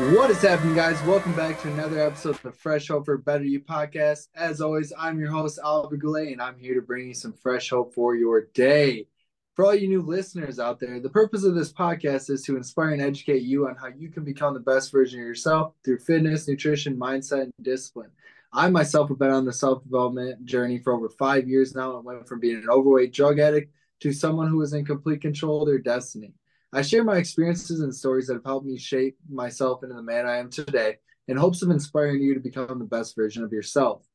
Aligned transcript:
What 0.00 0.30
is 0.30 0.40
happening, 0.40 0.74
guys? 0.74 1.00
Welcome 1.02 1.34
back 1.34 1.60
to 1.60 1.70
another 1.70 2.00
episode 2.00 2.36
of 2.36 2.42
the 2.42 2.52
Fresh 2.52 2.88
Hope 2.88 3.04
for 3.04 3.18
Better 3.18 3.44
You 3.44 3.60
podcast. 3.60 4.28
As 4.34 4.62
always, 4.62 4.94
I'm 4.98 5.20
your 5.20 5.30
host, 5.30 5.58
Oliver 5.62 5.98
Goulet, 5.98 6.32
and 6.32 6.40
I'm 6.40 6.58
here 6.58 6.74
to 6.74 6.80
bring 6.80 7.08
you 7.08 7.14
some 7.14 7.34
fresh 7.34 7.68
hope 7.68 7.92
for 7.92 8.16
your 8.16 8.46
day. 8.54 9.08
For 9.54 9.66
all 9.66 9.74
you 9.74 9.88
new 9.88 10.00
listeners 10.00 10.58
out 10.58 10.80
there, 10.80 11.00
the 11.00 11.10
purpose 11.10 11.44
of 11.44 11.54
this 11.54 11.70
podcast 11.70 12.30
is 12.30 12.42
to 12.44 12.56
inspire 12.56 12.92
and 12.92 13.02
educate 13.02 13.42
you 13.42 13.68
on 13.68 13.76
how 13.76 13.88
you 13.88 14.08
can 14.08 14.24
become 14.24 14.54
the 14.54 14.60
best 14.60 14.90
version 14.90 15.20
of 15.20 15.26
yourself 15.26 15.74
through 15.84 15.98
fitness, 15.98 16.48
nutrition, 16.48 16.96
mindset, 16.96 17.42
and 17.42 17.52
discipline. 17.60 18.10
I 18.54 18.70
myself 18.70 19.10
have 19.10 19.18
been 19.18 19.30
on 19.30 19.44
the 19.44 19.52
self 19.52 19.84
development 19.84 20.46
journey 20.46 20.78
for 20.78 20.94
over 20.94 21.10
five 21.10 21.46
years 21.46 21.74
now 21.74 21.96
and 21.96 22.06
went 22.06 22.26
from 22.26 22.40
being 22.40 22.56
an 22.56 22.70
overweight 22.70 23.12
drug 23.12 23.38
addict 23.38 23.70
to 24.00 24.14
someone 24.14 24.48
who 24.48 24.62
is 24.62 24.72
in 24.72 24.86
complete 24.86 25.20
control 25.20 25.60
of 25.60 25.68
their 25.68 25.78
destiny. 25.78 26.32
I 26.72 26.82
share 26.82 27.02
my 27.02 27.16
experiences 27.16 27.80
and 27.80 27.94
stories 27.94 28.28
that 28.28 28.34
have 28.34 28.44
helped 28.44 28.66
me 28.66 28.78
shape 28.78 29.18
myself 29.28 29.82
into 29.82 29.96
the 29.96 30.02
man 30.02 30.26
I 30.26 30.36
am 30.36 30.50
today 30.50 30.98
in 31.26 31.36
hopes 31.36 31.62
of 31.62 31.70
inspiring 31.70 32.22
you 32.22 32.34
to 32.34 32.40
become 32.40 32.78
the 32.78 32.84
best 32.84 33.16
version 33.16 33.42
of 33.42 33.52
yourself. 33.52 34.06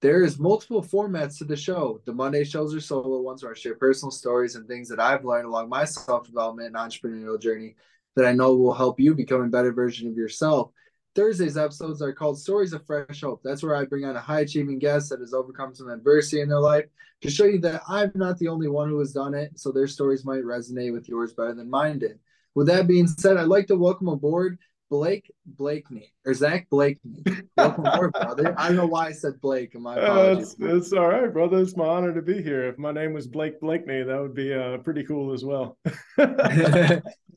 There 0.00 0.24
is 0.24 0.38
multiple 0.38 0.82
formats 0.82 1.36
to 1.38 1.44
the 1.44 1.56
show. 1.56 2.00
The 2.06 2.14
Monday 2.14 2.44
shows 2.44 2.74
are 2.74 2.80
solo 2.80 3.20
ones 3.20 3.42
where 3.42 3.52
I 3.52 3.54
share 3.54 3.74
personal 3.74 4.10
stories 4.10 4.54
and 4.54 4.66
things 4.66 4.88
that 4.88 4.98
I've 4.98 5.26
learned 5.26 5.46
along 5.46 5.68
my 5.68 5.84
self-development 5.84 6.74
and 6.74 6.76
entrepreneurial 6.76 7.40
journey 7.40 7.76
that 8.16 8.24
I 8.24 8.32
know 8.32 8.54
will 8.56 8.72
help 8.72 8.98
you 8.98 9.14
become 9.14 9.42
a 9.42 9.48
better 9.48 9.72
version 9.72 10.08
of 10.08 10.16
yourself. 10.16 10.70
Thursday's 11.14 11.56
episodes 11.56 12.00
are 12.02 12.12
called 12.12 12.38
Stories 12.38 12.72
of 12.72 12.86
Fresh 12.86 13.22
Hope. 13.22 13.40
That's 13.42 13.62
where 13.62 13.74
I 13.74 13.84
bring 13.84 14.04
on 14.04 14.16
a 14.16 14.20
high 14.20 14.40
achieving 14.40 14.78
guest 14.78 15.10
that 15.10 15.20
has 15.20 15.34
overcome 15.34 15.74
some 15.74 15.88
adversity 15.88 16.40
in 16.40 16.48
their 16.48 16.60
life 16.60 16.84
to 17.22 17.30
show 17.30 17.44
you 17.44 17.58
that 17.60 17.82
I'm 17.88 18.12
not 18.14 18.38
the 18.38 18.48
only 18.48 18.68
one 18.68 18.88
who 18.88 18.98
has 19.00 19.12
done 19.12 19.34
it. 19.34 19.58
So 19.58 19.72
their 19.72 19.88
stories 19.88 20.24
might 20.24 20.44
resonate 20.44 20.92
with 20.92 21.08
yours 21.08 21.32
better 21.32 21.54
than 21.54 21.68
mine 21.68 21.98
did. 21.98 22.18
With 22.54 22.68
that 22.68 22.86
being 22.86 23.08
said, 23.08 23.36
I'd 23.36 23.48
like 23.48 23.66
to 23.68 23.76
welcome 23.76 24.08
aboard 24.08 24.58
Blake 24.88 25.32
Blakeney 25.46 26.12
or 26.24 26.34
Zack 26.34 26.68
Blakeney. 26.68 27.22
Welcome 27.56 27.86
aboard, 27.86 28.12
brother. 28.12 28.54
I 28.58 28.68
don't 28.68 28.76
know 28.76 28.86
why 28.86 29.06
I 29.06 29.12
said 29.12 29.40
Blake. 29.40 29.78
My 29.78 29.96
apologies. 29.96 30.56
Uh, 30.60 30.66
it's, 30.66 30.86
it's, 30.86 30.92
all 30.92 31.08
right, 31.08 31.32
brother. 31.32 31.58
It's 31.58 31.76
my 31.76 31.86
honor 31.86 32.12
to 32.12 32.22
be 32.22 32.42
here. 32.42 32.66
If 32.68 32.78
my 32.78 32.90
name 32.90 33.12
was 33.12 33.28
Blake 33.28 33.60
Blakeney, 33.60 34.02
that 34.02 34.20
would 34.20 34.34
be 34.34 34.52
uh, 34.52 34.78
pretty 34.78 35.04
cool 35.04 35.32
as 35.32 35.44
well. 35.44 35.78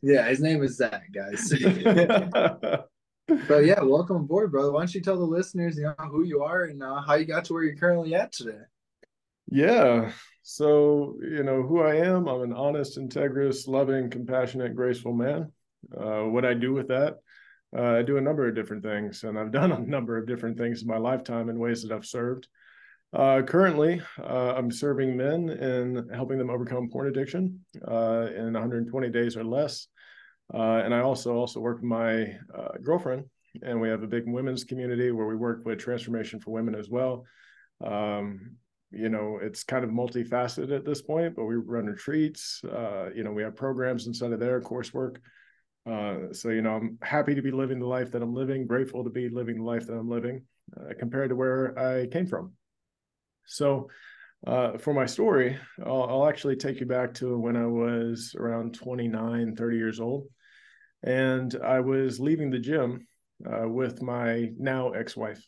yeah, 0.01 0.27
his 0.29 0.39
name 0.39 0.63
is 0.63 0.77
Zack, 0.77 1.11
guys. 1.13 1.53
But 3.27 3.65
yeah, 3.65 3.81
welcome 3.81 4.17
aboard, 4.17 4.51
brother. 4.51 4.71
Why 4.71 4.81
don't 4.81 4.93
you 4.93 5.01
tell 5.01 5.17
the 5.17 5.23
listeners, 5.23 5.77
you 5.77 5.83
know, 5.83 5.95
who 6.05 6.23
you 6.23 6.43
are 6.43 6.65
and 6.65 6.83
uh, 6.83 7.01
how 7.01 7.15
you 7.15 7.25
got 7.25 7.45
to 7.45 7.53
where 7.53 7.63
you're 7.63 7.75
currently 7.75 8.15
at 8.15 8.31
today? 8.31 8.59
Yeah. 9.47 10.11
So, 10.41 11.17
you 11.21 11.43
know, 11.43 11.63
who 11.63 11.81
I 11.81 11.95
am, 11.95 12.27
I'm 12.27 12.41
an 12.41 12.53
honest, 12.53 12.97
integrous, 12.97 13.67
loving, 13.67 14.09
compassionate, 14.09 14.75
graceful 14.75 15.13
man. 15.13 15.51
Uh, 15.95 16.23
what 16.23 16.45
I 16.45 16.53
do 16.53 16.73
with 16.73 16.89
that, 16.89 17.17
uh, 17.77 17.97
I 17.97 18.01
do 18.01 18.17
a 18.17 18.21
number 18.21 18.47
of 18.47 18.55
different 18.55 18.83
things, 18.83 19.23
and 19.23 19.39
I've 19.39 19.51
done 19.53 19.71
a 19.71 19.79
number 19.79 20.17
of 20.17 20.27
different 20.27 20.57
things 20.57 20.81
in 20.81 20.87
my 20.87 20.97
lifetime 20.97 21.49
in 21.49 21.59
ways 21.59 21.83
that 21.83 21.93
I've 21.93 22.05
served. 22.05 22.47
Uh, 23.13 23.43
currently, 23.43 24.01
uh, 24.19 24.53
I'm 24.57 24.71
serving 24.71 25.15
men 25.15 25.49
and 25.49 26.11
helping 26.13 26.39
them 26.39 26.49
overcome 26.49 26.89
porn 26.89 27.07
addiction 27.07 27.63
uh, 27.87 28.27
in 28.35 28.53
120 28.53 29.09
days 29.09 29.37
or 29.37 29.43
less. 29.43 29.87
Uh, 30.53 30.81
and 30.83 30.93
I 30.93 30.99
also 30.99 31.33
also 31.33 31.59
work 31.59 31.77
with 31.77 31.85
my 31.85 32.37
uh, 32.55 32.77
girlfriend, 32.81 33.25
and 33.61 33.79
we 33.79 33.89
have 33.89 34.03
a 34.03 34.07
big 34.07 34.23
women's 34.27 34.63
community 34.63 35.11
where 35.11 35.25
we 35.25 35.35
work 35.35 35.65
with 35.65 35.79
transformation 35.79 36.39
for 36.39 36.51
women 36.51 36.75
as 36.75 36.89
well. 36.89 37.25
Um, 37.83 38.57
you 38.91 39.09
know, 39.09 39.39
it's 39.41 39.63
kind 39.63 39.83
of 39.83 39.89
multifaceted 39.89 40.75
at 40.75 40.85
this 40.85 41.01
point, 41.01 41.35
but 41.35 41.45
we 41.45 41.55
run 41.55 41.87
retreats. 41.87 42.61
Uh, 42.63 43.09
you 43.15 43.23
know, 43.23 43.31
we 43.31 43.41
have 43.41 43.55
programs 43.55 44.05
inside 44.05 44.31
of 44.31 44.39
there, 44.39 44.61
coursework. 44.61 45.17
Uh, 45.89 46.31
so 46.31 46.49
you 46.49 46.61
know, 46.61 46.75
I'm 46.75 46.97
happy 47.01 47.33
to 47.33 47.41
be 47.41 47.51
living 47.51 47.79
the 47.79 47.87
life 47.87 48.11
that 48.11 48.21
I'm 48.21 48.33
living. 48.33 48.67
Grateful 48.67 49.03
to 49.03 49.09
be 49.09 49.29
living 49.29 49.57
the 49.57 49.63
life 49.63 49.87
that 49.87 49.93
I'm 49.93 50.09
living, 50.09 50.43
uh, 50.79 50.93
compared 50.99 51.29
to 51.29 51.35
where 51.35 51.77
I 51.77 52.07
came 52.07 52.27
from. 52.27 52.53
So, 53.45 53.89
uh, 54.45 54.77
for 54.77 54.93
my 54.93 55.05
story, 55.05 55.57
I'll, 55.85 56.03
I'll, 56.03 56.27
actually 56.27 56.55
take 56.55 56.79
you 56.79 56.85
back 56.85 57.13
to 57.15 57.37
when 57.37 57.55
I 57.55 57.65
was 57.65 58.35
around 58.37 58.73
29, 58.73 59.55
30 59.55 59.77
years 59.77 59.99
old. 59.99 60.27
And 61.03 61.55
I 61.63 61.79
was 61.81 62.19
leaving 62.19 62.49
the 62.49 62.59
gym 62.59 63.07
uh, 63.45 63.67
with 63.67 64.01
my 64.01 64.51
now 64.57 64.91
ex 64.91 65.17
wife. 65.17 65.45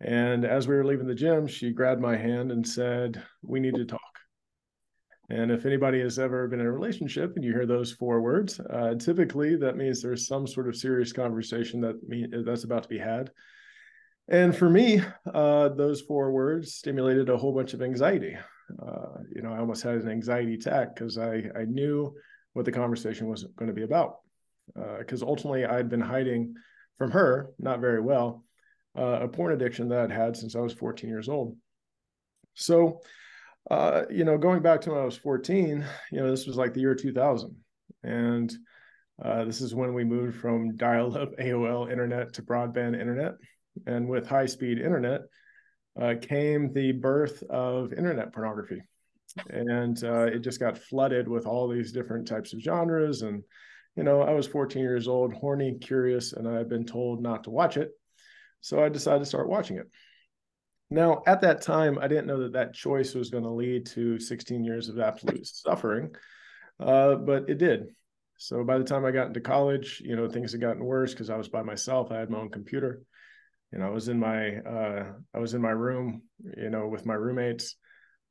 And 0.00 0.44
as 0.44 0.66
we 0.66 0.74
were 0.74 0.84
leaving 0.84 1.06
the 1.06 1.14
gym, 1.14 1.46
she 1.46 1.72
grabbed 1.72 2.00
my 2.00 2.16
hand 2.16 2.50
and 2.50 2.66
said, 2.66 3.22
We 3.42 3.60
need 3.60 3.74
to 3.76 3.84
talk. 3.84 4.00
And 5.30 5.50
if 5.50 5.64
anybody 5.64 6.00
has 6.00 6.18
ever 6.18 6.46
been 6.48 6.60
in 6.60 6.66
a 6.66 6.72
relationship 6.72 7.32
and 7.36 7.44
you 7.44 7.52
hear 7.52 7.66
those 7.66 7.92
four 7.92 8.20
words, 8.20 8.60
uh, 8.70 8.94
typically 8.96 9.56
that 9.56 9.76
means 9.76 10.02
there's 10.02 10.26
some 10.26 10.46
sort 10.46 10.68
of 10.68 10.76
serious 10.76 11.12
conversation 11.12 11.80
that 11.80 12.42
that's 12.44 12.64
about 12.64 12.82
to 12.82 12.88
be 12.88 12.98
had. 12.98 13.30
And 14.28 14.54
for 14.54 14.68
me, 14.68 15.00
uh, 15.32 15.70
those 15.70 16.00
four 16.02 16.32
words 16.32 16.74
stimulated 16.74 17.28
a 17.28 17.36
whole 17.36 17.54
bunch 17.54 17.72
of 17.72 17.82
anxiety. 17.82 18.36
Uh, 18.80 19.18
you 19.34 19.42
know, 19.42 19.52
I 19.52 19.58
almost 19.58 19.82
had 19.82 19.96
an 19.96 20.10
anxiety 20.10 20.54
attack 20.54 20.94
because 20.94 21.18
I, 21.18 21.44
I 21.56 21.64
knew 21.66 22.14
what 22.52 22.64
the 22.64 22.72
conversation 22.72 23.28
was 23.28 23.44
going 23.56 23.68
to 23.68 23.74
be 23.74 23.82
about. 23.82 24.21
Because 24.98 25.22
uh, 25.22 25.26
ultimately, 25.26 25.64
I'd 25.64 25.88
been 25.88 26.00
hiding 26.00 26.54
from 26.98 27.10
her, 27.10 27.50
not 27.58 27.80
very 27.80 28.00
well, 28.00 28.44
uh, 28.96 29.20
a 29.22 29.28
porn 29.28 29.52
addiction 29.52 29.88
that 29.88 30.00
I'd 30.00 30.12
had 30.12 30.36
since 30.36 30.54
I 30.54 30.60
was 30.60 30.72
14 30.72 31.08
years 31.08 31.28
old. 31.28 31.56
So, 32.54 33.00
uh, 33.70 34.02
you 34.10 34.24
know, 34.24 34.38
going 34.38 34.62
back 34.62 34.82
to 34.82 34.90
when 34.90 35.00
I 35.00 35.04
was 35.04 35.16
14, 35.16 35.84
you 36.10 36.20
know, 36.20 36.30
this 36.30 36.46
was 36.46 36.56
like 36.56 36.74
the 36.74 36.80
year 36.80 36.94
2000. 36.94 37.56
And 38.02 38.52
this 39.44 39.60
is 39.60 39.74
when 39.74 39.94
we 39.94 40.04
moved 40.04 40.36
from 40.36 40.76
dial 40.76 41.16
up 41.16 41.36
AOL 41.38 41.90
internet 41.92 42.32
to 42.34 42.42
broadband 42.42 43.00
internet 43.00 43.34
and 43.86 44.08
with 44.08 44.26
high 44.26 44.46
speed 44.46 44.78
internet 44.78 45.22
uh, 46.00 46.14
came 46.20 46.72
the 46.72 46.92
birth 46.92 47.42
of 47.44 47.92
internet 47.92 48.32
pornography. 48.32 48.82
And 49.48 50.02
uh, 50.04 50.24
it 50.24 50.40
just 50.40 50.60
got 50.60 50.78
flooded 50.78 51.26
with 51.26 51.46
all 51.46 51.68
these 51.68 51.92
different 51.92 52.26
types 52.28 52.52
of 52.52 52.60
genres. 52.60 53.22
And, 53.22 53.42
you 53.96 54.02
know, 54.02 54.22
I 54.22 54.32
was 54.32 54.46
14 54.46 54.82
years 54.82 55.08
old, 55.08 55.32
horny, 55.34 55.78
curious, 55.80 56.32
and 56.32 56.48
I'd 56.48 56.68
been 56.68 56.86
told 56.86 57.22
not 57.22 57.44
to 57.44 57.50
watch 57.50 57.76
it. 57.76 57.90
So 58.60 58.82
I 58.82 58.88
decided 58.88 59.20
to 59.20 59.26
start 59.26 59.48
watching 59.48 59.76
it. 59.78 59.86
Now, 60.90 61.22
at 61.26 61.40
that 61.40 61.62
time, 61.62 61.98
I 61.98 62.08
didn't 62.08 62.26
know 62.26 62.42
that 62.42 62.52
that 62.52 62.74
choice 62.74 63.14
was 63.14 63.30
going 63.30 63.44
to 63.44 63.50
lead 63.50 63.86
to 63.86 64.18
16 64.18 64.64
years 64.64 64.88
of 64.88 64.98
absolute 64.98 65.46
suffering, 65.46 66.14
uh, 66.78 67.16
but 67.16 67.48
it 67.48 67.58
did. 67.58 67.86
So 68.38 68.64
by 68.64 68.78
the 68.78 68.84
time 68.84 69.04
I 69.04 69.10
got 69.10 69.28
into 69.28 69.40
college, 69.40 70.02
you 70.04 70.16
know, 70.16 70.28
things 70.28 70.52
had 70.52 70.60
gotten 70.60 70.84
worse 70.84 71.12
because 71.12 71.30
I 71.30 71.36
was 71.36 71.48
by 71.48 71.62
myself. 71.62 72.10
I 72.10 72.18
had 72.18 72.30
my 72.30 72.38
own 72.38 72.50
computer 72.50 73.02
you 73.72 73.78
know, 73.78 73.86
I 73.86 73.90
was 73.90 74.08
in 74.08 74.18
my 74.18 74.56
uh, 74.56 75.12
I 75.34 75.38
was 75.38 75.54
in 75.54 75.62
my 75.62 75.70
room, 75.70 76.22
you 76.56 76.68
know, 76.68 76.88
with 76.88 77.06
my 77.06 77.14
roommates, 77.14 77.76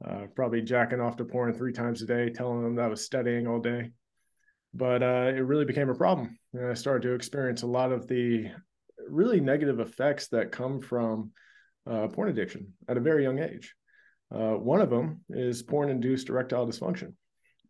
uh, 0.05 0.27
probably 0.35 0.61
jacking 0.61 1.01
off 1.01 1.17
to 1.17 1.25
porn 1.25 1.53
three 1.53 1.73
times 1.73 2.01
a 2.03 2.05
day, 2.05 2.29
telling 2.29 2.61
them 2.61 2.75
that 2.75 2.85
I 2.85 2.87
was 2.87 3.03
studying 3.03 3.47
all 3.47 3.59
day. 3.59 3.89
But 4.73 5.03
uh, 5.03 5.31
it 5.35 5.45
really 5.45 5.65
became 5.65 5.89
a 5.89 5.95
problem, 5.95 6.37
and 6.53 6.67
I 6.67 6.73
started 6.73 7.01
to 7.03 7.13
experience 7.13 7.63
a 7.63 7.67
lot 7.67 7.91
of 7.91 8.07
the 8.07 8.49
really 9.09 9.41
negative 9.41 9.79
effects 9.79 10.27
that 10.29 10.51
come 10.51 10.79
from 10.79 11.31
uh, 11.89 12.07
porn 12.07 12.29
addiction 12.29 12.73
at 12.87 12.97
a 12.97 13.01
very 13.01 13.23
young 13.23 13.39
age. 13.39 13.75
Uh, 14.33 14.53
one 14.53 14.79
of 14.79 14.89
them 14.89 15.21
is 15.29 15.61
porn-induced 15.61 16.29
erectile 16.29 16.65
dysfunction, 16.65 17.13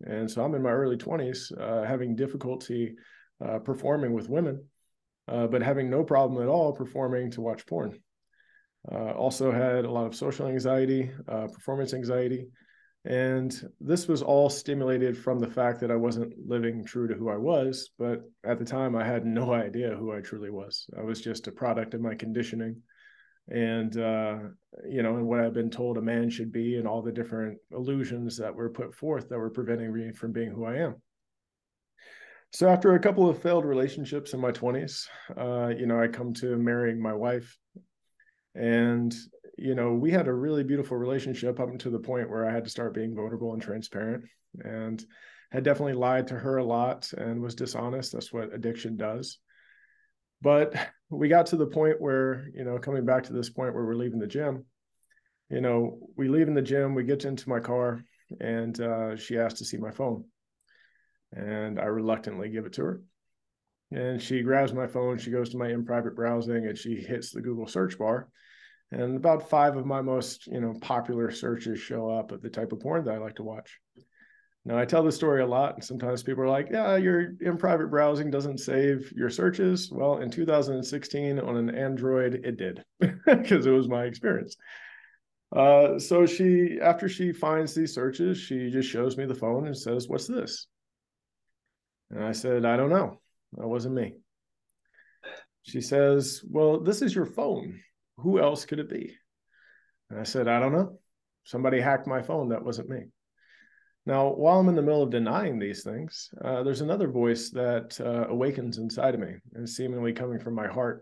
and 0.05 0.29
so 0.29 0.43
I'm 0.43 0.53
in 0.53 0.61
my 0.61 0.69
early 0.69 0.97
20s, 0.97 1.51
uh, 1.59 1.87
having 1.87 2.15
difficulty 2.15 2.95
performing 3.63 4.13
with 4.13 4.29
women 4.29 4.63
uh, 5.27 5.47
but 5.47 5.61
having 5.61 5.89
no 5.89 6.03
problem 6.03 6.41
at 6.41 6.49
all 6.49 6.73
performing 6.73 7.31
to 7.31 7.41
watch 7.41 7.65
porn. 7.65 7.97
Uh, 8.91 9.11
also 9.11 9.51
had 9.51 9.85
a 9.85 9.91
lot 9.91 10.07
of 10.07 10.15
social 10.15 10.47
anxiety, 10.47 11.11
uh, 11.27 11.47
performance 11.47 11.93
anxiety, 11.93 12.47
and 13.05 13.67
this 13.79 14.07
was 14.07 14.21
all 14.21 14.49
stimulated 14.49 15.17
from 15.17 15.39
the 15.39 15.47
fact 15.47 15.79
that 15.79 15.89
I 15.89 15.95
wasn't 15.95 16.33
living 16.47 16.85
true 16.85 17.07
to 17.07 17.15
who 17.15 17.29
I 17.29 17.37
was. 17.37 17.89
But 17.97 18.21
at 18.43 18.59
the 18.59 18.65
time, 18.65 18.95
I 18.95 19.03
had 19.03 19.25
no 19.25 19.53
idea 19.67 19.95
who 19.95 20.13
I 20.13 20.21
truly 20.21 20.51
was. 20.51 20.85
I 20.97 21.01
was 21.01 21.21
just 21.21 21.47
a 21.47 21.51
product 21.51 21.93
of 21.93 22.01
my 22.01 22.13
conditioning, 22.13 22.81
and 23.47 23.97
uh, 23.97 24.37
you 24.87 25.01
know, 25.01 25.15
and 25.17 25.27
what 25.27 25.39
I've 25.39 25.53
been 25.53 25.71
told 25.71 25.97
a 25.97 26.01
man 26.01 26.29
should 26.29 26.51
be, 26.51 26.77
and 26.77 26.87
all 26.87 27.01
the 27.01 27.11
different 27.11 27.57
illusions 27.71 28.37
that 28.37 28.53
were 28.53 28.69
put 28.69 28.93
forth 28.93 29.29
that 29.29 29.39
were 29.39 29.49
preventing 29.49 29.93
me 29.93 30.11
from 30.11 30.31
being 30.31 30.51
who 30.51 30.65
I 30.65 30.77
am. 30.77 30.95
So 32.53 32.67
after 32.67 32.93
a 32.93 32.99
couple 32.99 33.29
of 33.29 33.41
failed 33.41 33.63
relationships 33.63 34.33
in 34.33 34.41
my 34.41 34.51
20s, 34.51 35.07
uh, 35.37 35.69
you 35.69 35.85
know, 35.85 36.01
I 36.01 36.09
come 36.09 36.33
to 36.35 36.57
marrying 36.57 37.01
my 37.01 37.13
wife. 37.13 37.57
And, 38.55 39.15
you 39.57 39.75
know, 39.75 39.93
we 39.93 40.11
had 40.11 40.27
a 40.27 40.33
really 40.33 40.63
beautiful 40.63 40.97
relationship 40.97 41.59
up 41.59 41.69
until 41.69 41.91
the 41.91 41.99
point 41.99 42.29
where 42.29 42.47
I 42.47 42.53
had 42.53 42.63
to 42.63 42.69
start 42.69 42.93
being 42.93 43.15
vulnerable 43.15 43.53
and 43.53 43.61
transparent 43.61 44.25
and 44.63 45.03
had 45.51 45.63
definitely 45.63 45.93
lied 45.93 46.27
to 46.27 46.35
her 46.35 46.57
a 46.57 46.63
lot 46.63 47.11
and 47.13 47.41
was 47.41 47.55
dishonest. 47.55 48.13
That's 48.13 48.31
what 48.31 48.53
addiction 48.53 48.97
does. 48.97 49.39
But 50.41 50.75
we 51.09 51.27
got 51.27 51.47
to 51.47 51.57
the 51.57 51.67
point 51.67 52.01
where, 52.01 52.49
you 52.53 52.63
know, 52.63 52.79
coming 52.79 53.05
back 53.05 53.23
to 53.23 53.33
this 53.33 53.49
point 53.49 53.75
where 53.75 53.85
we're 53.85 53.95
leaving 53.95 54.19
the 54.19 54.27
gym, 54.27 54.65
you 55.49 55.61
know, 55.61 55.99
we 56.15 56.29
leave 56.29 56.47
in 56.47 56.53
the 56.53 56.61
gym, 56.61 56.95
we 56.95 57.03
get 57.03 57.25
into 57.25 57.49
my 57.49 57.59
car, 57.59 58.03
and 58.39 58.79
uh, 58.79 59.15
she 59.17 59.37
asked 59.37 59.57
to 59.57 59.65
see 59.65 59.77
my 59.77 59.91
phone 59.91 60.23
and 61.33 61.79
I 61.79 61.85
reluctantly 61.85 62.49
give 62.49 62.65
it 62.65 62.73
to 62.73 62.83
her. 62.83 63.01
And 63.91 64.21
she 64.21 64.41
grabs 64.41 64.73
my 64.73 64.87
phone, 64.87 65.17
she 65.17 65.31
goes 65.31 65.49
to 65.49 65.57
my 65.57 65.69
in 65.69 65.85
private 65.85 66.15
browsing, 66.15 66.67
and 66.67 66.77
she 66.77 66.95
hits 66.95 67.31
the 67.31 67.41
Google 67.41 67.67
search 67.67 67.97
bar. 67.97 68.29
And 68.91 69.15
about 69.15 69.49
five 69.49 69.77
of 69.77 69.85
my 69.85 70.01
most, 70.01 70.47
you 70.47 70.59
know, 70.59 70.73
popular 70.81 71.31
searches 71.31 71.79
show 71.79 72.09
up 72.09 72.31
of 72.31 72.41
the 72.41 72.49
type 72.49 72.73
of 72.73 72.81
porn 72.81 73.05
that 73.05 73.15
I 73.15 73.19
like 73.19 73.35
to 73.35 73.43
watch. 73.43 73.79
Now 74.63 74.77
I 74.77 74.85
tell 74.85 75.01
this 75.01 75.15
story 75.15 75.41
a 75.41 75.47
lot, 75.47 75.75
and 75.75 75.83
sometimes 75.83 76.21
people 76.21 76.43
are 76.43 76.49
like, 76.49 76.69
"Yeah, 76.69 76.95
your 76.97 77.33
in 77.39 77.57
private 77.57 77.89
browsing 77.89 78.29
doesn't 78.29 78.59
save 78.59 79.11
your 79.13 79.29
searches." 79.29 79.89
Well, 79.91 80.19
in 80.19 80.29
2016 80.29 81.39
on 81.39 81.57
an 81.57 81.73
Android, 81.73 82.41
it 82.43 82.57
did 82.57 82.83
because 82.99 83.65
it 83.65 83.71
was 83.71 83.87
my 83.87 84.05
experience. 84.05 84.55
Uh, 85.55 85.97
so 85.99 86.25
she, 86.25 86.79
after 86.81 87.09
she 87.09 87.33
finds 87.33 87.73
these 87.73 87.93
searches, 87.93 88.37
she 88.37 88.69
just 88.69 88.89
shows 88.89 89.17
me 89.17 89.25
the 89.25 89.35
phone 89.35 89.65
and 89.65 89.77
says, 89.77 90.07
"What's 90.07 90.27
this?" 90.27 90.67
And 92.11 92.23
I 92.23 92.33
said, 92.33 92.65
"I 92.65 92.77
don't 92.77 92.89
know. 92.89 93.19
That 93.53 93.67
wasn't 93.67 93.95
me." 93.95 94.17
She 95.63 95.81
says, 95.81 96.43
"Well, 96.47 96.79
this 96.79 97.01
is 97.01 97.15
your 97.15 97.25
phone. 97.25 97.81
Who 98.21 98.39
else 98.39 98.65
could 98.65 98.79
it 98.79 98.89
be?" 98.89 99.15
And 100.09 100.19
I 100.19 100.23
said, 100.23 100.47
"I 100.47 100.59
don't 100.59 100.73
know. 100.73 100.99
Somebody 101.43 101.79
hacked 101.79 102.07
my 102.07 102.21
phone. 102.21 102.49
That 102.49 102.63
wasn't 102.63 102.89
me." 102.89 103.05
Now, 104.05 104.33
while 104.33 104.59
I'm 104.59 104.69
in 104.69 104.75
the 104.75 104.81
middle 104.81 105.03
of 105.03 105.11
denying 105.11 105.59
these 105.59 105.83
things, 105.83 106.29
uh, 106.43 106.63
there's 106.63 106.81
another 106.81 107.07
voice 107.07 107.51
that 107.51 107.99
uh, 108.01 108.27
awakens 108.29 108.79
inside 108.79 109.13
of 109.13 109.19
me 109.19 109.35
and 109.53 109.69
seemingly 109.69 110.11
coming 110.11 110.39
from 110.39 110.55
my 110.55 110.67
heart. 110.67 111.01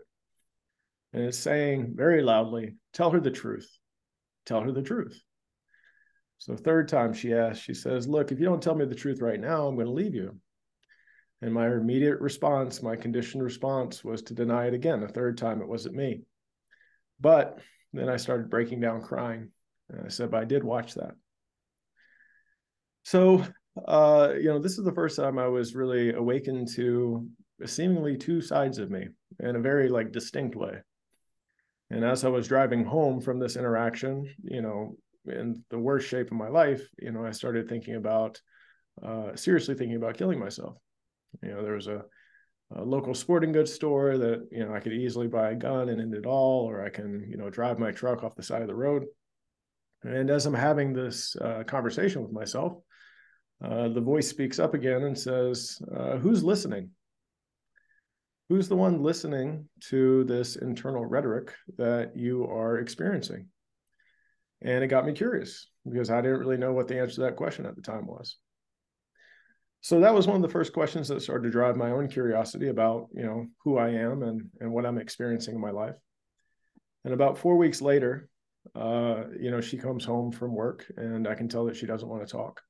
And 1.14 1.24
it's 1.24 1.38
saying 1.38 1.94
very 1.96 2.22
loudly, 2.22 2.76
Tell 2.92 3.10
her 3.10 3.20
the 3.20 3.30
truth 3.30 3.68
tell 4.50 4.62
her 4.62 4.72
the 4.72 4.82
truth. 4.82 5.22
So, 6.38 6.56
third 6.56 6.88
time 6.88 7.12
she 7.12 7.34
asks, 7.34 7.62
she 7.62 7.74
says, 7.74 8.08
Look, 8.08 8.32
if 8.32 8.38
you 8.38 8.46
don't 8.46 8.62
tell 8.62 8.74
me 8.74 8.84
the 8.84 8.94
truth 8.94 9.20
right 9.20 9.38
now, 9.38 9.66
I'm 9.66 9.74
going 9.74 9.86
to 9.86 9.92
leave 9.92 10.14
you. 10.14 10.36
And 11.42 11.54
my 11.54 11.66
immediate 11.66 12.20
response, 12.20 12.82
my 12.82 12.96
conditioned 12.96 13.42
response 13.42 14.02
was 14.02 14.22
to 14.22 14.34
deny 14.34 14.66
it 14.66 14.74
again. 14.74 15.02
A 15.02 15.08
third 15.08 15.38
time, 15.38 15.60
it 15.60 15.68
wasn't 15.68 15.96
me. 15.96 16.22
But 17.20 17.58
then 17.92 18.08
I 18.08 18.16
started 18.16 18.50
breaking 18.50 18.80
down 18.80 19.02
crying. 19.02 19.50
And 19.88 20.06
I 20.06 20.08
said, 20.08 20.30
But 20.30 20.40
I 20.40 20.44
did 20.44 20.64
watch 20.64 20.94
that. 20.94 21.12
So, 23.02 23.44
uh, 23.86 24.34
you 24.36 24.44
know, 24.44 24.58
this 24.58 24.78
is 24.78 24.84
the 24.84 24.92
first 24.92 25.16
time 25.16 25.38
I 25.38 25.48
was 25.48 25.74
really 25.74 26.12
awakened 26.12 26.68
to 26.76 27.28
seemingly 27.64 28.16
two 28.16 28.40
sides 28.40 28.78
of 28.78 28.90
me 28.90 29.08
in 29.38 29.56
a 29.56 29.60
very 29.60 29.88
like 29.88 30.12
distinct 30.12 30.56
way. 30.56 30.78
And 31.90 32.04
as 32.04 32.24
I 32.24 32.28
was 32.28 32.48
driving 32.48 32.84
home 32.84 33.20
from 33.20 33.38
this 33.38 33.56
interaction, 33.56 34.32
you 34.44 34.62
know, 34.62 34.96
in 35.26 35.64
the 35.70 35.78
worst 35.78 36.08
shape 36.08 36.26
of 36.26 36.36
my 36.36 36.48
life, 36.48 36.82
you 36.98 37.10
know, 37.10 37.26
I 37.26 37.32
started 37.32 37.68
thinking 37.68 37.96
about, 37.96 38.40
uh, 39.02 39.34
seriously 39.34 39.74
thinking 39.74 39.96
about 39.96 40.16
killing 40.16 40.38
myself. 40.38 40.76
You 41.42 41.50
know, 41.50 41.62
there 41.62 41.74
was 41.74 41.88
a, 41.88 42.04
a, 42.74 42.82
local 42.82 43.14
sporting 43.14 43.52
goods 43.52 43.72
store 43.72 44.18
that, 44.18 44.48
you 44.50 44.64
know, 44.64 44.74
I 44.74 44.80
could 44.80 44.92
easily 44.92 45.26
buy 45.26 45.50
a 45.50 45.54
gun 45.54 45.88
and 45.88 46.00
end 46.00 46.14
it 46.14 46.26
all, 46.26 46.68
or 46.68 46.84
I 46.84 46.90
can, 46.90 47.26
you 47.28 47.36
know, 47.36 47.50
drive 47.50 47.78
my 47.78 47.90
truck 47.90 48.22
off 48.24 48.36
the 48.36 48.42
side 48.42 48.62
of 48.62 48.68
the 48.68 48.74
road. 48.74 49.06
And 50.02 50.30
as 50.30 50.46
I'm 50.46 50.54
having 50.54 50.92
this 50.92 51.36
uh, 51.36 51.62
conversation 51.66 52.22
with 52.22 52.32
myself, 52.32 52.78
uh, 53.62 53.88
the 53.88 54.00
voice 54.00 54.28
speaks 54.28 54.58
up 54.58 54.74
again 54.74 55.02
and 55.02 55.18
says, 55.18 55.80
uh, 55.94 56.16
Who's 56.16 56.42
listening? 56.42 56.90
who's 58.50 58.68
the 58.68 58.76
one 58.76 59.00
listening 59.00 59.68
to 59.78 60.24
this 60.24 60.56
internal 60.56 61.06
rhetoric 61.06 61.54
that 61.78 62.16
you 62.16 62.44
are 62.46 62.78
experiencing? 62.78 63.46
And 64.60 64.82
it 64.82 64.88
got 64.88 65.06
me 65.06 65.12
curious 65.12 65.68
because 65.88 66.10
I 66.10 66.20
didn't 66.20 66.40
really 66.40 66.56
know 66.56 66.72
what 66.72 66.88
the 66.88 66.98
answer 66.98 67.14
to 67.14 67.20
that 67.22 67.36
question 67.36 67.64
at 67.64 67.76
the 67.76 67.80
time 67.80 68.08
was. 68.08 68.36
So 69.82 70.00
that 70.00 70.14
was 70.14 70.26
one 70.26 70.36
of 70.36 70.42
the 70.42 70.48
first 70.48 70.72
questions 70.72 71.08
that 71.08 71.22
started 71.22 71.44
to 71.44 71.50
drive 71.50 71.76
my 71.76 71.90
own 71.90 72.08
curiosity 72.08 72.68
about, 72.68 73.08
you 73.14 73.22
know, 73.22 73.46
who 73.64 73.78
I 73.78 73.90
am 73.90 74.22
and 74.22 74.50
and 74.60 74.70
what 74.72 74.84
I'm 74.84 74.98
experiencing 74.98 75.54
in 75.54 75.60
my 75.60 75.70
life. 75.70 75.94
And 77.04 77.14
about 77.14 77.38
four 77.38 77.56
weeks 77.56 77.80
later, 77.80 78.28
uh, 78.74 79.24
you 79.38 79.50
know, 79.50 79.62
she 79.62 79.78
comes 79.78 80.04
home 80.04 80.32
from 80.32 80.54
work 80.54 80.84
and 80.96 81.26
I 81.26 81.34
can 81.34 81.48
tell 81.48 81.64
that 81.64 81.76
she 81.76 81.86
doesn't 81.86 82.08
want 82.08 82.26
to 82.26 82.30
talk. 82.30 82.60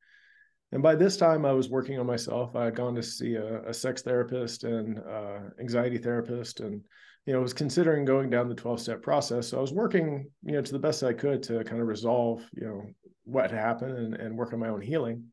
And 0.73 0.85
by 0.85 0.95
this 0.95 1.17
time, 1.17 1.45
I 1.45 1.53
was 1.53 1.69
working 1.69 1.99
on 1.99 2.07
myself. 2.07 2.55
I 2.55 2.67
had 2.67 2.77
gone 2.77 2.95
to 2.95 3.03
see 3.03 3.35
a, 3.35 3.69
a 3.69 3.75
sex 3.75 4.03
therapist 4.03 4.63
and 4.63 5.01
uh, 5.01 5.41
anxiety 5.59 5.99
therapist, 5.99 6.61
and 6.61 6.81
you 7.27 7.33
know, 7.33 7.41
was 7.41 7.53
considering 7.53 8.05
going 8.05 8.31
down 8.31 8.49
the 8.49 8.55
twelve-step 8.55 9.03
process. 9.03 9.49
So 9.49 9.59
I 9.59 9.61
was 9.61 9.73
working, 9.73 10.31
you 10.45 10.53
know, 10.53 10.63
to 10.63 10.73
the 10.73 10.79
best 10.79 11.03
I 11.03 11.13
could 11.13 11.43
to 11.43 11.65
kind 11.65 11.83
of 11.83 11.89
resolve, 11.89 12.49
you 12.55 12.67
know, 12.69 12.85
what 13.25 13.51
happened 13.51 13.99
and, 13.99 14.15
and 14.15 14.39
work 14.39 14.53
on 14.53 14.61
my 14.61 14.69
own 14.69 14.81
healing. 14.81 15.25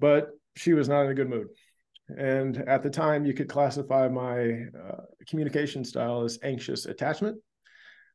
But 0.00 0.30
she 0.56 0.72
was 0.72 0.88
not 0.88 1.04
in 1.04 1.10
a 1.10 1.14
good 1.14 1.28
mood, 1.28 1.48
and 2.08 2.56
at 2.56 2.82
the 2.82 2.90
time, 2.90 3.24
you 3.24 3.34
could 3.34 3.48
classify 3.48 4.08
my 4.08 4.64
uh, 4.78 5.02
communication 5.28 5.84
style 5.84 6.22
as 6.22 6.38
anxious 6.42 6.86
attachment, 6.86 7.36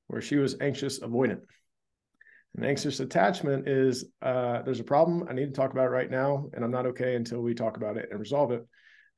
where 0.08 0.22
she 0.22 0.38
was 0.38 0.56
anxious 0.62 1.00
avoidant. 1.00 1.42
An 2.58 2.66
anxious 2.66 3.00
attachment 3.00 3.68
is 3.68 4.06
uh, 4.22 4.62
there's 4.64 4.80
a 4.80 4.86
problem. 4.86 5.26
I 5.30 5.34
need 5.34 5.46
to 5.46 5.52
talk 5.52 5.72
about 5.72 5.86
it 5.86 5.92
right 5.92 6.12
now, 6.12 6.50
and 6.54 6.64
I'm 6.64 6.72
not 6.72 6.86
okay 6.88 7.16
until 7.16 7.42
we 7.42 7.54
talk 7.54 7.78
about 7.78 7.98
it 7.98 8.10
and 8.12 8.20
resolve 8.20 8.52
it. 8.52 8.66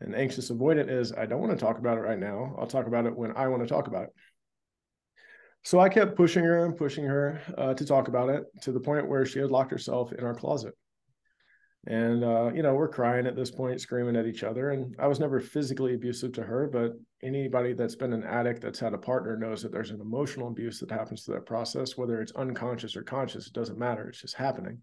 And 0.02 0.16
anxious 0.16 0.52
avoidant 0.52 0.90
is 0.90 1.14
I 1.14 1.26
don't 1.26 1.40
want 1.40 1.58
to 1.58 1.66
talk 1.66 1.78
about 1.80 1.98
it 1.98 2.02
right 2.02 2.20
now. 2.20 2.56
I'll 2.60 2.68
talk 2.68 2.88
about 2.88 3.06
it 3.06 3.16
when 3.16 3.36
I 3.36 3.48
want 3.48 3.64
to 3.64 3.70
talk 3.70 3.88
about 3.88 4.04
it. 4.04 4.10
So 5.64 5.80
I 5.80 5.88
kept 5.88 6.18
pushing 6.18 6.44
her 6.44 6.66
and 6.66 6.76
pushing 6.76 7.06
her 7.06 7.42
uh, 7.58 7.74
to 7.74 7.86
talk 7.86 8.10
about 8.10 8.30
it 8.30 8.44
to 8.64 8.72
the 8.72 8.82
point 8.82 9.08
where 9.08 9.26
she 9.26 9.40
had 9.40 9.50
locked 9.50 9.72
herself 9.72 10.12
in 10.12 10.24
our 10.26 10.36
closet 10.36 10.76
and 11.88 12.24
uh, 12.24 12.50
you 12.54 12.64
know 12.64 12.74
we're 12.74 12.88
crying 12.88 13.28
at 13.28 13.36
this 13.36 13.52
point 13.52 13.82
screaming 13.82 14.16
at 14.16 14.26
each 14.26 14.44
other 14.44 14.72
and 14.72 14.96
i 15.00 15.08
was 15.08 15.20
never 15.20 15.40
physically 15.40 15.94
abusive 15.96 16.32
to 16.32 16.42
her 16.42 16.68
but 16.72 16.94
anybody 17.22 17.74
that's 17.74 17.96
been 17.96 18.14
an 18.14 18.24
addict 18.24 18.62
that's 18.62 18.80
had 18.80 18.94
a 18.94 18.98
partner 18.98 19.36
knows 19.36 19.62
that 19.62 19.72
there's 19.72 19.92
an 19.92 20.00
emotional 20.00 20.48
abuse 20.48 20.80
that 20.80 20.92
happens 20.92 21.24
to 21.24 21.32
that 21.32 21.46
process 21.46 21.98
whether 21.98 22.22
it's 22.22 22.32
unconscious 22.34 22.96
or 22.96 23.04
conscious 23.04 23.48
it 23.48 23.54
doesn't 23.54 23.78
matter 23.78 24.08
it's 24.10 24.22
just 24.22 24.36
happening. 24.36 24.80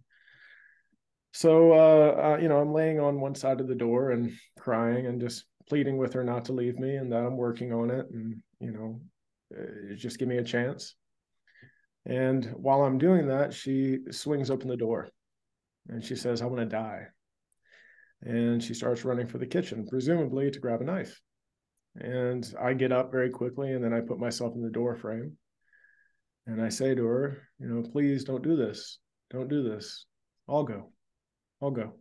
So 1.32 1.73
uh, 1.73 2.35
uh, 2.35 2.38
you 2.43 2.49
know 2.49 2.58
i'm 2.58 2.73
laying 2.73 3.00
on 3.00 3.20
one 3.20 3.35
side 3.35 3.61
of 3.61 3.69
the 3.69 3.75
door 3.75 4.11
and 4.11 4.32
crying 4.58 5.06
and 5.06 5.20
just 5.20 5.44
pleading 5.69 5.97
with 5.97 6.12
her 6.12 6.25
not 6.25 6.44
to 6.47 6.52
leave 6.52 6.79
me 6.79 6.97
and 6.97 7.12
that 7.12 7.25
i'm 7.25 7.37
working 7.37 7.73
on 7.73 7.91
it 7.91 8.06
and 8.11 8.43
you 8.58 8.73
know 8.73 9.00
uh, 9.56 9.94
just 9.94 10.19
give 10.19 10.29
me 10.29 10.38
a 10.38 10.44
chance. 10.44 10.97
And 12.05 12.44
while 12.56 12.82
i'm 12.82 12.99
doing 12.99 13.29
that 13.29 13.55
she 13.55 13.99
swings 14.11 14.50
open 14.50 14.69
the 14.69 14.76
door 14.76 15.08
and 15.91 16.05
she 16.05 16.17
says, 16.17 16.41
I 16.41 16.47
want 16.47 16.61
to 16.61 16.67
die. 16.67 17.07
And 18.23 18.63
she 18.63 18.75
starts 18.75 19.05
running 19.05 19.27
for 19.27 19.39
the 19.39 19.47
kitchen, 19.47 19.87
presumably 19.89 20.51
to 20.51 20.61
grab 20.61 20.81
a 20.81 20.85
knife. 20.85 21.21
And 21.97 22.47
I 22.61 22.75
get 22.75 22.93
up 22.93 23.11
very 23.11 23.31
quickly 23.31 23.73
and 23.73 23.83
then 23.83 23.93
I 23.93 24.00
put 24.00 24.21
myself 24.21 24.55
in 24.55 24.62
the 24.62 24.71
door 24.71 24.95
frame. 24.95 25.37
And 26.47 26.62
I 26.62 26.69
say 26.69 26.95
to 26.95 27.05
her, 27.05 27.43
you 27.59 27.67
know, 27.67 27.83
please 27.83 28.25
don't 28.25 28.43
do 28.43 28.57
this. 28.57 28.99
Don't 29.31 29.49
do 29.49 29.62
this. 29.62 30.07
I'll 30.49 30.64
go. 30.64 30.93
I'll 31.61 31.71
go. 31.71 31.95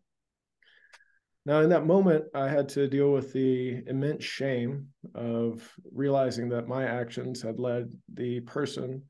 Now, 1.45 1.61
in 1.61 1.69
that 1.69 1.85
moment, 1.85 2.25
I 2.35 2.47
had 2.47 2.69
to 2.69 2.87
deal 2.87 3.11
with 3.11 3.33
the 3.33 3.81
immense 3.87 4.23
shame 4.23 4.87
of 5.15 5.67
realizing 5.91 6.49
that 6.49 6.67
my 6.67 6.83
actions 6.85 7.41
had 7.41 7.59
led 7.59 7.91
the 8.13 8.41
person 8.41 9.03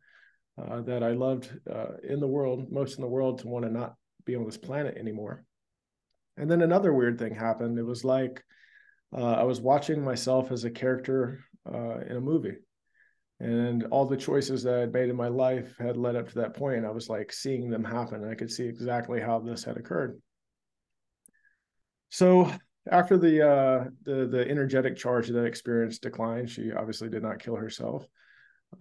uh, 0.58 0.82
that 0.82 1.04
I 1.04 1.12
loved 1.12 1.50
uh, 1.70 1.98
in 2.08 2.20
the 2.20 2.28
world, 2.28 2.72
most 2.72 2.98
in 2.98 3.02
the 3.02 3.10
world, 3.10 3.40
to 3.40 3.48
want 3.48 3.66
to 3.66 3.72
not 3.72 3.96
be 4.30 4.36
on 4.36 4.46
this 4.46 4.58
planet 4.58 4.98
anymore. 4.98 5.44
And 6.38 6.50
then 6.50 6.62
another 6.62 6.94
weird 6.94 7.20
thing 7.20 7.36
happened. 7.36 7.78
It 7.78 7.84
was 7.84 8.06
like 8.06 8.44
uh, 9.16 9.34
I 9.34 9.44
was 9.44 9.60
watching 9.60 10.04
myself 10.04 10.52
as 10.52 10.64
a 10.64 10.70
character 10.70 11.44
uh, 11.72 12.00
in 12.00 12.16
a 12.16 12.22
movie. 12.22 12.58
And 13.42 13.86
all 13.86 14.06
the 14.06 14.18
choices 14.18 14.64
that 14.64 14.80
I'd 14.80 14.94
made 14.94 15.10
in 15.10 15.16
my 15.16 15.30
life 15.30 15.76
had 15.80 15.98
led 15.98 16.16
up 16.16 16.28
to 16.30 16.36
that 16.36 16.56
point. 16.56 16.86
I 16.86 16.92
was 16.92 17.10
like 17.10 17.32
seeing 17.32 17.70
them 17.70 17.84
happen. 17.84 18.30
I 18.30 18.36
could 18.36 18.52
see 18.52 18.66
exactly 18.66 19.22
how 19.22 19.40
this 19.40 19.64
had 19.64 19.78
occurred. 19.78 20.22
So 22.10 22.52
after 22.92 23.18
the 23.18 23.48
uh, 23.48 23.84
the 24.04 24.28
the 24.28 24.50
energetic 24.50 24.98
charge 24.98 25.30
of 25.30 25.36
that 25.36 25.46
experience 25.46 26.00
declined, 26.00 26.50
she 26.50 26.74
obviously 26.74 27.10
did 27.10 27.24
not 27.24 27.40
kill 27.40 27.56
herself. 27.56 28.06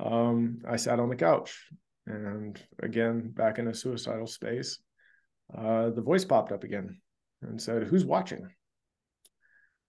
Um, 0.00 0.58
I 0.68 0.76
sat 0.76 0.98
on 0.98 1.08
the 1.08 1.16
couch 1.16 1.70
and 2.06 2.60
again 2.82 3.30
back 3.30 3.58
in 3.58 3.68
a 3.68 3.74
suicidal 3.74 4.26
space 4.26 4.80
uh, 5.56 5.90
the 5.90 6.02
voice 6.02 6.24
popped 6.24 6.52
up 6.52 6.64
again 6.64 7.00
and 7.42 7.60
said, 7.60 7.84
Who's 7.84 8.04
watching? 8.04 8.48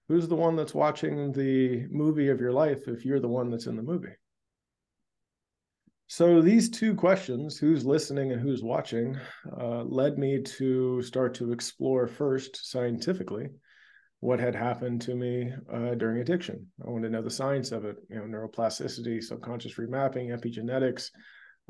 Who's 0.07 0.27
the 0.27 0.35
one 0.35 0.55
that's 0.55 0.73
watching 0.73 1.31
the 1.31 1.85
movie 1.91 2.29
of 2.29 2.39
your 2.39 2.51
life 2.51 2.87
if 2.87 3.05
you're 3.05 3.19
the 3.19 3.27
one 3.27 3.51
that's 3.51 3.67
in 3.67 3.75
the 3.75 3.83
movie? 3.83 4.15
So 6.07 6.41
these 6.41 6.71
two 6.71 6.95
questions, 6.95 7.59
who's 7.59 7.85
listening 7.85 8.31
and 8.31 8.41
who's 8.41 8.63
watching, 8.63 9.15
uh, 9.61 9.83
led 9.83 10.17
me 10.17 10.41
to 10.41 11.03
start 11.03 11.35
to 11.35 11.51
explore 11.51 12.07
first 12.07 12.71
scientifically 12.71 13.49
what 14.19 14.39
had 14.39 14.55
happened 14.55 15.01
to 15.03 15.15
me 15.15 15.53
uh, 15.71 15.93
during 15.93 16.19
addiction. 16.19 16.65
I 16.83 16.89
wanted 16.89 17.09
to 17.09 17.13
know 17.13 17.21
the 17.21 17.29
science 17.29 17.71
of 17.71 17.85
it, 17.85 17.97
you 18.09 18.15
know, 18.15 18.23
neuroplasticity, 18.23 19.21
subconscious 19.21 19.75
remapping, 19.75 20.29
epigenetics, 20.35 21.11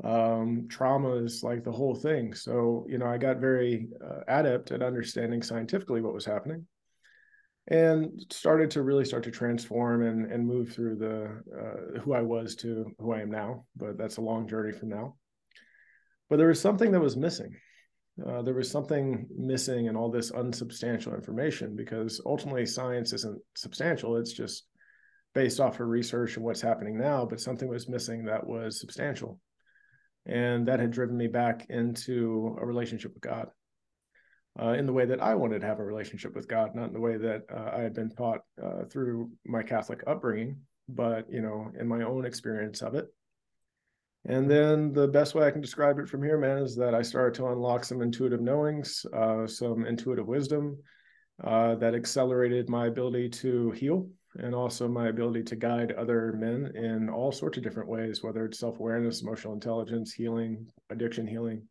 um, 0.04 0.66
trauma 0.68 1.14
is 1.16 1.42
like 1.42 1.64
the 1.64 1.72
whole 1.72 1.94
thing. 1.94 2.34
So, 2.34 2.86
you 2.88 2.98
know, 2.98 3.06
I 3.06 3.18
got 3.18 3.38
very 3.38 3.88
uh, 4.04 4.20
adept 4.28 4.72
at 4.72 4.82
understanding 4.82 5.42
scientifically 5.42 6.00
what 6.00 6.14
was 6.14 6.24
happening. 6.24 6.66
and 7.68 8.24
started 8.30 8.70
to 8.72 8.82
really 8.82 9.04
start 9.04 9.22
to 9.24 9.30
transform 9.30 10.02
and 10.02 10.30
and 10.32 10.46
move 10.46 10.72
through 10.72 10.96
the 10.96 11.42
uh, 11.60 12.00
who 12.00 12.12
I 12.14 12.22
was 12.22 12.56
to 12.56 12.86
who 12.98 13.12
I 13.12 13.20
am 13.20 13.30
now. 13.30 13.64
But 13.76 13.98
that's 13.98 14.16
a 14.18 14.22
long 14.22 14.48
journey 14.48 14.72
from 14.72 14.88
now. 14.88 15.16
But 16.28 16.36
there 16.38 16.48
was 16.48 16.60
something 16.60 16.92
that 16.92 17.00
was 17.00 17.16
missing. 17.16 17.54
Uh, 18.26 18.42
there 18.42 18.54
was 18.54 18.70
something 18.70 19.26
missing 19.36 19.86
in 19.86 19.96
all 19.96 20.10
this 20.10 20.30
unsubstantial 20.30 21.14
information 21.14 21.76
because 21.76 22.20
ultimately 22.26 22.66
science 22.66 23.12
isn't 23.12 23.40
substantial. 23.56 24.16
It's 24.16 24.32
just 24.32 24.66
based 25.34 25.60
off 25.60 25.80
of 25.80 25.88
research 25.88 26.36
and 26.36 26.44
what's 26.44 26.60
happening 26.60 26.98
now, 26.98 27.24
but 27.24 27.40
something 27.40 27.68
was 27.68 27.88
missing 27.88 28.24
that 28.24 28.46
was 28.46 28.80
substantial. 28.80 29.38
And 30.30 30.68
that 30.68 30.78
had 30.78 30.92
driven 30.92 31.16
me 31.16 31.26
back 31.26 31.66
into 31.70 32.56
a 32.60 32.64
relationship 32.64 33.12
with 33.14 33.22
God 33.22 33.48
uh, 34.62 34.74
in 34.74 34.86
the 34.86 34.92
way 34.92 35.04
that 35.04 35.20
I 35.20 35.34
wanted 35.34 35.60
to 35.60 35.66
have 35.66 35.80
a 35.80 35.84
relationship 35.84 36.36
with 36.36 36.46
God, 36.46 36.76
not 36.76 36.86
in 36.86 36.92
the 36.92 37.00
way 37.00 37.16
that 37.16 37.42
uh, 37.52 37.70
I 37.76 37.80
had 37.80 37.94
been 37.94 38.10
taught 38.10 38.42
uh, 38.62 38.84
through 38.84 39.30
my 39.44 39.64
Catholic 39.64 40.04
upbringing, 40.06 40.58
but, 40.88 41.26
you 41.28 41.40
know, 41.40 41.72
in 41.78 41.88
my 41.88 42.02
own 42.04 42.24
experience 42.24 42.80
of 42.80 42.94
it. 42.94 43.06
And 44.24 44.48
then 44.48 44.92
the 44.92 45.08
best 45.08 45.34
way 45.34 45.46
I 45.46 45.50
can 45.50 45.62
describe 45.62 45.98
it 45.98 46.08
from 46.08 46.22
here, 46.22 46.38
man, 46.38 46.58
is 46.58 46.76
that 46.76 46.94
I 46.94 47.02
started 47.02 47.34
to 47.34 47.48
unlock 47.48 47.82
some 47.84 48.00
intuitive 48.00 48.40
knowings, 48.40 49.04
uh, 49.12 49.48
some 49.48 49.84
intuitive 49.84 50.28
wisdom 50.28 50.78
uh, 51.42 51.74
that 51.76 51.94
accelerated 51.96 52.68
my 52.68 52.86
ability 52.86 53.30
to 53.30 53.72
heal 53.72 54.08
and 54.38 54.54
also 54.54 54.86
my 54.86 55.08
ability 55.08 55.42
to 55.42 55.56
guide 55.56 55.92
other 55.92 56.32
men 56.32 56.72
in 56.74 57.08
all 57.08 57.32
sorts 57.32 57.58
of 57.58 57.64
different 57.64 57.88
ways, 57.88 58.22
whether 58.22 58.44
it's 58.44 58.58
self 58.58 58.78
awareness, 58.78 59.22
emotional 59.22 59.54
intelligence, 59.54 60.12
healing, 60.12 60.66
addiction 60.90 61.26
healing, 61.26 61.62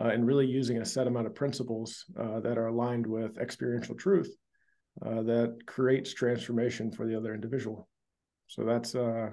uh, 0.00 0.08
and 0.08 0.26
really 0.26 0.46
using 0.46 0.78
a 0.78 0.84
set 0.84 1.06
amount 1.06 1.26
of 1.26 1.34
principles 1.34 2.04
uh, 2.18 2.40
that 2.40 2.58
are 2.58 2.68
aligned 2.68 3.06
with 3.06 3.38
experiential 3.38 3.96
truth 3.96 4.32
uh, 5.04 5.22
that 5.22 5.56
creates 5.66 6.14
transformation 6.14 6.92
for 6.92 7.06
the 7.06 7.16
other 7.16 7.34
individual. 7.34 7.88
So 8.46 8.64
that's 8.64 8.94
uh, 8.94 9.30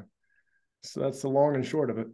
so 0.83 0.99
that's 0.99 1.21
the 1.21 1.29
long 1.29 1.55
and 1.55 1.65
short 1.65 1.89
of 1.89 1.99
it. 1.99 2.07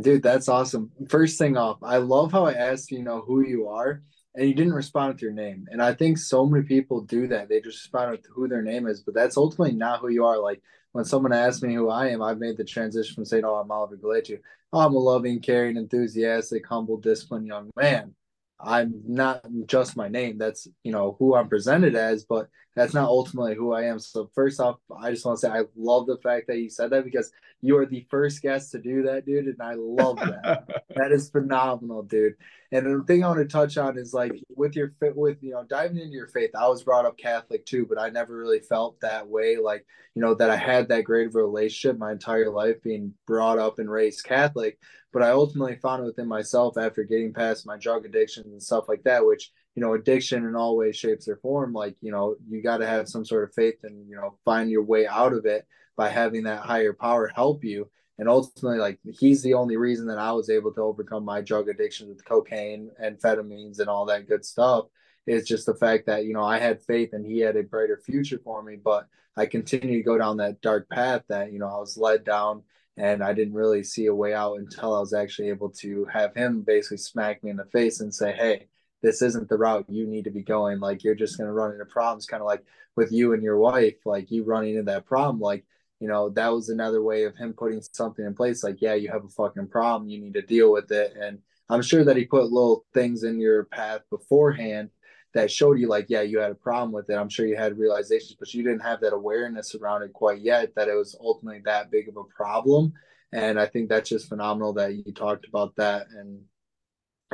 Dude, 0.00 0.24
that's 0.24 0.48
awesome. 0.48 0.90
First 1.08 1.38
thing 1.38 1.56
off, 1.56 1.78
I 1.82 1.98
love 1.98 2.32
how 2.32 2.46
I 2.46 2.52
asked 2.54 2.90
you 2.90 3.02
know 3.02 3.22
who 3.24 3.46
you 3.46 3.68
are 3.68 4.02
and 4.34 4.48
you 4.48 4.54
didn't 4.54 4.72
respond 4.74 5.14
with 5.14 5.22
your 5.22 5.32
name. 5.32 5.66
And 5.70 5.80
I 5.82 5.94
think 5.94 6.18
so 6.18 6.46
many 6.46 6.64
people 6.64 7.00
do 7.02 7.28
that. 7.28 7.48
They 7.48 7.60
just 7.60 7.82
respond 7.84 8.10
with 8.10 8.26
who 8.32 8.48
their 8.48 8.62
name 8.62 8.86
is, 8.86 9.00
but 9.00 9.14
that's 9.14 9.36
ultimately 9.36 9.74
not 9.74 10.00
who 10.00 10.08
you 10.08 10.24
are. 10.24 10.38
Like 10.38 10.60
when 10.92 11.04
someone 11.04 11.32
asks 11.32 11.62
me 11.62 11.74
who 11.74 11.88
I 11.88 12.08
am, 12.08 12.22
I've 12.22 12.38
made 12.38 12.56
the 12.56 12.64
transition 12.64 13.14
from 13.14 13.24
saying, 13.24 13.44
Oh, 13.44 13.54
I'm 13.54 13.70
Oliver 13.70 13.96
Galetti. 13.96 14.40
Oh, 14.72 14.80
I'm 14.80 14.94
a 14.94 14.98
loving, 14.98 15.40
caring, 15.40 15.76
enthusiastic, 15.76 16.66
humble, 16.66 16.96
disciplined 16.96 17.46
young 17.46 17.70
man. 17.76 18.14
I'm 18.60 19.02
not 19.06 19.44
just 19.66 19.96
my 19.96 20.08
name. 20.08 20.38
That's 20.38 20.66
you 20.82 20.92
know 20.92 21.16
who 21.18 21.34
I'm 21.34 21.48
presented 21.48 21.94
as, 21.94 22.24
but 22.24 22.48
that's 22.74 22.94
not 22.94 23.08
ultimately 23.08 23.54
who 23.54 23.72
I 23.72 23.84
am. 23.84 23.98
So 23.98 24.30
first 24.34 24.60
off, 24.60 24.76
I 24.96 25.10
just 25.10 25.24
want 25.24 25.38
to 25.38 25.46
say 25.46 25.52
I 25.52 25.62
love 25.76 26.06
the 26.06 26.18
fact 26.18 26.48
that 26.48 26.58
you 26.58 26.68
said 26.68 26.90
that 26.90 27.04
because 27.04 27.30
you 27.60 27.76
are 27.76 27.86
the 27.86 28.06
first 28.10 28.42
guest 28.42 28.72
to 28.72 28.78
do 28.78 29.02
that, 29.04 29.24
dude, 29.24 29.46
and 29.46 29.62
I 29.62 29.74
love 29.74 30.16
that. 30.16 30.66
that 30.96 31.12
is 31.12 31.30
phenomenal, 31.30 32.02
dude. 32.02 32.34
And 32.72 32.86
the 32.86 33.04
thing 33.04 33.22
I 33.22 33.28
want 33.28 33.38
to 33.40 33.46
touch 33.46 33.76
on 33.78 33.96
is 33.96 34.12
like 34.12 34.32
with 34.56 34.74
your 34.74 34.92
fit 34.98 35.16
with 35.16 35.38
you 35.42 35.52
know 35.52 35.64
diving 35.64 35.98
into 35.98 36.12
your 36.12 36.28
faith. 36.28 36.50
I 36.58 36.68
was 36.68 36.82
brought 36.82 37.06
up 37.06 37.16
Catholic 37.16 37.64
too, 37.64 37.86
but 37.86 37.98
I 37.98 38.10
never 38.10 38.36
really 38.36 38.60
felt 38.60 39.00
that 39.00 39.28
way. 39.28 39.56
Like 39.56 39.86
you 40.14 40.22
know 40.22 40.34
that 40.34 40.50
I 40.50 40.56
had 40.56 40.88
that 40.88 41.04
great 41.04 41.28
of 41.28 41.34
a 41.36 41.38
relationship 41.38 41.98
my 41.98 42.12
entire 42.12 42.50
life 42.50 42.82
being 42.82 43.14
brought 43.26 43.58
up 43.58 43.78
and 43.78 43.90
raised 43.90 44.24
Catholic 44.24 44.78
but 45.14 45.22
I 45.22 45.30
ultimately 45.30 45.76
found 45.76 46.02
it 46.02 46.06
within 46.06 46.26
myself 46.26 46.76
after 46.76 47.04
getting 47.04 47.32
past 47.32 47.66
my 47.66 47.76
drug 47.76 48.04
addictions 48.04 48.46
and 48.46 48.60
stuff 48.60 48.88
like 48.88 49.04
that, 49.04 49.24
which, 49.24 49.52
you 49.74 49.82
know, 49.82 49.94
addiction 49.94 50.44
in 50.44 50.54
all 50.54 50.76
ways, 50.76 50.96
shapes, 50.96 51.28
or 51.28 51.36
form, 51.36 51.72
like, 51.72 51.96
you 52.00 52.12
know, 52.12 52.36
you 52.48 52.62
got 52.62 52.78
to 52.78 52.86
have 52.86 53.08
some 53.08 53.24
sort 53.24 53.44
of 53.44 53.54
faith 53.54 53.78
and, 53.82 54.08
you 54.08 54.16
know, 54.16 54.38
find 54.44 54.70
your 54.70 54.82
way 54.82 55.06
out 55.06 55.32
of 55.32 55.46
it 55.46 55.66
by 55.96 56.08
having 56.08 56.44
that 56.44 56.60
higher 56.62 56.92
power 56.92 57.28
help 57.34 57.64
you. 57.64 57.88
And 58.18 58.28
ultimately, 58.28 58.78
like, 58.78 59.00
he's 59.18 59.42
the 59.42 59.54
only 59.54 59.76
reason 59.76 60.06
that 60.06 60.18
I 60.18 60.32
was 60.32 60.48
able 60.48 60.72
to 60.74 60.80
overcome 60.82 61.24
my 61.24 61.40
drug 61.40 61.68
addiction 61.68 62.08
with 62.08 62.24
cocaine, 62.24 62.90
amphetamines, 63.02 63.80
and 63.80 63.88
all 63.88 64.06
that 64.06 64.28
good 64.28 64.44
stuff. 64.44 64.86
Is 65.26 65.48
just 65.48 65.64
the 65.64 65.74
fact 65.74 66.04
that, 66.06 66.26
you 66.26 66.34
know, 66.34 66.44
I 66.44 66.58
had 66.58 66.82
faith 66.82 67.14
and 67.14 67.24
he 67.24 67.38
had 67.38 67.56
a 67.56 67.62
brighter 67.62 67.96
future 68.04 68.38
for 68.44 68.62
me, 68.62 68.76
but 68.76 69.08
I 69.36 69.46
continued 69.46 69.96
to 69.96 70.02
go 70.02 70.18
down 70.18 70.36
that 70.36 70.60
dark 70.60 70.88
path 70.90 71.22
that, 71.28 71.50
you 71.50 71.58
know, 71.58 71.66
I 71.66 71.78
was 71.78 71.96
led 71.96 72.24
down 72.24 72.62
and 72.98 73.24
I 73.24 73.32
didn't 73.32 73.54
really 73.54 73.82
see 73.82 74.04
a 74.06 74.14
way 74.14 74.34
out 74.34 74.58
until 74.58 74.94
I 74.94 75.00
was 75.00 75.14
actually 75.14 75.48
able 75.48 75.70
to 75.80 76.04
have 76.12 76.34
him 76.34 76.60
basically 76.60 76.98
smack 76.98 77.42
me 77.42 77.50
in 77.50 77.56
the 77.56 77.64
face 77.64 78.00
and 78.00 78.14
say, 78.14 78.32
"Hey, 78.32 78.68
this 79.04 79.20
isn't 79.20 79.50
the 79.50 79.58
route 79.58 79.84
you 79.86 80.06
need 80.06 80.24
to 80.24 80.30
be 80.30 80.42
going. 80.42 80.80
Like 80.80 81.04
you're 81.04 81.14
just 81.14 81.36
going 81.36 81.46
to 81.46 81.52
run 81.52 81.72
into 81.72 81.84
problems, 81.84 82.24
kind 82.24 82.40
of 82.40 82.46
like 82.46 82.64
with 82.96 83.12
you 83.12 83.34
and 83.34 83.42
your 83.42 83.58
wife. 83.58 83.96
Like 84.06 84.30
you 84.30 84.44
running 84.44 84.70
into 84.70 84.84
that 84.84 85.04
problem. 85.04 85.40
Like 85.40 85.64
you 86.00 86.08
know 86.08 86.30
that 86.30 86.48
was 86.48 86.70
another 86.70 87.02
way 87.02 87.24
of 87.24 87.36
him 87.36 87.52
putting 87.52 87.82
something 87.92 88.24
in 88.24 88.34
place. 88.34 88.64
Like 88.64 88.80
yeah, 88.80 88.94
you 88.94 89.10
have 89.10 89.24
a 89.24 89.28
fucking 89.28 89.68
problem. 89.68 90.08
You 90.08 90.20
need 90.20 90.34
to 90.34 90.42
deal 90.42 90.72
with 90.72 90.90
it. 90.90 91.12
And 91.20 91.40
I'm 91.68 91.82
sure 91.82 92.02
that 92.02 92.16
he 92.16 92.24
put 92.24 92.44
little 92.44 92.86
things 92.94 93.24
in 93.24 93.40
your 93.40 93.64
path 93.64 94.00
beforehand 94.08 94.88
that 95.34 95.50
showed 95.50 95.80
you 95.80 95.88
like 95.88 96.06
yeah 96.08 96.20
you 96.20 96.38
had 96.38 96.52
a 96.52 96.54
problem 96.54 96.92
with 96.92 97.10
it 97.10 97.16
i'm 97.16 97.28
sure 97.28 97.44
you 97.44 97.56
had 97.56 97.76
realizations 97.76 98.36
but 98.38 98.54
you 98.54 98.62
didn't 98.62 98.82
have 98.82 99.00
that 99.00 99.12
awareness 99.12 99.74
around 99.74 100.02
it 100.02 100.12
quite 100.12 100.40
yet 100.40 100.72
that 100.76 100.86
it 100.86 100.94
was 100.94 101.16
ultimately 101.20 101.60
that 101.64 101.90
big 101.90 102.08
of 102.08 102.16
a 102.16 102.22
problem 102.22 102.92
and 103.32 103.58
i 103.58 103.66
think 103.66 103.88
that's 103.88 104.08
just 104.08 104.28
phenomenal 104.28 104.72
that 104.72 104.94
you 104.94 105.12
talked 105.12 105.44
about 105.48 105.74
that 105.74 106.06
and 106.16 106.40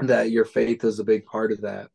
that 0.09 0.31
your 0.31 0.45
faith 0.45 0.85
is 0.85 0.99
a 0.99 1.05
big 1.05 1.27
part 1.27 1.53
of 1.53 1.63
that. 1.63 1.89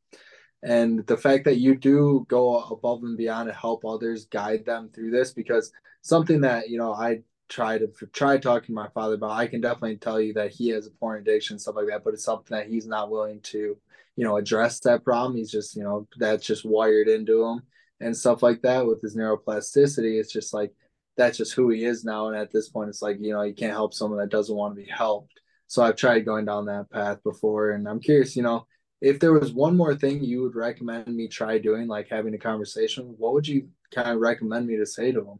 And 0.63 1.05
the 1.05 1.17
fact 1.17 1.45
that 1.45 1.57
you 1.57 1.75
do 1.75 2.25
go 2.27 2.59
above 2.59 3.03
and 3.03 3.17
beyond 3.17 3.49
to 3.49 3.53
help 3.53 3.85
others 3.85 4.25
guide 4.25 4.65
them 4.65 4.89
through 4.93 5.11
this 5.11 5.31
because 5.31 5.71
something 6.01 6.41
that 6.41 6.69
you 6.69 6.77
know 6.77 6.93
i 6.93 7.19
try 7.49 7.77
to 7.77 7.87
try 8.13 8.37
talking 8.37 8.67
to 8.67 8.73
my 8.73 8.87
father 8.89 9.15
about 9.15 9.31
i 9.31 9.45
can 9.45 9.61
definitely 9.61 9.97
tell 9.97 10.19
you 10.19 10.33
that 10.33 10.51
he 10.51 10.69
has 10.69 10.87
a 10.87 10.91
porn 10.91 11.19
addiction 11.19 11.59
stuff 11.59 11.75
like 11.75 11.87
that 11.87 12.03
but 12.03 12.13
it's 12.13 12.23
something 12.23 12.55
that 12.55 12.67
he's 12.67 12.87
not 12.87 13.09
willing 13.11 13.39
to 13.41 13.77
you 14.15 14.23
know 14.23 14.37
address 14.37 14.79
that 14.81 15.03
problem. 15.03 15.35
He's 15.35 15.51
just 15.51 15.75
you 15.75 15.83
know 15.83 16.07
that's 16.17 16.45
just 16.45 16.65
wired 16.65 17.07
into 17.07 17.43
him 17.43 17.61
and 17.99 18.15
stuff 18.15 18.43
like 18.43 18.61
that 18.61 18.85
with 18.85 19.01
his 19.01 19.15
neuroplasticity. 19.15 20.19
It's 20.19 20.31
just 20.31 20.53
like 20.53 20.73
that's 21.17 21.37
just 21.37 21.53
who 21.53 21.69
he 21.69 21.85
is 21.85 22.03
now. 22.03 22.27
And 22.27 22.37
at 22.37 22.51
this 22.51 22.69
point 22.69 22.89
it's 22.89 23.01
like 23.01 23.17
you 23.19 23.33
know 23.33 23.41
you 23.41 23.53
can't 23.53 23.73
help 23.73 23.93
someone 23.93 24.19
that 24.19 24.29
doesn't 24.29 24.55
want 24.55 24.75
to 24.75 24.81
be 24.81 24.89
helped 24.89 25.39
so 25.67 25.83
i've 25.83 25.95
tried 25.95 26.25
going 26.25 26.45
down 26.45 26.65
that 26.65 26.89
path 26.91 27.21
before 27.23 27.71
and 27.71 27.87
i'm 27.87 27.99
curious 27.99 28.35
you 28.35 28.43
know 28.43 28.65
if 29.01 29.19
there 29.19 29.33
was 29.33 29.53
one 29.53 29.75
more 29.75 29.95
thing 29.95 30.23
you 30.23 30.41
would 30.41 30.55
recommend 30.55 31.07
me 31.07 31.27
try 31.27 31.57
doing 31.57 31.87
like 31.87 32.07
having 32.09 32.33
a 32.33 32.39
conversation 32.39 33.15
what 33.17 33.33
would 33.33 33.47
you 33.47 33.67
kind 33.93 34.09
of 34.09 34.19
recommend 34.19 34.67
me 34.67 34.77
to 34.77 34.85
say 34.85 35.11
to 35.11 35.19
him 35.19 35.39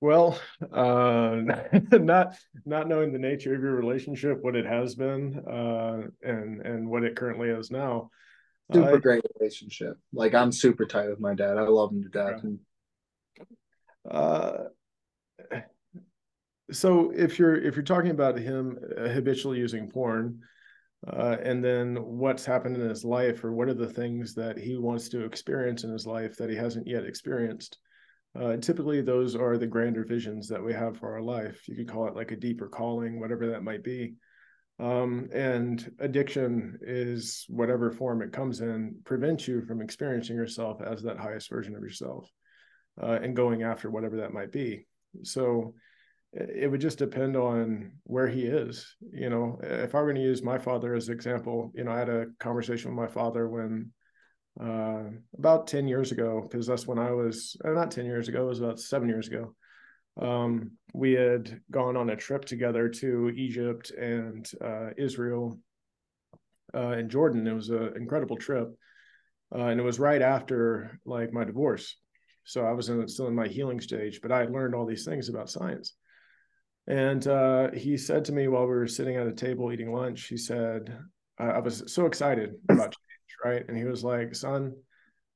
well, 0.00 0.38
uh, 0.72 1.40
not 1.92 2.36
not 2.64 2.88
knowing 2.88 3.12
the 3.12 3.18
nature 3.18 3.54
of 3.54 3.62
your 3.62 3.74
relationship, 3.74 4.38
what 4.40 4.54
it 4.54 4.66
has 4.66 4.94
been, 4.94 5.42
uh, 5.46 6.02
and 6.22 6.60
and 6.62 6.88
what 6.88 7.02
it 7.02 7.16
currently 7.16 7.48
is 7.48 7.70
now. 7.70 8.10
Super 8.72 8.96
I, 8.96 9.00
great 9.00 9.24
relationship. 9.38 9.96
Like 10.12 10.34
I'm 10.34 10.52
super 10.52 10.86
tight 10.86 11.08
with 11.08 11.20
my 11.20 11.34
dad. 11.34 11.56
I 11.56 11.62
love 11.62 11.90
him 11.90 12.02
to 12.04 12.08
death. 12.10 12.42
Uh, 14.08 14.64
so 16.70 17.10
if 17.10 17.38
you're 17.38 17.56
if 17.56 17.76
you're 17.76 17.84
talking 17.84 18.10
about 18.10 18.38
him 18.38 18.78
uh, 18.96 19.08
habitually 19.08 19.58
using 19.58 19.90
porn, 19.90 20.40
uh, 21.06 21.36
and 21.42 21.64
then 21.64 21.96
what's 21.96 22.44
happened 22.44 22.76
in 22.76 22.88
his 22.88 23.04
life, 23.04 23.44
or 23.44 23.52
what 23.52 23.68
are 23.68 23.74
the 23.74 23.92
things 23.92 24.34
that 24.34 24.58
he 24.58 24.76
wants 24.76 25.08
to 25.10 25.24
experience 25.24 25.84
in 25.84 25.90
his 25.90 26.06
life 26.06 26.36
that 26.36 26.50
he 26.50 26.56
hasn't 26.56 26.86
yet 26.86 27.04
experienced? 27.04 27.78
Uh, 28.38 28.56
typically, 28.56 29.00
those 29.00 29.34
are 29.34 29.56
the 29.56 29.66
grander 29.66 30.04
visions 30.04 30.48
that 30.48 30.62
we 30.62 30.72
have 30.72 30.96
for 30.98 31.12
our 31.14 31.22
life. 31.22 31.66
You 31.66 31.76
could 31.76 31.88
call 31.88 32.06
it 32.08 32.14
like 32.14 32.30
a 32.30 32.36
deeper 32.36 32.68
calling, 32.68 33.18
whatever 33.18 33.46
that 33.48 33.64
might 33.64 33.82
be. 33.82 34.14
Um, 34.80 35.28
and 35.32 35.90
addiction 35.98 36.78
is 36.82 37.44
whatever 37.48 37.90
form 37.90 38.22
it 38.22 38.32
comes 38.32 38.60
in, 38.60 38.96
prevents 39.04 39.48
you 39.48 39.62
from 39.62 39.80
experiencing 39.80 40.36
yourself 40.36 40.80
as 40.80 41.02
that 41.02 41.18
highest 41.18 41.50
version 41.50 41.74
of 41.74 41.82
yourself 41.82 42.30
uh, 43.02 43.18
and 43.22 43.34
going 43.34 43.62
after 43.62 43.90
whatever 43.90 44.18
that 44.18 44.32
might 44.32 44.52
be. 44.52 44.86
So 45.24 45.74
it 46.32 46.70
would 46.70 46.80
just 46.80 46.98
depend 46.98 47.36
on 47.36 47.92
where 48.04 48.28
he 48.28 48.42
is. 48.42 48.96
You 49.12 49.30
know, 49.30 49.58
if 49.62 49.94
I 49.94 50.00
were 50.00 50.06
going 50.06 50.16
to 50.16 50.22
use 50.22 50.42
my 50.42 50.58
father 50.58 50.94
as 50.94 51.08
an 51.08 51.14
example, 51.14 51.72
you 51.74 51.84
know, 51.84 51.92
I 51.92 51.98
had 51.98 52.08
a 52.08 52.26
conversation 52.38 52.90
with 52.90 53.00
my 53.08 53.12
father 53.12 53.48
when 53.48 53.92
uh, 54.60 55.04
about 55.38 55.66
10 55.66 55.88
years 55.88 56.12
ago, 56.12 56.42
because 56.42 56.66
that's 56.66 56.86
when 56.86 56.98
I 56.98 57.12
was, 57.12 57.56
uh, 57.64 57.70
not 57.70 57.90
10 57.90 58.04
years 58.04 58.28
ago, 58.28 58.44
it 58.44 58.48
was 58.48 58.60
about 58.60 58.80
seven 58.80 59.08
years 59.08 59.28
ago. 59.28 59.54
Um, 60.20 60.72
we 60.92 61.12
had 61.12 61.60
gone 61.70 61.96
on 61.96 62.10
a 62.10 62.16
trip 62.16 62.44
together 62.44 62.88
to 62.88 63.30
Egypt 63.30 63.90
and 63.90 64.50
uh, 64.62 64.90
Israel 64.96 65.58
uh, 66.74 66.88
and 66.88 67.10
Jordan. 67.10 67.46
It 67.46 67.52
was 67.52 67.70
an 67.70 67.92
incredible 67.96 68.36
trip. 68.36 68.68
Uh, 69.54 69.66
and 69.66 69.80
it 69.80 69.84
was 69.84 69.98
right 69.98 70.20
after 70.20 71.00
like 71.06 71.32
my 71.32 71.44
divorce. 71.44 71.96
So 72.44 72.64
I 72.64 72.72
was 72.72 72.88
in, 72.88 73.06
still 73.08 73.28
in 73.28 73.34
my 73.34 73.46
healing 73.46 73.80
stage, 73.80 74.20
but 74.20 74.32
I 74.32 74.40
had 74.40 74.50
learned 74.50 74.74
all 74.74 74.86
these 74.86 75.04
things 75.04 75.28
about 75.28 75.50
science. 75.50 75.94
And 76.88 77.26
uh, 77.28 77.70
he 77.72 77.96
said 77.98 78.24
to 78.24 78.32
me 78.32 78.48
while 78.48 78.62
we 78.62 78.74
were 78.74 78.88
sitting 78.88 79.16
at 79.16 79.26
a 79.26 79.32
table 79.32 79.70
eating 79.72 79.92
lunch, 79.92 80.24
he 80.24 80.38
said, 80.38 80.98
I, 81.38 81.44
I 81.44 81.58
was 81.58 81.84
so 81.92 82.06
excited 82.06 82.54
about 82.68 82.94
change, 82.96 83.36
right? 83.44 83.64
And 83.68 83.76
he 83.76 83.84
was 83.84 84.02
like, 84.02 84.34
son, 84.34 84.74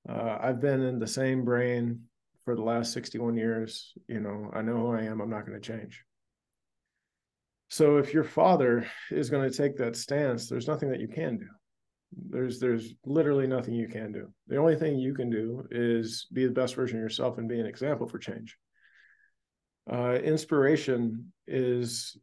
Uh, 0.09 0.39
I've 0.41 0.61
been 0.61 0.83
in 0.83 0.99
the 0.99 1.07
same 1.07 1.45
brain 1.45 2.09
for 2.45 2.57
the 2.57 2.63
last 2.63 2.93
61 2.93 3.37
years. 3.37 3.93
You 4.09 4.21
know, 4.21 4.51
I 4.53 4.63
know 4.63 4.77
who 4.79 4.93
I 4.93 5.03
am. 5.03 5.21
I'm 5.21 5.31
not 5.31 5.47
going 5.47 5.61
to 5.61 5.73
change. 5.73 6.03
So 7.71 7.99
if 7.99 8.13
your 8.13 8.25
father 8.25 8.87
is 9.11 9.31
going 9.31 9.49
to 9.49 9.57
take 9.57 9.77
that 9.77 9.97
stance, 9.97 10.49
there's 10.49 10.67
nothing 10.67 10.91
that 10.91 11.01
you 11.01 11.09
can 11.09 11.39
do. 11.39 11.49
There's 12.31 12.61
there's 12.61 12.95
literally 13.07 13.47
nothing 13.47 13.75
you 13.75 13.89
can 13.89 14.13
do. 14.13 14.33
The 14.47 14.59
only 14.59 14.77
thing 14.77 14.99
you 14.99 15.15
can 15.15 15.31
do 15.31 15.67
is 15.71 16.27
be 16.33 16.45
the 16.47 16.53
best 16.53 16.75
version 16.75 16.99
of 16.99 17.03
yourself 17.03 17.39
and 17.39 17.49
be 17.49 17.61
an 17.61 17.67
example 17.67 18.07
for 18.07 18.19
change. 18.19 18.59
Uh, 19.91 20.15
inspiration 20.23 21.33
is 21.47 22.17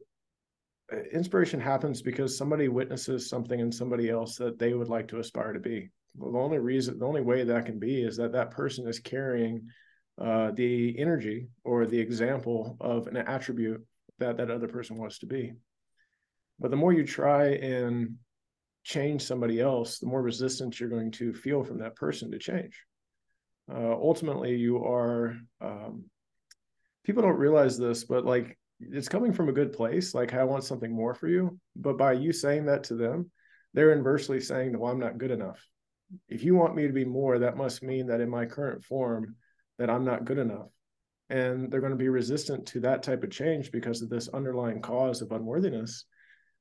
inspiration 1.14 1.60
happens 1.60 2.02
because 2.02 2.38
somebody 2.38 2.68
witnesses 2.68 3.30
something 3.30 3.60
in 3.60 3.72
somebody 3.72 4.10
else 4.10 4.38
that 4.38 4.58
they 4.58 4.74
would 4.74 4.90
like 4.90 5.08
to 5.08 5.20
aspire 5.20 5.54
to 5.54 5.60
be. 5.60 5.90
Well, 6.16 6.32
the 6.32 6.40
only 6.40 6.60
reason, 6.60 6.98
the 6.98 7.06
only 7.06 7.22
way 7.22 7.44
that 7.44 7.66
can 7.66 7.80
be 7.80 8.02
is 8.02 8.18
that 8.18 8.32
that 8.32 8.52
person 8.52 8.88
is 8.88 9.00
carrying 9.00 9.68
uh, 10.20 10.52
the 10.52 10.98
energy 10.98 11.48
or 11.64 11.86
the 11.86 12.00
example 12.00 12.76
of 12.82 13.08
an 13.08 13.18
attribute 13.18 13.86
that 14.18 14.38
that 14.38 14.52
other 14.52 14.68
person 14.68 14.98
wants 14.98 15.20
to 15.20 15.26
be. 15.26 15.54
But 16.60 16.72
the 16.72 16.78
more 16.78 16.92
you 16.92 17.06
try 17.06 17.52
and 17.52 18.16
change 18.84 19.22
somebody 19.22 19.62
else, 19.62 20.00
the 20.00 20.08
more 20.08 20.22
resistance 20.22 20.80
you're 20.80 20.90
going 20.90 21.12
to 21.12 21.34
feel 21.34 21.64
from 21.64 21.80
that 21.80 21.96
person 21.96 22.32
to 22.32 22.40
change. 22.40 22.84
Uh, 23.72 23.94
ultimately, 23.94 24.56
you 24.56 24.84
are. 24.84 25.38
Um, 25.62 26.06
people 27.10 27.24
don't 27.24 27.40
realize 27.40 27.76
this, 27.76 28.04
but 28.04 28.24
like 28.24 28.56
it's 28.80 29.10
coming 29.10 29.34
from 29.34 29.50
a 29.50 29.54
good 29.54 29.74
place. 29.74 30.14
Like 30.14 30.36
I 30.36 30.44
want 30.44 30.64
something 30.64 30.96
more 30.96 31.16
for 31.16 31.28
you, 31.28 31.60
but 31.76 31.98
by 31.98 32.14
you 32.14 32.32
saying 32.32 32.68
that 32.68 32.84
to 32.86 32.94
them, 32.94 33.32
they're 33.74 33.94
inversely 33.94 34.40
saying 34.40 34.78
well, 34.78 34.92
I'm 34.92 35.00
not 35.00 35.18
good 35.18 35.32
enough. 35.32 35.60
If 36.28 36.44
you 36.44 36.54
want 36.54 36.76
me 36.76 36.86
to 36.86 36.94
be 36.94 37.06
more, 37.06 37.40
that 37.40 37.58
must 37.58 37.82
mean 37.82 38.06
that 38.08 38.22
in 38.22 38.30
my 38.30 38.46
current 38.46 38.84
form, 38.84 39.36
that 39.80 39.90
I'm 39.90 40.06
not 40.06 40.26
good 40.26 40.38
enough 40.38 40.70
and 41.32 41.72
they're 41.72 41.82
going 41.82 41.92
to 41.92 41.98
be 41.98 42.10
resistant 42.10 42.66
to 42.68 42.80
that 42.82 43.02
type 43.02 43.24
of 43.24 43.32
change 43.32 43.72
because 43.72 44.04
of 44.04 44.10
this 44.10 44.28
underlying 44.30 44.82
cause 44.82 45.22
of 45.22 45.32
unworthiness 45.32 46.06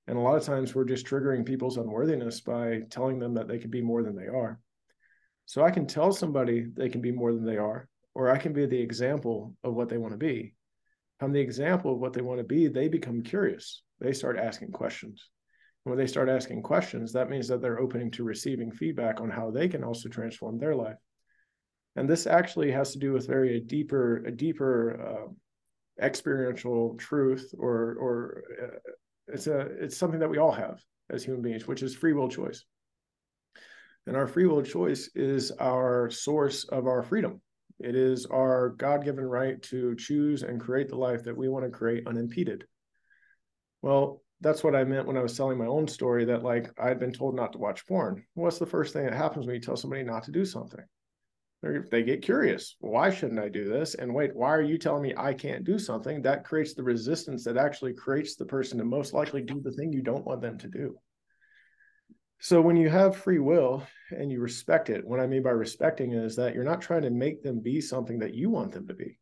and 0.07 0.17
a 0.17 0.21
lot 0.21 0.37
of 0.37 0.45
times 0.45 0.75
we're 0.75 0.85
just 0.85 1.07
triggering 1.07 1.45
people's 1.45 1.77
unworthiness 1.77 2.41
by 2.41 2.81
telling 2.91 3.19
them 3.19 3.35
that 3.35 3.49
they 3.49 3.59
can 3.59 3.71
be 3.71 3.83
more 3.83 4.03
than 4.03 4.17
they 4.17 4.27
are 4.27 4.61
so 5.47 5.65
i 5.65 5.71
can 5.71 5.87
tell 5.87 6.13
somebody 6.13 6.67
they 6.75 6.89
can 6.89 7.01
be 7.01 7.13
more 7.13 7.33
than 7.33 7.45
they 7.45 7.57
are 7.57 7.89
or 8.19 8.31
i 8.31 8.37
can 8.37 8.53
be 8.53 8.67
the 8.67 8.81
example 8.89 9.55
of 9.65 9.75
what 9.75 9.89
they 9.89 9.99
want 9.99 10.13
to 10.13 10.19
be 10.19 10.55
I'm 11.21 11.33
the 11.33 11.41
example 11.41 11.93
of 11.93 11.99
what 11.99 12.13
they 12.13 12.21
want 12.21 12.39
to 12.39 12.45
be 12.45 12.69
they 12.69 12.89
become 12.89 13.23
curious. 13.23 13.83
They 14.01 14.13
start 14.13 14.39
asking 14.39 14.73
questions. 14.73 15.29
And 15.85 15.91
when 15.91 15.99
they 15.99 16.11
start 16.11 16.29
asking 16.29 16.63
questions 16.63 17.13
that 17.13 17.31
means 17.31 17.49
that 17.49 17.61
they're 17.61 17.81
opening 17.81 18.11
to 18.13 18.25
receiving 18.25 18.71
feedback 18.71 19.21
on 19.21 19.31
how 19.31 19.51
they 19.51 19.69
can 19.69 19.83
also 19.83 20.09
transform 20.09 20.59
their 20.59 20.75
life. 20.75 20.97
And 21.97 22.09
this 22.09 22.27
actually 22.27 22.71
has 22.71 22.93
to 22.93 22.99
do 22.99 23.13
with 23.13 23.27
very 23.27 23.57
a 23.57 23.61
deeper 23.61 24.25
a 24.25 24.31
deeper 24.31 25.01
uh, 25.01 26.05
experiential 26.05 26.95
truth 26.97 27.53
or 27.59 27.97
or 28.01 28.45
uh, 28.63 28.93
it's 29.27 29.49
a 29.49 29.61
it's 29.83 29.97
something 29.97 30.21
that 30.21 30.31
we 30.31 30.39
all 30.39 30.53
have 30.53 30.81
as 31.11 31.25
human 31.25 31.43
beings 31.43 31.67
which 31.67 31.83
is 31.83 31.97
free 31.97 32.13
will 32.13 32.29
choice. 32.29 32.65
And 34.07 34.17
our 34.17 34.29
free 34.29 34.47
will 34.47 34.63
choice 34.63 35.11
is 35.15 35.51
our 35.51 36.09
source 36.11 36.65
of 36.65 36.87
our 36.87 37.03
freedom 37.03 37.43
it 37.81 37.95
is 37.95 38.27
our 38.27 38.71
god-given 38.71 39.25
right 39.25 39.63
to 39.63 39.95
choose 39.97 40.43
and 40.43 40.61
create 40.61 40.89
the 40.89 40.97
life 40.97 41.25
that 41.25 41.37
we 41.37 41.49
want 41.49 41.65
to 41.65 41.71
create 41.71 42.07
unimpeded 42.07 42.65
well 43.83 44.23
that's 44.41 44.63
what 44.63 44.77
i 44.77 44.85
meant 44.85 45.07
when 45.07 45.17
i 45.17 45.23
was 45.23 45.37
telling 45.37 45.59
my 45.59 45.67
own 45.67 45.87
story 45.87 46.25
that 46.25 46.43
like 46.43 46.71
i'd 46.81 47.01
been 47.01 47.13
told 47.13 47.35
not 47.35 47.53
to 47.53 47.59
watch 47.59 47.87
porn 47.87 48.25
what's 48.35 48.59
the 48.59 48.67
first 48.67 48.93
thing 48.93 49.05
that 49.05 49.15
happens 49.15 49.47
when 49.47 49.55
you 49.55 49.61
tell 49.61 49.77
somebody 49.77 50.03
not 50.03 50.23
to 50.23 50.33
do 50.33 50.45
something 50.45 50.85
they 51.63 52.05
get 52.05 52.23
curious. 52.23 52.77
Why 52.81 53.11
shouldn't 53.11 53.41
I 53.41 53.49
do 53.49 53.69
this? 53.69 53.95
And 53.97 54.15
wait, 54.15 54.35
why 54.35 54.51
are 54.51 54.63
you 54.63 54.79
telling 54.79 55.03
me 55.03 55.15
I 55.17 55.35
can't 55.35 55.65
do 55.65 55.79
something? 55.79 56.23
That 56.23 56.45
creates 56.45 56.75
the 56.75 56.85
resistance 56.85 57.43
that 57.45 57.57
actually 57.57 57.95
creates 57.95 58.37
the 58.37 58.47
person 58.47 58.79
to 58.79 58.85
most 58.85 59.13
likely 59.13 59.43
do 59.43 59.61
the 59.61 59.73
thing 59.73 59.93
you 59.93 60.03
don't 60.03 60.25
want 60.25 60.41
them 60.41 60.57
to 60.59 60.69
do. 60.69 60.97
So 62.41 62.61
when 62.61 62.77
you 62.77 62.89
have 62.89 63.17
free 63.17 63.41
will 63.41 63.83
and 64.11 64.31
you 64.31 64.41
respect 64.41 64.91
it, 64.91 65.05
what 65.05 65.19
I 65.19 65.27
mean 65.27 65.43
by 65.43 65.51
respecting 65.51 66.13
is 66.13 66.37
that 66.37 66.55
you're 66.55 66.63
not 66.63 66.81
trying 66.81 67.03
to 67.03 67.11
make 67.11 67.43
them 67.43 67.61
be 67.61 67.81
something 67.81 68.21
that 68.21 68.35
you 68.35 68.49
want 68.49 68.73
them 68.73 68.87
to 68.87 68.95
be. 68.95 69.19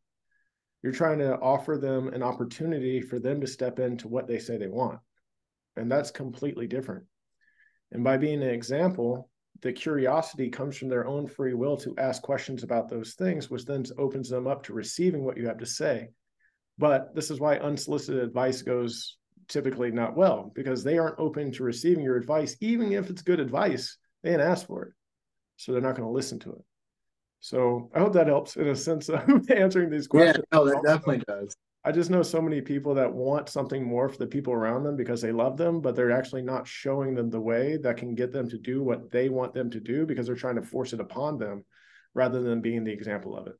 You're 0.83 0.93
trying 0.93 1.19
to 1.19 1.39
offer 1.39 1.79
them 1.79 2.09
an 2.09 2.23
opportunity 2.23 3.01
for 3.01 3.19
them 3.19 3.41
to 3.41 3.47
step 3.47 3.79
into 3.79 4.07
what 4.07 4.29
they 4.29 4.39
say 4.39 4.59
they 4.59 4.69
want. 4.69 5.01
And 5.77 5.91
that's 5.91 6.11
completely 6.11 6.67
different. 6.67 7.05
And 7.91 8.05
by 8.05 8.19
being 8.19 8.43
an 8.43 8.51
example, 8.51 9.31
the 9.63 9.73
curiosity 9.73 10.51
comes 10.51 10.77
from 10.77 10.89
their 10.89 11.07
own 11.07 11.27
free 11.27 11.55
will 11.55 11.79
to 11.79 11.97
ask 11.97 12.21
questions 12.21 12.63
about 12.63 12.91
those 12.91 13.15
things, 13.15 13.51
which 13.51 13.65
then 13.65 13.85
opens 13.97 14.29
them 14.29 14.47
up 14.47 14.63
to 14.65 14.75
receiving 14.75 15.25
what 15.25 15.39
you 15.39 15.47
have 15.47 15.59
to 15.59 15.67
say. 15.67 16.11
But 16.77 17.15
this 17.15 17.31
is 17.31 17.41
why 17.41 17.57
unsolicited 17.57 18.23
advice 18.23 18.61
goes 18.61 19.17
typically 19.49 19.91
not 19.91 20.17
well 20.17 20.53
because 20.55 20.83
they 20.83 20.99
aren't 20.99 21.19
open 21.19 21.53
to 21.53 21.65
receiving 21.65 22.05
your 22.05 22.17
advice, 22.17 22.57
even 22.61 22.93
if 22.93 23.11
it's 23.11 23.23
good 23.23 23.41
advice. 23.41 23.97
They 24.23 24.31
didn't 24.31 24.51
ask 24.51 24.67
for 24.67 24.85
it, 24.85 24.93
so 25.57 25.73
they're 25.73 25.81
not 25.81 25.97
going 25.97 26.09
to 26.09 26.13
listen 26.13 26.39
to 26.41 26.53
it. 26.53 26.65
So 27.41 27.91
I 27.95 28.01
hope 28.01 28.15
that 28.15 28.27
helps 28.27 28.57
in 28.57 28.69
a 28.69 28.77
sense 28.77 29.09
of 29.09 29.23
answering 29.51 29.91
these 29.91 30.07
questions. 30.07 30.45
Yeah, 30.53 30.59
no, 30.59 30.65
that 30.67 30.83
definitely 30.85 31.23
does. 31.29 31.55
I 31.85 31.93
just 31.93 32.11
know 32.11 32.23
so 32.23 32.43
many 32.43 32.61
people 32.61 32.95
that 32.95 33.13
want 33.13 33.49
something 33.49 33.85
more 33.85 34.09
for 34.09 34.19
the 34.19 34.27
people 34.27 34.53
around 34.53 34.83
them 34.83 34.97
because 34.97 35.23
they 35.23 35.31
love 35.31 35.57
them, 35.57 35.81
but 35.81 35.95
they're 35.95 36.11
actually 36.11 36.43
not 36.43 36.67
showing 36.67 37.15
them 37.15 37.31
the 37.31 37.41
way 37.41 37.77
that 37.77 37.97
can 37.97 38.17
get 38.17 38.33
them 38.33 38.49
to 38.49 38.59
do 38.59 38.83
what 38.83 39.13
they 39.13 39.29
want 39.29 39.55
them 39.55 39.71
to 39.71 39.79
do 39.79 40.05
because 40.05 40.27
they're 40.27 40.35
trying 40.35 40.57
to 40.57 40.63
force 40.63 40.93
it 40.93 40.99
upon 40.99 41.39
them 41.39 41.65
rather 42.13 42.43
than 42.43 42.61
being 42.61 42.83
the 42.83 42.93
example 42.93 43.37
of 43.37 43.47
it. 43.47 43.55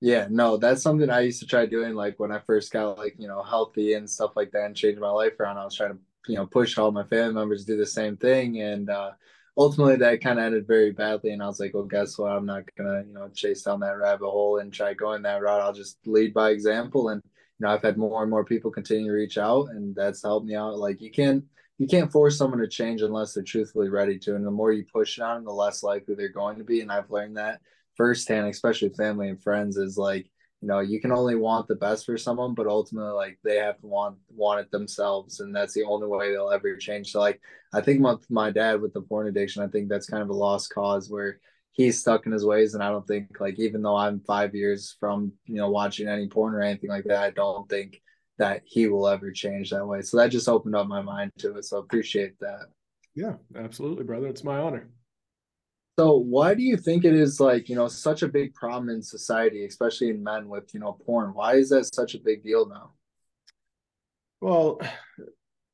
Yeah, 0.00 0.28
no, 0.30 0.56
that's 0.56 0.82
something 0.82 1.10
I 1.10 1.20
used 1.20 1.40
to 1.40 1.46
try 1.46 1.66
doing 1.66 1.94
like 1.94 2.20
when 2.20 2.30
I 2.30 2.38
first 2.40 2.72
got 2.72 2.98
like, 2.98 3.16
you 3.18 3.26
know, 3.26 3.42
healthy 3.42 3.94
and 3.94 4.08
stuff 4.08 4.32
like 4.36 4.52
that 4.52 4.64
and 4.66 4.76
changed 4.76 5.00
my 5.00 5.10
life 5.10 5.38
around. 5.40 5.58
I 5.58 5.64
was 5.64 5.74
trying 5.74 5.94
to, 5.94 5.98
you 6.28 6.36
know, 6.36 6.46
push 6.46 6.78
all 6.78 6.92
my 6.92 7.02
family 7.04 7.34
members 7.34 7.64
to 7.64 7.72
do 7.72 7.78
the 7.78 7.86
same 7.86 8.16
thing. 8.16 8.60
And 8.60 8.90
uh 8.90 9.12
ultimately 9.56 9.96
that 9.96 10.20
kind 10.22 10.38
of 10.38 10.44
ended 10.44 10.68
very 10.68 10.92
badly. 10.92 11.30
And 11.32 11.42
I 11.42 11.46
was 11.46 11.58
like, 11.58 11.74
well, 11.74 11.82
guess 11.84 12.16
what? 12.16 12.30
I'm 12.30 12.46
not 12.46 12.62
gonna, 12.76 13.02
you 13.06 13.12
know, 13.12 13.28
chase 13.34 13.62
down 13.62 13.80
that 13.80 13.98
rabbit 13.98 14.28
hole 14.30 14.58
and 14.58 14.72
try 14.72 14.94
going 14.94 15.22
that 15.22 15.42
route. 15.42 15.60
I'll 15.60 15.72
just 15.72 15.98
lead 16.06 16.32
by 16.32 16.50
example 16.50 17.08
and 17.08 17.20
you 17.58 17.66
know, 17.66 17.72
I've 17.72 17.82
had 17.82 17.98
more 17.98 18.22
and 18.22 18.30
more 18.30 18.44
people 18.44 18.70
continue 18.70 19.06
to 19.08 19.12
reach 19.12 19.36
out, 19.36 19.70
and 19.70 19.92
that's 19.96 20.22
helped 20.22 20.46
me 20.46 20.54
out. 20.54 20.78
Like 20.78 21.00
you 21.00 21.10
can't 21.10 21.42
you 21.78 21.88
can't 21.88 22.12
force 22.12 22.38
someone 22.38 22.60
to 22.60 22.68
change 22.68 23.02
unless 23.02 23.34
they're 23.34 23.42
truthfully 23.42 23.88
ready 23.88 24.16
to. 24.20 24.36
And 24.36 24.46
the 24.46 24.50
more 24.52 24.70
you 24.72 24.84
push 24.92 25.18
it 25.18 25.22
on 25.22 25.42
the 25.44 25.50
less 25.52 25.82
likely 25.82 26.14
they're 26.14 26.28
going 26.28 26.58
to 26.58 26.64
be. 26.64 26.80
And 26.80 26.90
I've 26.92 27.10
learned 27.10 27.36
that 27.36 27.60
firsthand, 27.98 28.48
especially 28.48 28.88
family 28.90 29.28
and 29.28 29.42
friends, 29.42 29.76
is 29.76 29.98
like, 29.98 30.30
you 30.62 30.68
know, 30.68 30.80
you 30.80 31.00
can 31.00 31.12
only 31.12 31.34
want 31.34 31.68
the 31.68 31.74
best 31.74 32.06
for 32.06 32.16
someone, 32.16 32.54
but 32.54 32.66
ultimately 32.66 33.12
like 33.12 33.38
they 33.44 33.56
have 33.56 33.78
to 33.80 33.86
want 33.86 34.16
want 34.30 34.60
it 34.60 34.70
themselves. 34.70 35.40
And 35.40 35.54
that's 35.54 35.74
the 35.74 35.84
only 35.84 36.06
way 36.06 36.32
they'll 36.32 36.50
ever 36.50 36.76
change. 36.76 37.12
So 37.12 37.20
like 37.20 37.40
I 37.74 37.82
think 37.82 38.00
my 38.00 38.14
my 38.30 38.50
dad 38.50 38.80
with 38.80 38.94
the 38.94 39.02
porn 39.02 39.28
addiction, 39.28 39.62
I 39.62 39.68
think 39.68 39.90
that's 39.90 40.08
kind 40.08 40.22
of 40.22 40.30
a 40.30 40.32
lost 40.32 40.72
cause 40.72 41.10
where 41.10 41.38
he's 41.78 42.00
stuck 42.00 42.26
in 42.26 42.32
his 42.32 42.44
ways 42.44 42.74
and 42.74 42.82
i 42.82 42.90
don't 42.90 43.06
think 43.06 43.40
like 43.40 43.58
even 43.58 43.80
though 43.80 43.96
i'm 43.96 44.20
five 44.20 44.54
years 44.54 44.96
from 44.98 45.32
you 45.46 45.54
know 45.54 45.70
watching 45.70 46.08
any 46.08 46.28
porn 46.28 46.54
or 46.54 46.60
anything 46.60 46.90
like 46.90 47.04
that 47.04 47.22
i 47.22 47.30
don't 47.30 47.68
think 47.70 48.02
that 48.36 48.62
he 48.64 48.88
will 48.88 49.08
ever 49.08 49.30
change 49.30 49.70
that 49.70 49.86
way 49.86 50.02
so 50.02 50.16
that 50.16 50.28
just 50.30 50.48
opened 50.48 50.74
up 50.74 50.86
my 50.86 51.00
mind 51.00 51.30
to 51.38 51.56
it 51.56 51.64
so 51.64 51.78
appreciate 51.78 52.38
that 52.40 52.66
yeah 53.14 53.34
absolutely 53.56 54.04
brother 54.04 54.26
it's 54.26 54.44
my 54.44 54.58
honor 54.58 54.88
so 55.98 56.16
why 56.16 56.54
do 56.54 56.62
you 56.62 56.76
think 56.76 57.04
it 57.04 57.14
is 57.14 57.40
like 57.40 57.68
you 57.68 57.74
know 57.74 57.88
such 57.88 58.22
a 58.22 58.28
big 58.28 58.54
problem 58.54 58.88
in 58.88 59.02
society 59.02 59.64
especially 59.64 60.10
in 60.10 60.22
men 60.22 60.48
with 60.48 60.72
you 60.74 60.80
know 60.80 60.92
porn 61.04 61.34
why 61.34 61.54
is 61.54 61.70
that 61.70 61.92
such 61.94 62.14
a 62.14 62.20
big 62.20 62.42
deal 62.42 62.68
now 62.68 62.92
well 64.40 64.80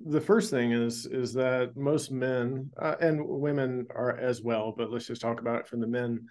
the 0.06 0.20
first 0.20 0.50
thing 0.50 0.72
is 0.72 1.06
is 1.06 1.32
that 1.34 1.76
most 1.76 2.10
men 2.10 2.70
uh, 2.80 2.94
and 3.00 3.26
women 3.26 3.87
are 3.94 4.18
as 4.18 4.42
well, 4.42 4.74
but 4.76 4.90
let's 4.90 5.06
just 5.06 5.22
talk 5.22 5.40
about 5.40 5.60
it 5.60 5.68
from 5.68 5.80
the 5.80 5.87
men 5.87 6.26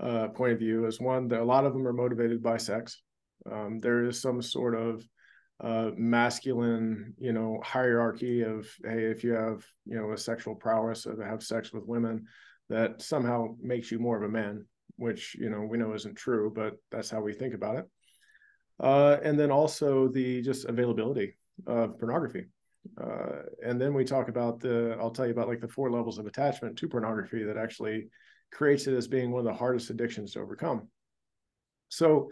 uh, 0.00 0.28
point 0.28 0.52
of 0.52 0.58
view. 0.58 0.86
Is 0.86 1.00
one 1.00 1.28
that 1.28 1.40
a 1.40 1.44
lot 1.44 1.64
of 1.64 1.72
them 1.72 1.86
are 1.86 1.92
motivated 1.92 2.42
by 2.42 2.56
sex. 2.58 3.02
Um, 3.50 3.80
there 3.80 4.04
is 4.04 4.20
some 4.20 4.42
sort 4.42 4.74
of 4.74 5.06
uh, 5.62 5.90
masculine, 5.96 7.14
you 7.18 7.32
know, 7.32 7.60
hierarchy 7.64 8.42
of 8.42 8.66
hey, 8.84 9.04
if 9.04 9.24
you 9.24 9.32
have 9.32 9.64
you 9.86 9.96
know 9.96 10.12
a 10.12 10.18
sexual 10.18 10.54
prowess 10.54 11.06
or 11.06 11.14
to 11.14 11.24
have 11.24 11.42
sex 11.42 11.72
with 11.72 11.86
women, 11.86 12.26
that 12.68 13.02
somehow 13.02 13.56
makes 13.60 13.90
you 13.90 13.98
more 13.98 14.16
of 14.16 14.22
a 14.22 14.32
man, 14.32 14.66
which 14.96 15.34
you 15.38 15.50
know 15.50 15.62
we 15.62 15.78
know 15.78 15.94
isn't 15.94 16.16
true, 16.16 16.52
but 16.54 16.74
that's 16.90 17.10
how 17.10 17.20
we 17.20 17.32
think 17.32 17.54
about 17.54 17.76
it. 17.76 17.84
Uh, 18.80 19.18
and 19.22 19.38
then 19.38 19.50
also 19.50 20.08
the 20.08 20.42
just 20.42 20.64
availability 20.64 21.36
of 21.66 21.98
pornography 21.98 22.46
uh, 23.00 23.42
and 23.64 23.80
then 23.80 23.94
we 23.94 24.04
talk 24.04 24.28
about 24.28 24.60
the, 24.60 24.96
I'll 25.00 25.10
tell 25.10 25.26
you 25.26 25.32
about 25.32 25.48
like 25.48 25.60
the 25.60 25.68
four 25.68 25.90
levels 25.90 26.18
of 26.18 26.26
attachment 26.26 26.76
to 26.78 26.88
pornography 26.88 27.42
that 27.44 27.56
actually 27.56 28.08
creates 28.52 28.86
it 28.86 28.94
as 28.94 29.08
being 29.08 29.30
one 29.30 29.40
of 29.40 29.46
the 29.46 29.58
hardest 29.58 29.90
addictions 29.90 30.32
to 30.32 30.40
overcome. 30.40 30.88
So, 31.88 32.30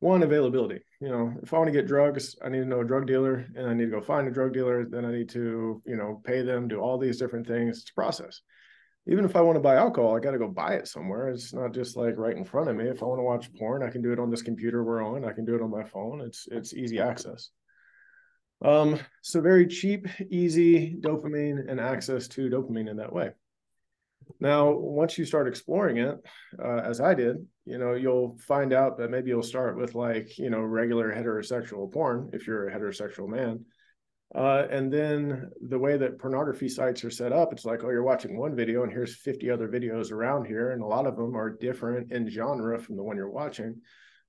one, 0.00 0.22
availability. 0.22 0.80
You 1.00 1.08
know, 1.08 1.34
if 1.42 1.54
I 1.54 1.58
want 1.58 1.68
to 1.68 1.72
get 1.72 1.86
drugs, 1.86 2.36
I 2.44 2.48
need 2.48 2.58
to 2.58 2.66
know 2.66 2.80
a 2.80 2.84
drug 2.84 3.06
dealer 3.06 3.46
and 3.54 3.66
I 3.66 3.74
need 3.74 3.86
to 3.86 3.90
go 3.90 4.00
find 4.00 4.28
a 4.28 4.30
drug 4.30 4.52
dealer. 4.52 4.84
Then 4.84 5.04
I 5.04 5.12
need 5.12 5.30
to, 5.30 5.82
you 5.86 5.96
know, 5.96 6.20
pay 6.24 6.42
them, 6.42 6.68
do 6.68 6.80
all 6.80 6.98
these 6.98 7.18
different 7.18 7.46
things. 7.46 7.78
It's 7.78 7.90
a 7.90 7.94
process. 7.94 8.42
Even 9.06 9.24
if 9.24 9.36
I 9.36 9.42
want 9.42 9.56
to 9.56 9.60
buy 9.60 9.76
alcohol, 9.76 10.16
I 10.16 10.20
got 10.20 10.30
to 10.30 10.38
go 10.38 10.48
buy 10.48 10.74
it 10.74 10.88
somewhere. 10.88 11.28
It's 11.28 11.52
not 11.52 11.74
just 11.74 11.96
like 11.96 12.16
right 12.16 12.36
in 12.36 12.44
front 12.44 12.70
of 12.70 12.76
me. 12.76 12.84
If 12.84 13.02
I 13.02 13.06
want 13.06 13.18
to 13.18 13.24
watch 13.24 13.52
porn, 13.54 13.82
I 13.82 13.90
can 13.90 14.02
do 14.02 14.12
it 14.12 14.18
on 14.18 14.30
this 14.30 14.42
computer 14.42 14.82
we're 14.82 15.04
on. 15.04 15.24
I 15.24 15.32
can 15.32 15.44
do 15.44 15.54
it 15.54 15.62
on 15.62 15.70
my 15.70 15.84
phone. 15.84 16.20
It's 16.20 16.48
it's 16.50 16.72
easy 16.72 16.98
access. 16.98 17.50
Um, 18.64 18.98
so 19.20 19.42
very 19.42 19.66
cheap, 19.66 20.08
easy 20.30 20.96
dopamine 20.98 21.70
and 21.70 21.78
access 21.78 22.28
to 22.28 22.48
dopamine 22.48 22.88
in 22.88 22.96
that 22.96 23.12
way. 23.12 23.32
Now, 24.40 24.70
once 24.70 25.18
you 25.18 25.26
start 25.26 25.48
exploring 25.48 25.98
it, 25.98 26.18
uh, 26.58 26.78
as 26.78 26.98
I 26.98 27.12
did, 27.12 27.46
you 27.66 27.76
know, 27.76 27.92
you'll 27.92 28.38
find 28.38 28.72
out 28.72 28.96
that 28.98 29.10
maybe 29.10 29.28
you'll 29.28 29.42
start 29.42 29.76
with 29.76 29.94
like, 29.94 30.38
you 30.38 30.48
know, 30.48 30.60
regular 30.60 31.14
heterosexual 31.14 31.92
porn 31.92 32.30
if 32.32 32.46
you're 32.46 32.68
a 32.68 32.74
heterosexual 32.74 33.28
man. 33.28 33.66
Uh, 34.34 34.66
and 34.68 34.92
then 34.92 35.48
the 35.68 35.78
way 35.78 35.96
that 35.96 36.18
pornography 36.18 36.68
sites 36.68 37.04
are 37.04 37.10
set 37.10 37.32
up, 37.32 37.52
it's 37.52 37.64
like, 37.64 37.84
oh, 37.84 37.90
you're 37.90 38.02
watching 38.02 38.36
one 38.36 38.56
video 38.56 38.82
and 38.82 38.90
here's 38.90 39.14
50 39.14 39.48
other 39.48 39.68
videos 39.68 40.10
around 40.10 40.46
here. 40.46 40.72
And 40.72 40.82
a 40.82 40.86
lot 40.86 41.06
of 41.06 41.16
them 41.16 41.36
are 41.36 41.50
different 41.50 42.10
in 42.10 42.28
genre 42.28 42.78
from 42.80 42.96
the 42.96 43.02
one 43.02 43.16
you're 43.16 43.30
watching. 43.30 43.80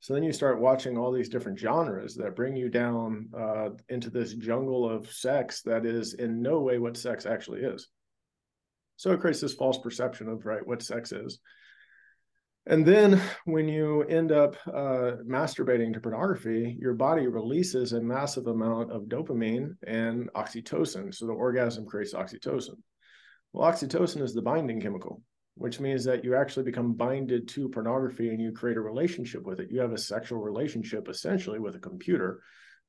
So 0.01 0.13
then 0.13 0.21
you 0.21 0.31
start 0.31 0.61
watching 0.61 0.97
all 0.97 1.11
these 1.11 1.29
different 1.29 1.57
genres 1.57 2.13
that 2.15 2.35
bring 2.35 2.55
you 2.55 2.69
down 2.69 3.29
uh, 3.35 3.69
into 3.89 4.11
this 4.11 4.35
jungle 4.35 4.87
of 4.87 5.11
sex 5.11 5.63
that 5.63 5.85
is 5.85 6.13
in 6.13 6.41
no 6.43 6.59
way 6.59 6.77
what 6.77 6.97
sex 6.97 7.25
actually 7.25 7.61
is. 7.61 7.87
So 8.97 9.11
it 9.11 9.19
creates 9.19 9.41
this 9.41 9.55
false 9.55 9.79
perception 9.79 10.29
of 10.29 10.45
right 10.45 10.65
what 10.65 10.83
sex 10.83 11.11
is. 11.11 11.39
And 12.67 12.84
then 12.86 13.21
when 13.45 13.67
you 13.67 14.01
end 14.04 14.32
up 14.32 14.56
uh, 14.67 15.21
masturbating 15.28 15.93
to 15.93 15.99
pornography, 15.99 16.75
your 16.80 16.93
body 16.93 17.28
releases 17.28 17.93
a 17.93 18.01
massive 18.01 18.47
amount 18.47 18.91
of 18.91 19.04
dopamine 19.04 19.75
and 19.86 20.32
oxytocin. 20.34 21.13
So 21.13 21.28
the 21.28 21.34
orgasm 21.34 21.86
creates 21.86 22.15
oxytocin. 22.15 22.75
Well, 23.54 23.71
oxytocin 23.71 24.21
is 24.23 24.34
the 24.34 24.41
binding 24.41 24.82
chemical, 24.82 25.21
which 25.54 25.80
means 25.80 26.04
that 26.06 26.23
you 26.23 26.36
actually 26.36 26.63
become 26.63 26.93
binded 26.93 27.47
to 27.49 27.69
pornography 27.69 28.30
and 28.30 28.41
you 28.41 28.51
create 28.51 28.78
a 28.78 28.82
relationship 28.82 29.43
with 29.43 29.60
it. 29.60 29.69
You 29.69 29.82
have 29.82 29.93
a 29.93 29.97
sexual 29.97 30.39
relationship 30.39 31.08
essentially 31.08 31.60
with 31.60 31.75
a 31.75 31.80
computer, 31.80 32.41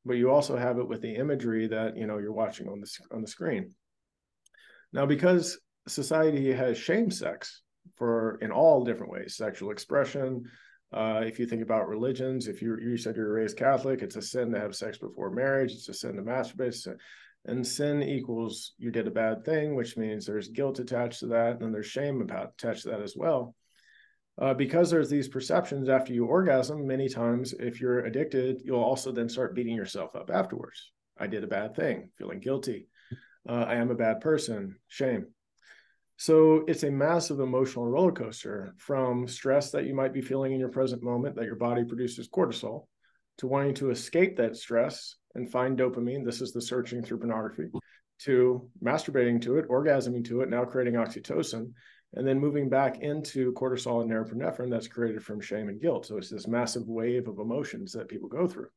but 0.06 0.16
you 0.16 0.30
also 0.30 0.56
have 0.56 0.78
it 0.78 0.88
with 0.88 1.02
the 1.02 1.14
imagery 1.14 1.66
that 1.68 1.98
you 1.98 2.06
know 2.06 2.16
you're 2.16 2.32
watching 2.32 2.68
on 2.68 2.80
the 2.80 2.90
on 3.14 3.20
the 3.20 3.28
screen. 3.28 3.74
Now, 4.92 5.04
because 5.04 5.58
society 5.86 6.50
has 6.52 6.78
shamed 6.78 7.12
sex 7.12 7.62
for 7.96 8.38
in 8.40 8.50
all 8.50 8.84
different 8.84 9.12
ways 9.12 9.36
sexual 9.36 9.70
expression 9.70 10.44
uh, 10.92 11.20
if 11.24 11.38
you 11.38 11.46
think 11.46 11.62
about 11.62 11.88
religions 11.88 12.46
if 12.46 12.62
you 12.62 12.76
you 12.80 12.96
said 12.96 13.16
you're 13.16 13.32
raised 13.32 13.56
catholic 13.56 14.02
it's 14.02 14.16
a 14.16 14.22
sin 14.22 14.50
to 14.50 14.58
have 14.58 14.74
sex 14.74 14.98
before 14.98 15.30
marriage 15.30 15.72
it's 15.72 15.88
a 15.88 15.94
sin 15.94 16.16
to 16.16 16.22
masturbate 16.22 16.74
and 17.46 17.66
sin 17.66 18.02
equals 18.02 18.74
you 18.78 18.90
did 18.90 19.06
a 19.06 19.10
bad 19.10 19.44
thing 19.44 19.74
which 19.74 19.96
means 19.96 20.26
there's 20.26 20.48
guilt 20.48 20.78
attached 20.78 21.20
to 21.20 21.26
that 21.26 21.60
and 21.60 21.72
there's 21.72 21.86
shame 21.86 22.20
about, 22.20 22.52
attached 22.58 22.82
to 22.82 22.90
that 22.90 23.00
as 23.00 23.14
well. 23.16 23.54
Uh, 24.38 24.52
because 24.52 24.90
there's 24.90 25.08
these 25.08 25.28
perceptions 25.28 25.88
after 25.88 26.12
you 26.12 26.26
orgasm 26.26 26.86
many 26.86 27.08
times 27.08 27.54
if 27.58 27.80
you're 27.80 28.04
addicted 28.04 28.60
you'll 28.64 28.82
also 28.82 29.10
then 29.10 29.28
start 29.28 29.54
beating 29.54 29.74
yourself 29.74 30.14
up 30.14 30.30
afterwards. 30.30 30.92
I 31.18 31.26
did 31.26 31.44
a 31.44 31.48
bad 31.48 31.74
thing 31.74 32.10
feeling 32.18 32.40
guilty. 32.40 32.88
Uh, 33.48 33.64
i 33.68 33.76
am 33.76 33.90
a 33.90 33.94
bad 33.94 34.20
person 34.20 34.76
shame 34.88 35.26
so 36.16 36.64
it's 36.66 36.82
a 36.82 36.90
massive 36.90 37.40
emotional 37.40 37.86
roller 37.86 38.12
coaster 38.12 38.74
from 38.78 39.28
stress 39.28 39.70
that 39.70 39.84
you 39.84 39.94
might 39.94 40.14
be 40.14 40.22
feeling 40.22 40.52
in 40.52 40.60
your 40.60 40.70
present 40.70 41.02
moment 41.02 41.36
that 41.36 41.44
your 41.44 41.56
body 41.56 41.84
produces 41.84 42.28
cortisol 42.28 42.86
to 43.38 43.46
wanting 43.46 43.74
to 43.74 43.90
escape 43.90 44.36
that 44.36 44.56
stress 44.56 45.16
and 45.34 45.50
find 45.50 45.78
dopamine. 45.78 46.24
This 46.24 46.40
is 46.40 46.52
the 46.52 46.62
searching 46.62 47.02
through 47.02 47.18
pornography 47.18 47.68
to 48.20 48.66
masturbating 48.82 49.42
to 49.42 49.58
it, 49.58 49.68
orgasming 49.68 50.24
to 50.24 50.40
it, 50.40 50.48
now 50.48 50.64
creating 50.64 50.94
oxytocin, 50.94 51.70
and 52.14 52.26
then 52.26 52.40
moving 52.40 52.70
back 52.70 53.02
into 53.02 53.52
cortisol 53.52 54.00
and 54.00 54.10
norepinephrine 54.10 54.70
that's 54.70 54.88
created 54.88 55.22
from 55.22 55.38
shame 55.38 55.68
and 55.68 55.82
guilt. 55.82 56.06
So 56.06 56.16
it's 56.16 56.30
this 56.30 56.46
massive 56.46 56.88
wave 56.88 57.28
of 57.28 57.38
emotions 57.38 57.92
that 57.92 58.08
people 58.08 58.30
go 58.30 58.46
through 58.46 58.68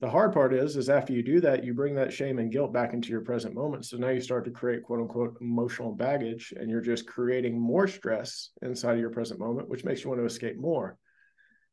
the 0.00 0.08
hard 0.08 0.32
part 0.32 0.54
is 0.54 0.76
is 0.76 0.88
after 0.88 1.12
you 1.12 1.22
do 1.22 1.40
that 1.40 1.62
you 1.62 1.74
bring 1.74 1.94
that 1.94 2.12
shame 2.12 2.38
and 2.38 2.50
guilt 2.50 2.72
back 2.72 2.94
into 2.94 3.10
your 3.10 3.20
present 3.20 3.54
moment. 3.54 3.84
So 3.84 3.98
now 3.98 4.08
you 4.08 4.20
start 4.20 4.44
to 4.46 4.50
create 4.50 4.82
quote 4.82 5.00
unquote 5.00 5.36
emotional 5.40 5.92
baggage 5.92 6.54
and 6.56 6.70
you're 6.70 6.80
just 6.80 7.06
creating 7.06 7.60
more 7.60 7.86
stress 7.86 8.50
inside 8.62 8.94
of 8.94 9.00
your 9.00 9.10
present 9.10 9.38
moment 9.38 9.68
which 9.68 9.84
makes 9.84 10.02
you 10.02 10.08
want 10.08 10.20
to 10.20 10.26
escape 10.26 10.58
more. 10.58 10.96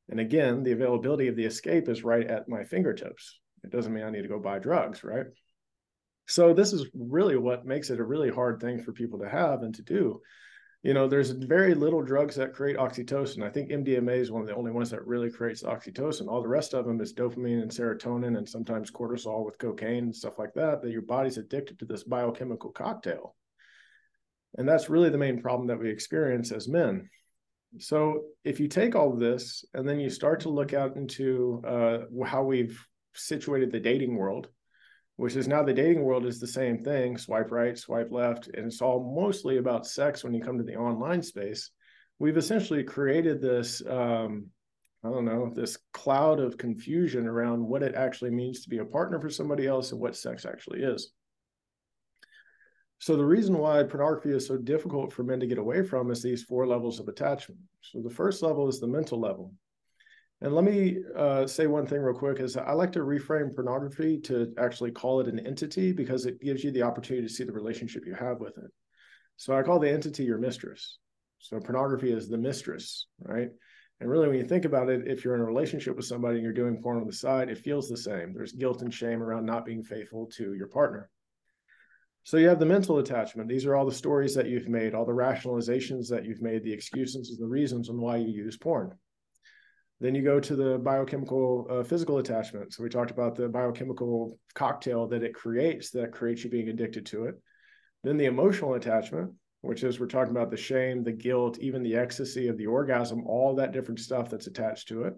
And 0.09 0.19
again 0.19 0.63
the 0.63 0.73
availability 0.73 1.27
of 1.27 1.35
the 1.35 1.45
escape 1.45 1.87
is 1.87 2.03
right 2.03 2.27
at 2.27 2.49
my 2.49 2.63
fingertips. 2.63 3.39
It 3.63 3.71
doesn't 3.71 3.93
mean 3.93 4.03
i 4.03 4.09
need 4.09 4.23
to 4.23 4.27
go 4.27 4.39
buy 4.39 4.59
drugs 4.59 5.03
right? 5.03 5.25
So 6.27 6.53
this 6.53 6.73
is 6.73 6.85
really 6.93 7.37
what 7.37 7.65
makes 7.65 7.89
it 7.89 8.01
a 8.01 8.03
really 8.03 8.29
hard 8.29 8.59
thing 8.59 8.83
for 8.83 8.91
people 8.91 9.19
to 9.19 9.29
have 9.29 9.61
and 9.61 9.73
to 9.75 9.81
do 9.81 10.21
you 10.83 10.93
know, 10.93 11.07
there's 11.07 11.31
very 11.31 11.73
little 11.73 12.01
drugs 12.01 12.35
that 12.35 12.53
create 12.53 12.77
oxytocin. 12.77 13.43
I 13.43 13.49
think 13.49 13.69
MDMA 13.69 14.17
is 14.17 14.31
one 14.31 14.41
of 14.41 14.47
the 14.47 14.55
only 14.55 14.71
ones 14.71 14.89
that 14.91 15.05
really 15.05 15.31
creates 15.31 15.63
oxytocin. 15.63 16.27
All 16.27 16.41
the 16.41 16.47
rest 16.47 16.73
of 16.73 16.85
them 16.85 17.01
is 17.01 17.13
dopamine 17.13 17.61
and 17.61 17.71
serotonin 17.71 18.37
and 18.37 18.47
sometimes 18.47 18.91
cortisol 18.91 19.45
with 19.45 19.57
cocaine 19.57 20.05
and 20.05 20.15
stuff 20.15 20.37
like 20.37 20.53
that, 20.53 20.81
that 20.81 20.91
your 20.91 21.01
body's 21.01 21.37
addicted 21.37 21.79
to 21.79 21.85
this 21.85 22.03
biochemical 22.03 22.69
cocktail. 22.69 23.35
And 24.57 24.67
that's 24.67 24.89
really 24.89 25.09
the 25.09 25.17
main 25.17 25.41
problem 25.41 25.67
that 25.67 25.79
we 25.79 25.89
experience 25.89 26.51
as 26.51 26.67
men. 26.67 27.09
So 27.79 28.21
if 28.43 28.59
you 28.59 28.67
take 28.67 28.95
all 28.95 29.15
this 29.15 29.65
and 29.73 29.87
then 29.87 29.99
you 29.99 30.09
start 30.09 30.41
to 30.41 30.49
look 30.49 30.73
out 30.73 30.95
into 30.95 31.61
uh, 31.67 32.25
how 32.25 32.43
we've 32.43 32.79
situated 33.13 33.71
the 33.71 33.79
dating 33.79 34.15
world, 34.15 34.47
which 35.17 35.35
is 35.35 35.47
now 35.47 35.63
the 35.63 35.73
dating 35.73 36.03
world 36.03 36.25
is 36.25 36.39
the 36.39 36.47
same 36.47 36.77
thing 36.83 37.17
swipe 37.17 37.51
right 37.51 37.77
swipe 37.77 38.11
left 38.11 38.47
and 38.53 38.67
it's 38.67 38.81
all 38.81 39.13
mostly 39.15 39.57
about 39.57 39.85
sex 39.85 40.23
when 40.23 40.33
you 40.33 40.41
come 40.41 40.57
to 40.57 40.63
the 40.63 40.75
online 40.75 41.21
space. 41.21 41.71
We've 42.19 42.37
essentially 42.37 42.83
created 42.83 43.41
this 43.41 43.81
um, 43.87 44.47
i 45.03 45.09
don't 45.09 45.25
know 45.25 45.51
this 45.53 45.77
cloud 45.93 46.39
of 46.39 46.57
confusion 46.57 47.27
around 47.27 47.61
what 47.61 47.83
it 47.83 47.93
actually 47.93 48.31
means 48.31 48.61
to 48.61 48.69
be 48.69 48.79
a 48.79 48.85
partner 48.85 49.19
for 49.19 49.29
somebody 49.29 49.67
else 49.67 49.91
and 49.91 49.99
what 49.99 50.15
sex 50.15 50.45
actually 50.45 50.81
is. 50.83 51.11
So 52.99 53.15
the 53.15 53.25
reason 53.25 53.57
why 53.57 53.83
pornography 53.83 54.31
is 54.31 54.47
so 54.47 54.57
difficult 54.57 55.13
for 55.13 55.23
men 55.23 55.39
to 55.39 55.47
get 55.47 55.59
away 55.59 55.83
from 55.83 56.09
is 56.09 56.23
these 56.23 56.43
four 56.43 56.65
levels 56.65 56.99
of 56.99 57.07
attachment. 57.07 57.61
So 57.81 58.01
the 58.01 58.09
first 58.09 58.41
level 58.41 58.67
is 58.67 58.79
the 58.79 58.87
mental 58.87 59.19
level 59.19 59.51
and 60.41 60.53
let 60.53 60.63
me 60.63 60.97
uh, 61.15 61.47
say 61.47 61.65
one 61.65 61.87
thing 61.87 61.99
real 61.99 62.17
quick 62.17 62.39
is 62.39 62.57
I 62.57 62.73
like 62.73 62.91
to 62.91 62.99
reframe 62.99 63.55
pornography 63.55 64.19
to 64.21 64.53
actually 64.59 64.91
call 64.91 65.19
it 65.19 65.27
an 65.27 65.39
entity 65.39 65.91
because 65.91 66.25
it 66.25 66.39
gives 66.39 66.63
you 66.63 66.71
the 66.71 66.83
opportunity 66.83 67.27
to 67.27 67.33
see 67.33 67.43
the 67.43 67.51
relationship 67.51 68.05
you 68.05 68.13
have 68.13 68.39
with 68.39 68.57
it. 68.57 68.71
So 69.37 69.57
I 69.57 69.63
call 69.63 69.79
the 69.79 69.89
entity 69.89 70.25
your 70.25 70.37
mistress. 70.37 70.99
So 71.39 71.59
pornography 71.59 72.11
is 72.11 72.29
the 72.29 72.37
mistress, 72.37 73.07
right? 73.19 73.49
And 73.99 74.09
really, 74.09 74.27
when 74.27 74.37
you 74.37 74.45
think 74.45 74.65
about 74.65 74.89
it, 74.89 75.07
if 75.07 75.25
you're 75.25 75.33
in 75.33 75.41
a 75.41 75.45
relationship 75.45 75.95
with 75.95 76.05
somebody 76.05 76.35
and 76.35 76.43
you're 76.43 76.53
doing 76.53 76.81
porn 76.83 76.99
on 76.99 77.07
the 77.07 77.13
side, 77.13 77.49
it 77.49 77.57
feels 77.57 77.89
the 77.89 77.97
same. 77.97 78.31
There's 78.33 78.51
guilt 78.51 78.83
and 78.83 78.93
shame 78.93 79.23
around 79.23 79.45
not 79.45 79.65
being 79.65 79.83
faithful 79.83 80.27
to 80.37 80.53
your 80.53 80.67
partner. 80.67 81.09
So 82.23 82.37
you 82.37 82.47
have 82.49 82.59
the 82.59 82.65
mental 82.65 82.99
attachment. 82.99 83.49
These 83.49 83.65
are 83.65 83.75
all 83.75 83.85
the 83.85 83.91
stories 83.91 84.35
that 84.35 84.49
you've 84.49 84.67
made, 84.67 84.93
all 84.93 85.05
the 85.05 85.13
rationalizations 85.13 86.09
that 86.09 86.25
you've 86.25 86.41
made, 86.41 86.63
the 86.63 86.73
excuses 86.73 87.29
and 87.31 87.39
the 87.39 87.49
reasons 87.49 87.89
on 87.89 87.99
why 87.99 88.17
you 88.17 88.27
use 88.27 88.57
porn. 88.57 88.91
Then 89.99 90.13
you 90.13 90.21
go 90.21 90.39
to 90.39 90.55
the 90.55 90.77
biochemical 90.77 91.67
uh, 91.69 91.83
physical 91.83 92.19
attachment. 92.19 92.73
So 92.73 92.83
we 92.83 92.89
talked 92.89 93.11
about 93.11 93.35
the 93.35 93.49
biochemical 93.49 94.37
cocktail 94.53 95.07
that 95.07 95.23
it 95.23 95.33
creates 95.33 95.89
that 95.91 96.11
creates 96.11 96.43
you 96.43 96.49
being 96.49 96.69
addicted 96.69 97.05
to 97.07 97.25
it. 97.25 97.35
Then 98.03 98.17
the 98.17 98.25
emotional 98.25 98.75
attachment, 98.75 99.31
which 99.61 99.83
is 99.83 99.99
we're 99.99 100.05
talking 100.05 100.31
about 100.31 100.51
the 100.51 100.57
shame, 100.57 101.03
the 101.03 101.11
guilt, 101.11 101.57
even 101.59 101.81
the 101.81 101.95
ecstasy 101.95 102.47
of 102.47 102.57
the 102.57 102.67
orgasm, 102.67 103.25
all 103.25 103.55
that 103.55 103.71
different 103.71 103.99
stuff 103.99 104.29
that's 104.29 104.47
attached 104.47 104.87
to 104.89 105.03
it. 105.03 105.13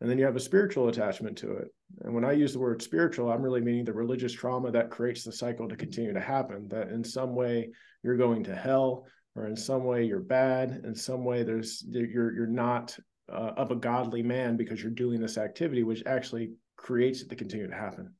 And 0.00 0.10
then 0.10 0.18
you 0.18 0.24
have 0.24 0.36
a 0.36 0.40
spiritual 0.40 0.88
attachment 0.88 1.38
to 1.38 1.52
it. 1.58 1.68
And 2.00 2.14
when 2.14 2.24
I 2.24 2.32
use 2.32 2.52
the 2.52 2.58
word 2.58 2.82
spiritual, 2.82 3.30
I'm 3.30 3.42
really 3.42 3.60
meaning 3.60 3.84
the 3.84 3.92
religious 3.92 4.32
trauma 4.32 4.72
that 4.72 4.90
creates 4.90 5.24
the 5.24 5.32
cycle 5.32 5.68
to 5.68 5.76
continue 5.76 6.14
to 6.14 6.20
happen, 6.20 6.66
that 6.68 6.88
in 6.88 7.04
some 7.04 7.34
way 7.34 7.70
you're 8.02 8.16
going 8.16 8.42
to 8.44 8.56
hell 8.56 9.06
or 9.36 9.46
in 9.46 9.56
some 9.56 9.84
way 9.84 10.04
you're 10.04 10.20
bad 10.20 10.82
in 10.84 10.94
some 10.94 11.24
way 11.24 11.42
there's 11.42 11.84
you're 11.88 12.32
you're 12.32 12.46
not 12.46 12.98
uh, 13.32 13.52
of 13.56 13.70
a 13.70 13.76
godly 13.76 14.22
man 14.22 14.56
because 14.56 14.82
you're 14.82 14.90
doing 14.90 15.20
this 15.20 15.38
activity, 15.38 15.82
which 15.82 16.02
actually 16.06 16.52
creates 16.76 17.22
it 17.22 17.28
to 17.28 17.36
continue 17.36 17.68
to 17.68 17.74
happen. 17.74 18.12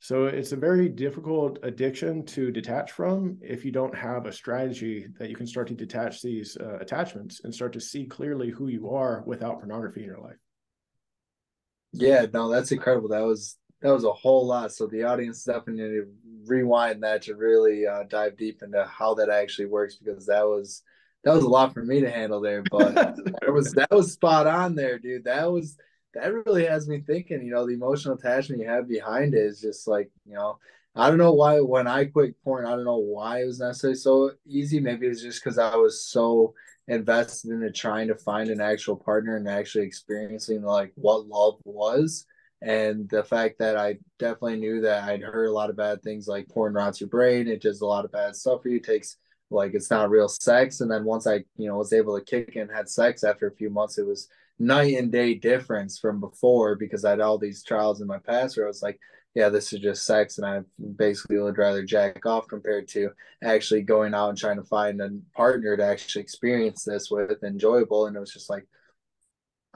So 0.00 0.26
it's 0.26 0.52
a 0.52 0.56
very 0.56 0.88
difficult 0.88 1.58
addiction 1.62 2.24
to 2.26 2.50
detach 2.50 2.92
from 2.92 3.38
if 3.40 3.64
you 3.64 3.72
don't 3.72 3.96
have 3.96 4.26
a 4.26 4.32
strategy 4.32 5.06
that 5.18 5.30
you 5.30 5.36
can 5.36 5.46
start 5.46 5.68
to 5.68 5.74
detach 5.74 6.22
these 6.22 6.56
uh, 6.60 6.78
attachments 6.78 7.40
and 7.44 7.54
start 7.54 7.72
to 7.72 7.80
see 7.80 8.04
clearly 8.04 8.50
who 8.50 8.68
you 8.68 8.90
are 8.90 9.24
without 9.26 9.58
pornography 9.58 10.00
in 10.00 10.06
your 10.06 10.20
life. 10.20 10.36
Yeah, 11.92 12.26
no, 12.32 12.50
that's 12.50 12.72
incredible. 12.72 13.08
That 13.08 13.24
was 13.24 13.56
that 13.80 13.92
was 13.92 14.04
a 14.04 14.12
whole 14.12 14.46
lot. 14.46 14.72
So 14.72 14.86
the 14.86 15.04
audience 15.04 15.44
definitely 15.44 16.00
rewind 16.46 17.02
that 17.02 17.22
to 17.22 17.34
really 17.34 17.86
uh, 17.86 18.04
dive 18.08 18.36
deep 18.36 18.62
into 18.62 18.84
how 18.84 19.14
that 19.14 19.30
actually 19.30 19.66
works 19.66 19.96
because 19.96 20.26
that 20.26 20.44
was 20.44 20.82
that 21.26 21.34
was 21.34 21.42
a 21.42 21.48
lot 21.48 21.74
for 21.74 21.82
me 21.82 22.00
to 22.00 22.10
handle 22.10 22.40
there, 22.40 22.62
but 22.70 22.94
that 22.94 23.52
was 23.52 23.72
that 23.72 23.90
was 23.90 24.12
spot 24.12 24.46
on 24.46 24.76
there, 24.76 24.96
dude. 24.96 25.24
That 25.24 25.50
was 25.50 25.76
that 26.14 26.32
really 26.32 26.64
has 26.66 26.88
me 26.88 27.00
thinking. 27.00 27.44
You 27.44 27.52
know, 27.52 27.66
the 27.66 27.74
emotional 27.74 28.14
attachment 28.14 28.62
you 28.62 28.68
have 28.68 28.88
behind 28.88 29.34
it 29.34 29.40
is 29.40 29.60
just 29.60 29.88
like 29.88 30.08
you 30.24 30.34
know. 30.34 30.58
I 30.94 31.10
don't 31.10 31.18
know 31.18 31.34
why 31.34 31.60
when 31.60 31.88
I 31.88 32.06
quit 32.06 32.42
porn, 32.42 32.64
I 32.64 32.70
don't 32.70 32.84
know 32.84 32.96
why 32.96 33.42
it 33.42 33.46
was 33.46 33.58
necessarily 33.58 33.98
so 33.98 34.30
easy. 34.46 34.80
Maybe 34.80 35.06
it's 35.08 35.20
just 35.20 35.42
because 35.42 35.58
I 35.58 35.76
was 35.76 36.02
so 36.02 36.54
invested 36.88 37.50
into 37.50 37.70
trying 37.70 38.08
to 38.08 38.14
find 38.14 38.48
an 38.48 38.62
actual 38.62 38.96
partner 38.96 39.36
and 39.36 39.46
actually 39.46 39.84
experiencing 39.84 40.62
like 40.62 40.92
what 40.94 41.26
love 41.26 41.58
was. 41.64 42.24
And 42.62 43.10
the 43.10 43.24
fact 43.24 43.58
that 43.58 43.76
I 43.76 43.98
definitely 44.18 44.56
knew 44.56 44.80
that 44.82 45.04
I'd 45.04 45.20
heard 45.20 45.48
a 45.48 45.52
lot 45.52 45.68
of 45.68 45.76
bad 45.76 46.02
things 46.02 46.28
like 46.28 46.48
porn 46.48 46.72
rots 46.72 47.00
your 47.00 47.10
brain, 47.10 47.46
it 47.46 47.60
does 47.60 47.82
a 47.82 47.86
lot 47.86 48.06
of 48.06 48.12
bad 48.12 48.34
stuff 48.34 48.62
for 48.62 48.68
you, 48.68 48.76
it 48.76 48.84
takes 48.84 49.18
like 49.50 49.74
it's 49.74 49.90
not 49.90 50.10
real 50.10 50.28
sex. 50.28 50.80
And 50.80 50.90
then 50.90 51.04
once 51.04 51.26
I, 51.26 51.44
you 51.56 51.68
know, 51.68 51.76
was 51.76 51.92
able 51.92 52.18
to 52.18 52.24
kick 52.24 52.56
and 52.56 52.70
had 52.70 52.88
sex 52.88 53.24
after 53.24 53.46
a 53.46 53.54
few 53.54 53.70
months, 53.70 53.98
it 53.98 54.06
was 54.06 54.28
night 54.58 54.96
and 54.96 55.12
day 55.12 55.34
difference 55.34 55.98
from 55.98 56.20
before 56.20 56.76
because 56.76 57.04
I 57.04 57.10
had 57.10 57.20
all 57.20 57.38
these 57.38 57.62
trials 57.62 58.00
in 58.00 58.06
my 58.06 58.18
past 58.18 58.56
where 58.56 58.66
I 58.66 58.68
was 58.68 58.82
like, 58.82 58.98
yeah, 59.34 59.50
this 59.50 59.70
is 59.74 59.80
just 59.80 60.06
sex, 60.06 60.38
and 60.38 60.46
I 60.46 60.60
basically 60.96 61.38
would 61.38 61.58
rather 61.58 61.84
jack 61.84 62.24
off 62.24 62.48
compared 62.48 62.88
to 62.88 63.10
actually 63.44 63.82
going 63.82 64.14
out 64.14 64.30
and 64.30 64.38
trying 64.38 64.56
to 64.56 64.62
find 64.62 64.98
a 65.02 65.10
partner 65.36 65.76
to 65.76 65.84
actually 65.84 66.22
experience 66.22 66.84
this 66.84 67.10
with 67.10 67.44
enjoyable. 67.44 68.06
And 68.06 68.16
it 68.16 68.20
was 68.20 68.32
just 68.32 68.48
like, 68.48 68.66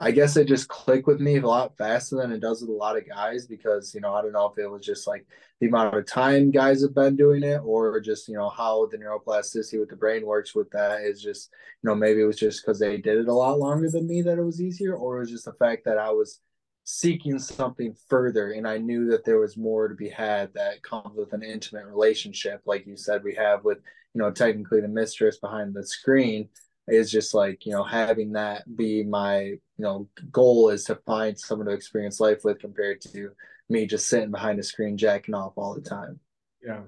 I 0.01 0.09
guess 0.09 0.35
it 0.35 0.47
just 0.47 0.67
clicked 0.67 1.05
with 1.05 1.21
me 1.21 1.37
a 1.37 1.45
lot 1.45 1.77
faster 1.77 2.15
than 2.15 2.31
it 2.31 2.39
does 2.39 2.61
with 2.61 2.71
a 2.71 2.73
lot 2.73 2.97
of 2.97 3.07
guys 3.07 3.45
because 3.45 3.93
you 3.93 4.01
know 4.01 4.13
I 4.15 4.23
don't 4.23 4.33
know 4.33 4.47
if 4.47 4.57
it 4.57 4.69
was 4.69 4.83
just 4.83 5.05
like 5.05 5.27
the 5.59 5.67
amount 5.67 5.95
of 5.95 6.07
time 6.07 6.49
guys 6.49 6.81
have 6.81 6.95
been 6.95 7.15
doing 7.15 7.43
it 7.43 7.61
or 7.63 7.99
just 7.99 8.27
you 8.27 8.33
know 8.33 8.49
how 8.49 8.87
the 8.87 8.97
neuroplasticity 8.97 9.79
with 9.79 9.89
the 9.89 9.95
brain 9.95 10.25
works 10.25 10.55
with 10.55 10.71
that 10.71 11.01
is 11.01 11.21
just 11.21 11.51
you 11.83 11.87
know 11.87 11.95
maybe 11.95 12.21
it 12.21 12.25
was 12.25 12.39
just 12.39 12.65
because 12.65 12.79
they 12.79 12.97
did 12.97 13.19
it 13.19 13.27
a 13.27 13.33
lot 13.33 13.59
longer 13.59 13.91
than 13.91 14.07
me 14.07 14.23
that 14.23 14.39
it 14.39 14.43
was 14.43 14.59
easier 14.59 14.95
or 14.95 15.17
it 15.17 15.19
was 15.19 15.29
just 15.29 15.45
the 15.45 15.53
fact 15.53 15.85
that 15.85 15.99
I 15.99 16.09
was 16.09 16.41
seeking 16.83 17.37
something 17.37 17.95
further 18.09 18.53
and 18.53 18.67
i 18.67 18.77
knew 18.77 19.05
that 19.05 19.23
there 19.23 19.39
was 19.39 19.55
more 19.55 19.87
to 19.87 19.93
be 19.93 20.09
had 20.09 20.51
that 20.53 20.81
comes 20.81 21.15
with 21.15 21.31
an 21.31 21.43
intimate 21.43 21.85
relationship 21.85 22.59
like 22.65 22.87
you 22.87 22.97
said 22.97 23.23
we 23.23 23.35
have 23.35 23.63
with 23.63 23.77
you 24.15 24.19
know 24.19 24.31
technically 24.31 24.81
the 24.81 24.87
mistress 24.87 25.37
behind 25.37 25.75
the 25.75 25.85
screen 25.85 26.49
is 26.87 27.11
just 27.11 27.33
like 27.33 27.65
you 27.65 27.71
know 27.71 27.83
having 27.83 28.33
that 28.33 28.63
be 28.75 29.03
my 29.03 29.41
you 29.41 29.59
know 29.77 30.07
goal 30.31 30.69
is 30.69 30.83
to 30.83 30.95
find 31.05 31.37
someone 31.39 31.67
to 31.67 31.73
experience 31.73 32.19
life 32.19 32.43
with 32.43 32.59
compared 32.59 32.99
to 33.01 33.29
me 33.69 33.85
just 33.85 34.07
sitting 34.07 34.31
behind 34.31 34.59
a 34.59 34.63
screen 34.63 34.97
jacking 34.97 35.35
off 35.35 35.53
all 35.55 35.73
the 35.73 35.81
time 35.81 36.19
yeah 36.63 36.81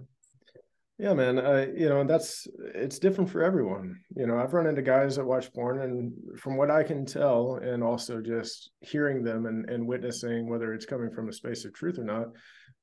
yeah, 1.00 1.14
man. 1.14 1.40
Uh, 1.40 1.66
you 1.76 1.90
know, 1.90 2.04
that's 2.04 2.48
it's 2.76 3.00
different 3.00 3.30
for 3.30 3.44
everyone. 3.44 4.00
You 4.16 4.28
know, 4.28 4.38
I've 4.38 4.54
run 4.54 4.68
into 4.68 4.84
guys 4.84 5.16
that 5.16 5.26
watch 5.26 5.52
porn, 5.52 5.82
and 5.82 6.40
from 6.40 6.56
what 6.56 6.70
I 6.70 6.84
can 6.84 7.06
tell, 7.06 7.56
and 7.56 7.84
also 7.84 8.22
just 8.22 8.72
hearing 8.80 9.24
them 9.24 9.48
and, 9.48 9.68
and 9.70 9.88
witnessing 9.88 10.48
whether 10.48 10.74
it's 10.74 10.86
coming 10.86 11.12
from 11.12 11.30
a 11.30 11.34
space 11.34 11.66
of 11.66 11.74
truth 11.74 11.98
or 11.98 12.04
not, 12.04 12.28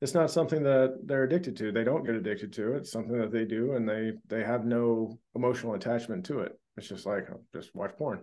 it's 0.01 0.15
not 0.15 0.31
something 0.31 0.63
that 0.63 0.99
they're 1.05 1.25
addicted 1.25 1.57
to. 1.59 1.73
They 1.73 1.85
don't 1.85 2.05
get 2.05 2.15
addicted 2.15 2.53
to 2.55 2.75
it. 2.75 2.79
It's 2.79 2.93
something 2.93 3.19
that 3.19 3.33
they 3.33 3.45
do, 3.45 3.73
and 3.75 3.89
they 3.89 4.13
they 4.29 4.43
have 4.43 4.65
no 4.65 5.19
emotional 5.35 5.75
attachment 5.75 6.27
to 6.27 6.41
it. 6.41 6.59
It's 6.77 6.89
just 6.89 7.07
like 7.07 7.29
oh, 7.33 7.41
just 7.55 7.75
watch 7.75 7.93
porn. 7.99 8.23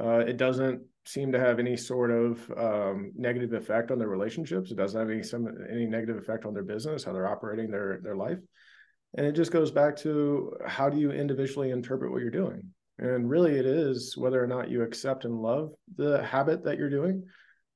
Uh, 0.00 0.18
it 0.18 0.36
doesn't 0.36 0.82
seem 1.04 1.32
to 1.32 1.40
have 1.40 1.58
any 1.58 1.76
sort 1.76 2.10
of 2.10 2.52
um, 2.56 3.12
negative 3.16 3.52
effect 3.52 3.90
on 3.90 3.98
their 3.98 4.08
relationships. 4.08 4.70
It 4.70 4.76
doesn't 4.76 4.98
have 4.98 5.10
any 5.10 5.22
some 5.22 5.48
any 5.70 5.86
negative 5.86 6.16
effect 6.18 6.44
on 6.44 6.54
their 6.54 6.62
business, 6.62 7.04
how 7.04 7.12
they're 7.12 7.26
operating 7.26 7.70
their 7.70 8.00
their 8.02 8.16
life 8.16 8.38
and 9.16 9.26
it 9.26 9.32
just 9.32 9.52
goes 9.52 9.70
back 9.70 9.96
to 9.96 10.56
how 10.66 10.88
do 10.88 10.98
you 10.98 11.10
individually 11.10 11.70
interpret 11.70 12.12
what 12.12 12.20
you're 12.20 12.30
doing? 12.30 12.62
And 12.98 13.30
really, 13.30 13.56
it 13.56 13.66
is 13.66 14.16
whether 14.16 14.42
or 14.42 14.46
not 14.46 14.70
you 14.70 14.82
accept 14.82 15.24
and 15.24 15.40
love 15.40 15.70
the 15.96 16.22
habit 16.22 16.64
that 16.64 16.78
you're 16.78 16.90
doing, 16.90 17.24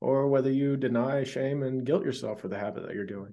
or 0.03 0.29
whether 0.29 0.51
you 0.51 0.77
deny, 0.77 1.25
shame, 1.25 1.62
and 1.62 1.87
guilt 1.87 2.05
yourself 2.05 2.41
for 2.41 2.49
the 2.49 2.59
habit 2.59 2.85
that 2.85 2.95
you're 2.95 3.07
doing. 3.07 3.33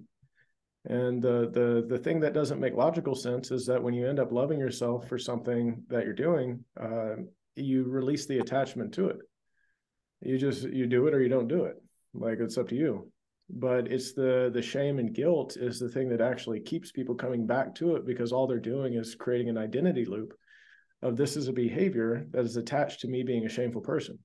And 0.86 1.22
the 1.22 1.50
the 1.52 1.86
the 1.88 2.02
thing 2.02 2.20
that 2.22 2.34
doesn't 2.34 2.60
make 2.60 2.76
logical 2.76 3.16
sense 3.16 3.52
is 3.52 3.66
that 3.66 3.84
when 3.84 3.94
you 3.94 4.08
end 4.08 4.20
up 4.20 4.32
loving 4.32 4.60
yourself 4.60 5.08
for 5.08 5.18
something 5.18 5.84
that 5.90 6.06
you're 6.06 6.14
doing, 6.14 6.64
uh, 6.80 7.16
you 7.56 7.84
release 7.84 8.26
the 8.28 8.40
attachment 8.40 8.94
to 8.94 9.10
it. 9.10 9.18
You 10.22 10.38
just 10.38 10.64
you 10.64 10.86
do 10.86 11.08
it 11.08 11.14
or 11.14 11.22
you 11.22 11.30
don't 11.30 11.48
do 11.48 11.66
it. 11.66 11.76
Like 12.14 12.40
it's 12.40 12.58
up 12.58 12.70
to 12.70 12.76
you 12.76 13.12
but 13.50 13.92
it's 13.92 14.14
the 14.14 14.52
the 14.54 14.62
shame 14.62 15.00
and 15.00 15.14
guilt 15.16 15.58
is 15.58 15.80
the 15.80 15.90
thing 15.90 16.10
that 16.10 16.22
actually 16.22 16.60
keeps 16.60 16.92
people 16.92 17.16
coming 17.16 17.48
back 17.48 17.74
to 17.74 17.96
it 17.96 18.06
because 18.06 18.32
all 18.32 18.46
they're 18.46 18.60
doing 18.60 18.94
is 18.94 19.16
creating 19.16 19.50
an 19.50 19.58
identity 19.58 20.06
loop 20.06 20.34
of 21.02 21.18
this 21.18 21.36
is 21.36 21.48
a 21.48 21.54
behavior 21.54 22.28
that 22.32 22.46
is 22.46 22.58
attached 22.58 23.00
to 23.00 23.08
me 23.08 23.24
being 23.24 23.46
a 23.46 23.50
shameful 23.50 23.82
person 23.82 24.20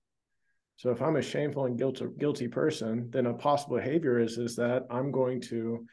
so 0.77 0.91
if 0.91 1.01
i'm 1.03 1.17
a 1.17 1.23
shameful 1.23 1.67
and 1.67 1.79
guilty, 1.79 2.07
guilty 2.19 2.49
person 2.49 3.09
then 3.11 3.27
a 3.27 3.35
possible 3.35 3.77
behavior 3.77 4.19
is 4.19 4.39
is 4.39 4.57
that 4.57 4.85
i'm 4.91 5.11
going 5.11 5.41
to 5.41 5.85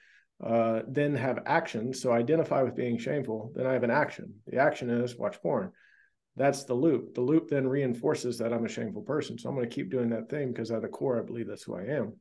uh, 0.44 0.82
then 0.88 1.14
have 1.14 1.44
action. 1.46 1.94
So 1.94 2.12
identify 2.12 2.64
with 2.64 2.76
being 2.76 2.98
shameful 2.98 3.52
then 3.56 3.68
i 3.68 3.74
have 3.74 3.84
an 3.84 3.92
action. 3.92 4.34
The 4.48 4.58
action 4.58 4.90
is 4.90 5.16
watch 5.16 5.42
porn. 5.42 5.72
That's 6.36 6.64
the 6.64 6.74
loop. 6.74 7.14
The 7.14 7.22
loop 7.22 7.50
then 7.50 7.68
reinforces 7.68 8.38
that 8.40 8.54
i'm 8.54 8.66
a 8.66 8.70
shameful 8.70 9.04
person. 9.04 9.38
So 9.38 9.50
i'm 9.50 9.56
going 9.56 9.70
to 9.70 9.76
keep 9.76 9.92
doing 9.92 10.10
that 10.10 10.30
thing 10.30 10.52
because 10.52 10.72
at 10.72 10.82
the 10.82 10.88
core 10.88 11.20
i 11.20 11.24
believe 11.24 11.48
that's 11.48 11.64
who 11.64 11.76
i 11.76 11.84
am 11.84 12.14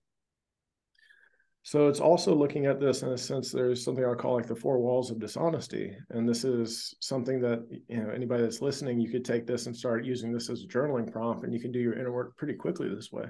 so 1.62 1.88
it's 1.88 2.01
also 2.01 2.35
looking 2.35 2.66
at 2.66 2.81
this 2.81 3.03
in 3.03 3.11
a 3.11 3.18
sense. 3.18 3.53
There's 3.53 3.85
something 3.85 4.05
I 4.05 4.14
call 4.14 4.35
like 4.35 4.46
the 4.46 4.55
four 4.55 4.79
walls 4.79 5.11
of 5.11 5.20
dishonesty, 5.20 5.94
and 6.11 6.29
this 6.29 6.44
is 6.44 6.94
something 7.01 7.40
that 7.40 7.66
you 7.88 8.03
know 8.03 8.11
anybody 8.11 8.42
that's 8.42 8.62
listening, 8.62 8.99
you 8.99 9.11
could 9.11 9.25
take 9.25 9.46
this 9.46 9.66
and 9.66 9.77
start 9.77 10.05
using 10.05 10.33
this 10.33 10.49
as 10.49 10.62
a 10.62 10.66
journaling 10.66 11.12
prompt, 11.12 11.44
and 11.44 11.53
you 11.53 11.61
can 11.61 11.73
do 11.73 11.79
your 11.79 11.99
inner 11.99 12.12
work 12.12 12.37
pretty 12.37 12.55
quickly 12.55 12.88
this 12.88 13.12
way. 13.12 13.27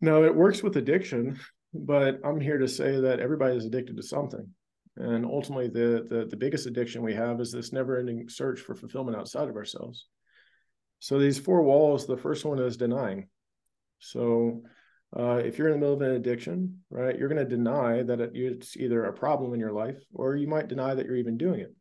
Now 0.00 0.24
it 0.24 0.34
works 0.34 0.62
with 0.62 0.76
addiction, 0.76 1.38
but 1.72 2.20
I'm 2.24 2.40
here 2.40 2.58
to 2.58 2.68
say 2.68 3.00
that 3.00 3.20
everybody 3.20 3.56
is 3.56 3.64
addicted 3.64 3.96
to 3.96 4.02
something, 4.02 4.46
and 4.96 5.24
ultimately 5.24 5.68
the 5.68 6.06
the, 6.10 6.26
the 6.26 6.36
biggest 6.36 6.66
addiction 6.66 7.02
we 7.02 7.14
have 7.14 7.40
is 7.40 7.52
this 7.52 7.72
never-ending 7.72 8.28
search 8.28 8.60
for 8.60 8.74
fulfillment 8.74 9.16
outside 9.16 9.48
of 9.48 9.56
ourselves. 9.56 10.06
So 10.98 11.18
these 11.18 11.38
four 11.38 11.62
walls, 11.62 12.06
the 12.06 12.16
first 12.16 12.44
one 12.44 12.58
is 12.58 12.76
denying. 12.76 13.28
So 13.98 14.62
uh, 15.18 15.36
if 15.36 15.56
you're 15.56 15.68
in 15.68 15.74
the 15.74 15.78
middle 15.78 15.94
of 15.94 16.02
an 16.02 16.12
addiction, 16.12 16.80
right, 16.90 17.18
you're 17.18 17.28
going 17.28 17.42
to 17.42 17.56
deny 17.56 18.02
that 18.02 18.20
it, 18.20 18.32
it's 18.34 18.76
either 18.76 19.04
a 19.04 19.12
problem 19.12 19.54
in 19.54 19.60
your 19.60 19.72
life 19.72 19.98
or 20.12 20.36
you 20.36 20.46
might 20.46 20.68
deny 20.68 20.94
that 20.94 21.06
you're 21.06 21.16
even 21.16 21.38
doing 21.38 21.60
it. 21.60 21.74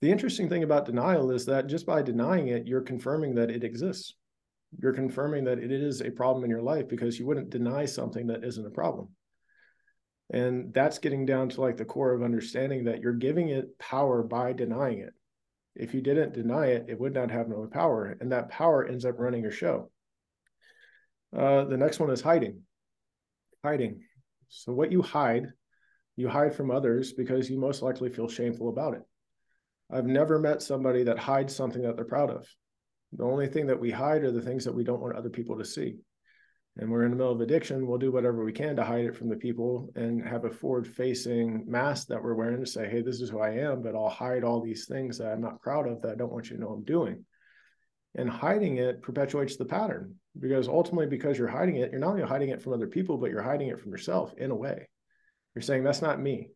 The 0.00 0.10
interesting 0.10 0.48
thing 0.48 0.64
about 0.64 0.84
denial 0.84 1.30
is 1.30 1.46
that 1.46 1.68
just 1.68 1.86
by 1.86 2.02
denying 2.02 2.48
it, 2.48 2.66
you're 2.66 2.80
confirming 2.80 3.36
that 3.36 3.50
it 3.50 3.62
exists. 3.62 4.16
You're 4.76 4.92
confirming 4.92 5.44
that 5.44 5.60
it 5.60 5.70
is 5.70 6.00
a 6.00 6.10
problem 6.10 6.42
in 6.42 6.50
your 6.50 6.62
life 6.62 6.88
because 6.88 7.16
you 7.16 7.26
wouldn't 7.26 7.50
deny 7.50 7.84
something 7.84 8.26
that 8.26 8.42
isn't 8.42 8.66
a 8.66 8.70
problem. 8.70 9.10
And 10.30 10.74
that's 10.74 10.98
getting 10.98 11.26
down 11.26 11.50
to 11.50 11.60
like 11.60 11.76
the 11.76 11.84
core 11.84 12.12
of 12.12 12.22
understanding 12.24 12.84
that 12.84 13.02
you're 13.02 13.12
giving 13.12 13.50
it 13.50 13.78
power 13.78 14.24
by 14.24 14.52
denying 14.52 14.98
it. 14.98 15.12
If 15.76 15.94
you 15.94 16.00
didn't 16.00 16.34
deny 16.34 16.68
it, 16.68 16.86
it 16.88 16.98
would 16.98 17.14
not 17.14 17.30
have 17.30 17.48
no 17.48 17.68
power. 17.70 18.16
And 18.20 18.32
that 18.32 18.48
power 18.48 18.84
ends 18.84 19.04
up 19.04 19.20
running 19.20 19.42
your 19.42 19.52
show. 19.52 19.91
Uh, 21.36 21.64
the 21.64 21.76
next 21.76 21.98
one 21.98 22.10
is 22.10 22.20
hiding. 22.20 22.60
Hiding. 23.64 24.02
So 24.48 24.72
what 24.72 24.92
you 24.92 25.02
hide, 25.02 25.46
you 26.16 26.28
hide 26.28 26.54
from 26.54 26.70
others 26.70 27.12
because 27.12 27.48
you 27.48 27.58
most 27.58 27.82
likely 27.82 28.10
feel 28.10 28.28
shameful 28.28 28.68
about 28.68 28.94
it. 28.94 29.02
I've 29.90 30.06
never 30.06 30.38
met 30.38 30.62
somebody 30.62 31.04
that 31.04 31.18
hides 31.18 31.54
something 31.54 31.82
that 31.82 31.96
they're 31.96 32.04
proud 32.04 32.30
of. 32.30 32.46
The 33.12 33.24
only 33.24 33.46
thing 33.46 33.66
that 33.66 33.80
we 33.80 33.90
hide 33.90 34.24
are 34.24 34.32
the 34.32 34.42
things 34.42 34.64
that 34.64 34.74
we 34.74 34.84
don't 34.84 35.00
want 35.00 35.16
other 35.16 35.30
people 35.30 35.58
to 35.58 35.64
see. 35.64 35.96
And 36.78 36.90
we're 36.90 37.04
in 37.04 37.10
the 37.10 37.16
middle 37.16 37.32
of 37.32 37.40
addiction, 37.42 37.86
we'll 37.86 37.98
do 37.98 38.10
whatever 38.10 38.44
we 38.44 38.52
can 38.52 38.76
to 38.76 38.84
hide 38.84 39.04
it 39.04 39.14
from 39.14 39.28
the 39.28 39.36
people 39.36 39.90
and 39.94 40.26
have 40.26 40.46
a 40.46 40.50
forward 40.50 40.86
facing 40.86 41.64
mask 41.70 42.08
that 42.08 42.22
we're 42.22 42.34
wearing 42.34 42.60
to 42.60 42.70
say, 42.70 42.88
hey, 42.88 43.02
this 43.02 43.20
is 43.20 43.28
who 43.28 43.40
I 43.40 43.50
am, 43.50 43.82
but 43.82 43.94
I'll 43.94 44.08
hide 44.08 44.42
all 44.42 44.62
these 44.62 44.86
things 44.86 45.18
that 45.18 45.32
I'm 45.32 45.42
not 45.42 45.60
proud 45.60 45.86
of 45.86 46.00
that 46.00 46.12
I 46.12 46.14
don't 46.14 46.32
want 46.32 46.48
you 46.48 46.56
to 46.56 46.62
know 46.62 46.70
I'm 46.70 46.84
doing 46.84 47.24
and 48.14 48.28
hiding 48.28 48.76
it 48.76 49.02
perpetuates 49.02 49.56
the 49.56 49.64
pattern 49.64 50.14
because 50.38 50.68
ultimately 50.68 51.06
because 51.06 51.38
you're 51.38 51.48
hiding 51.48 51.76
it 51.76 51.90
you're 51.90 52.00
not 52.00 52.10
only 52.10 52.22
hiding 52.22 52.50
it 52.50 52.62
from 52.62 52.72
other 52.72 52.86
people 52.86 53.16
but 53.16 53.30
you're 53.30 53.42
hiding 53.42 53.68
it 53.68 53.80
from 53.80 53.90
yourself 53.90 54.32
in 54.36 54.50
a 54.50 54.54
way. 54.54 54.88
You're 55.54 55.62
saying 55.62 55.84
that's 55.84 56.02
not 56.02 56.20
me 56.20 56.50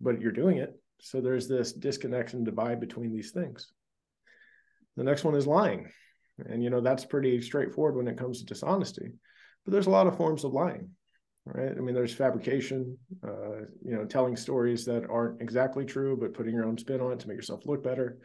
but 0.00 0.20
you're 0.20 0.32
doing 0.32 0.58
it. 0.58 0.78
So 1.00 1.20
there's 1.20 1.48
this 1.48 1.72
disconnection 1.72 2.44
divide 2.44 2.80
between 2.80 3.12
these 3.12 3.30
things. 3.30 3.72
The 4.96 5.04
next 5.04 5.24
one 5.24 5.34
is 5.34 5.46
lying. 5.46 5.90
And 6.48 6.62
you 6.62 6.70
know 6.70 6.80
that's 6.80 7.04
pretty 7.04 7.40
straightforward 7.40 7.96
when 7.96 8.08
it 8.08 8.18
comes 8.18 8.40
to 8.40 8.46
dishonesty 8.46 9.12
but 9.64 9.72
there's 9.72 9.86
a 9.86 9.90
lot 9.90 10.06
of 10.06 10.16
forms 10.16 10.44
of 10.44 10.52
lying 10.52 10.90
right? 11.46 11.72
I 11.76 11.80
mean 11.80 11.94
there's 11.94 12.14
fabrication 12.14 12.98
uh, 13.26 13.60
you 13.82 13.94
know 13.94 14.04
telling 14.04 14.36
stories 14.36 14.84
that 14.84 15.08
aren't 15.08 15.40
exactly 15.40 15.84
true 15.84 16.16
but 16.16 16.34
putting 16.34 16.54
your 16.54 16.66
own 16.66 16.76
spin 16.76 17.00
on 17.00 17.12
it 17.12 17.20
to 17.20 17.28
make 17.28 17.36
yourself 17.36 17.64
look 17.64 17.82
better 17.82 18.18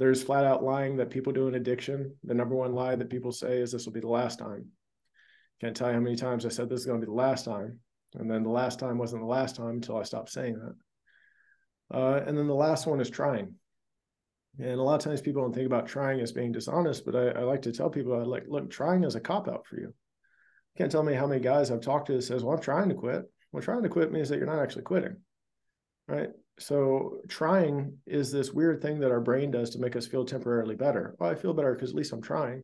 there's 0.00 0.22
flat 0.22 0.46
out 0.46 0.64
lying 0.64 0.96
that 0.96 1.10
people 1.10 1.30
do 1.30 1.46
in 1.46 1.56
addiction. 1.56 2.16
The 2.24 2.32
number 2.32 2.54
one 2.54 2.74
lie 2.74 2.96
that 2.96 3.10
people 3.10 3.32
say 3.32 3.58
is 3.58 3.70
this 3.70 3.84
will 3.84 3.92
be 3.92 4.00
the 4.00 4.08
last 4.08 4.38
time. 4.38 4.64
Can't 5.60 5.76
tell 5.76 5.88
you 5.88 5.94
how 5.94 6.00
many 6.00 6.16
times 6.16 6.46
I 6.46 6.48
said 6.48 6.70
this 6.70 6.80
is 6.80 6.86
going 6.86 7.02
to 7.02 7.06
be 7.06 7.10
the 7.10 7.14
last 7.14 7.44
time. 7.44 7.78
And 8.14 8.28
then 8.30 8.42
the 8.42 8.48
last 8.48 8.78
time 8.78 8.96
wasn't 8.96 9.20
the 9.20 9.28
last 9.28 9.56
time 9.56 9.68
until 9.68 9.98
I 9.98 10.04
stopped 10.04 10.30
saying 10.30 10.58
that. 10.58 11.96
Uh, 11.96 12.24
and 12.26 12.36
then 12.36 12.46
the 12.46 12.54
last 12.54 12.86
one 12.86 12.98
is 12.98 13.10
trying. 13.10 13.54
And 14.58 14.80
a 14.80 14.82
lot 14.82 14.94
of 14.94 15.04
times 15.04 15.20
people 15.20 15.42
don't 15.42 15.54
think 15.54 15.66
about 15.66 15.86
trying 15.86 16.18
as 16.20 16.32
being 16.32 16.50
dishonest, 16.50 17.04
but 17.04 17.14
I, 17.14 17.38
I 17.38 17.42
like 17.42 17.60
to 17.62 17.72
tell 17.72 17.90
people, 17.90 18.14
I 18.14 18.22
like, 18.22 18.44
look, 18.48 18.70
trying 18.70 19.04
is 19.04 19.16
a 19.16 19.20
cop 19.20 19.48
out 19.48 19.66
for 19.66 19.78
you. 19.78 19.92
Can't 20.78 20.90
tell 20.90 21.02
me 21.02 21.12
how 21.12 21.26
many 21.26 21.42
guys 21.42 21.70
I've 21.70 21.82
talked 21.82 22.06
to 22.06 22.14
that 22.14 22.22
says, 22.22 22.42
well, 22.42 22.56
I'm 22.56 22.62
trying 22.62 22.88
to 22.88 22.94
quit. 22.94 23.30
Well, 23.52 23.62
trying 23.62 23.82
to 23.82 23.90
quit 23.90 24.12
means 24.12 24.30
that 24.30 24.38
you're 24.38 24.46
not 24.46 24.62
actually 24.62 24.84
quitting. 24.84 25.18
Right? 26.10 26.30
So 26.58 27.20
trying 27.28 27.96
is 28.06 28.30
this 28.30 28.52
weird 28.52 28.82
thing 28.82 29.00
that 29.00 29.10
our 29.10 29.20
brain 29.20 29.50
does 29.50 29.70
to 29.70 29.78
make 29.78 29.96
us 29.96 30.06
feel 30.06 30.24
temporarily 30.24 30.74
better. 30.74 31.14
Well, 31.18 31.30
I 31.30 31.34
feel 31.34 31.54
better 31.54 31.74
because 31.74 31.90
at 31.90 31.96
least 31.96 32.12
I'm 32.12 32.20
trying. 32.20 32.62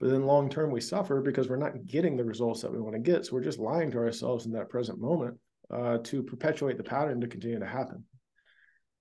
But 0.00 0.10
then 0.10 0.26
long 0.26 0.48
term, 0.48 0.72
we 0.72 0.80
suffer 0.80 1.20
because 1.20 1.48
we're 1.48 1.56
not 1.56 1.86
getting 1.86 2.16
the 2.16 2.24
results 2.24 2.62
that 2.62 2.72
we 2.72 2.80
want 2.80 2.94
to 2.94 3.00
get. 3.00 3.24
So 3.24 3.34
we're 3.34 3.44
just 3.44 3.60
lying 3.60 3.90
to 3.92 3.98
ourselves 3.98 4.46
in 4.46 4.52
that 4.52 4.68
present 4.68 5.00
moment 5.00 5.38
uh, 5.70 5.98
to 6.04 6.22
perpetuate 6.22 6.76
the 6.76 6.82
pattern 6.82 7.20
to 7.20 7.28
continue 7.28 7.60
to 7.60 7.66
happen. 7.66 8.04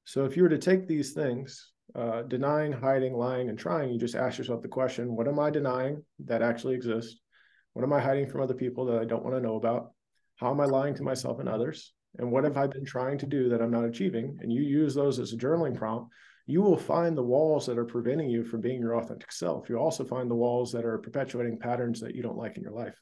So 0.05 0.25
if 0.25 0.37
you 0.37 0.43
were 0.43 0.49
to 0.49 0.59
take 0.59 0.87
these 0.87 1.13
things, 1.13 1.71
uh, 1.95 2.21
denying, 2.23 2.71
hiding, 2.71 3.13
lying, 3.13 3.49
and 3.49 3.57
trying, 3.57 3.89
you 3.89 3.97
just 3.97 4.15
ask 4.15 4.37
yourself 4.37 4.61
the 4.61 4.67
question 4.67 5.15
what 5.15 5.27
am 5.27 5.39
I 5.39 5.49
denying 5.49 6.03
that 6.25 6.43
actually 6.43 6.75
exists? 6.75 7.19
What 7.73 7.83
am 7.83 7.93
I 7.93 7.99
hiding 7.99 8.27
from 8.27 8.41
other 8.41 8.53
people 8.53 8.85
that 8.85 8.99
I 8.99 9.05
don't 9.05 9.23
want 9.23 9.35
to 9.35 9.41
know 9.41 9.55
about? 9.55 9.91
How 10.35 10.51
am 10.51 10.59
I 10.59 10.65
lying 10.65 10.93
to 10.95 11.03
myself 11.03 11.39
and 11.39 11.49
others? 11.49 11.93
And 12.17 12.31
what 12.31 12.43
have 12.43 12.57
I 12.57 12.67
been 12.67 12.85
trying 12.85 13.17
to 13.19 13.25
do 13.25 13.49
that 13.49 13.61
I'm 13.61 13.71
not 13.71 13.85
achieving? 13.85 14.37
And 14.41 14.51
you 14.51 14.61
use 14.61 14.93
those 14.93 15.19
as 15.19 15.33
a 15.33 15.37
journaling 15.37 15.75
prompt, 15.75 16.11
you 16.45 16.61
will 16.61 16.77
find 16.77 17.17
the 17.17 17.23
walls 17.23 17.65
that 17.67 17.77
are 17.77 17.85
preventing 17.85 18.29
you 18.29 18.43
from 18.43 18.61
being 18.61 18.81
your 18.81 18.97
authentic 18.97 19.31
self. 19.31 19.69
You 19.69 19.77
also 19.77 20.03
find 20.03 20.29
the 20.29 20.35
walls 20.35 20.71
that 20.73 20.85
are 20.85 20.97
perpetuating 20.97 21.59
patterns 21.59 22.01
that 22.01 22.15
you 22.15 22.21
don't 22.21 22.37
like 22.37 22.57
in 22.57 22.63
your 22.63 22.73
life. 22.73 22.95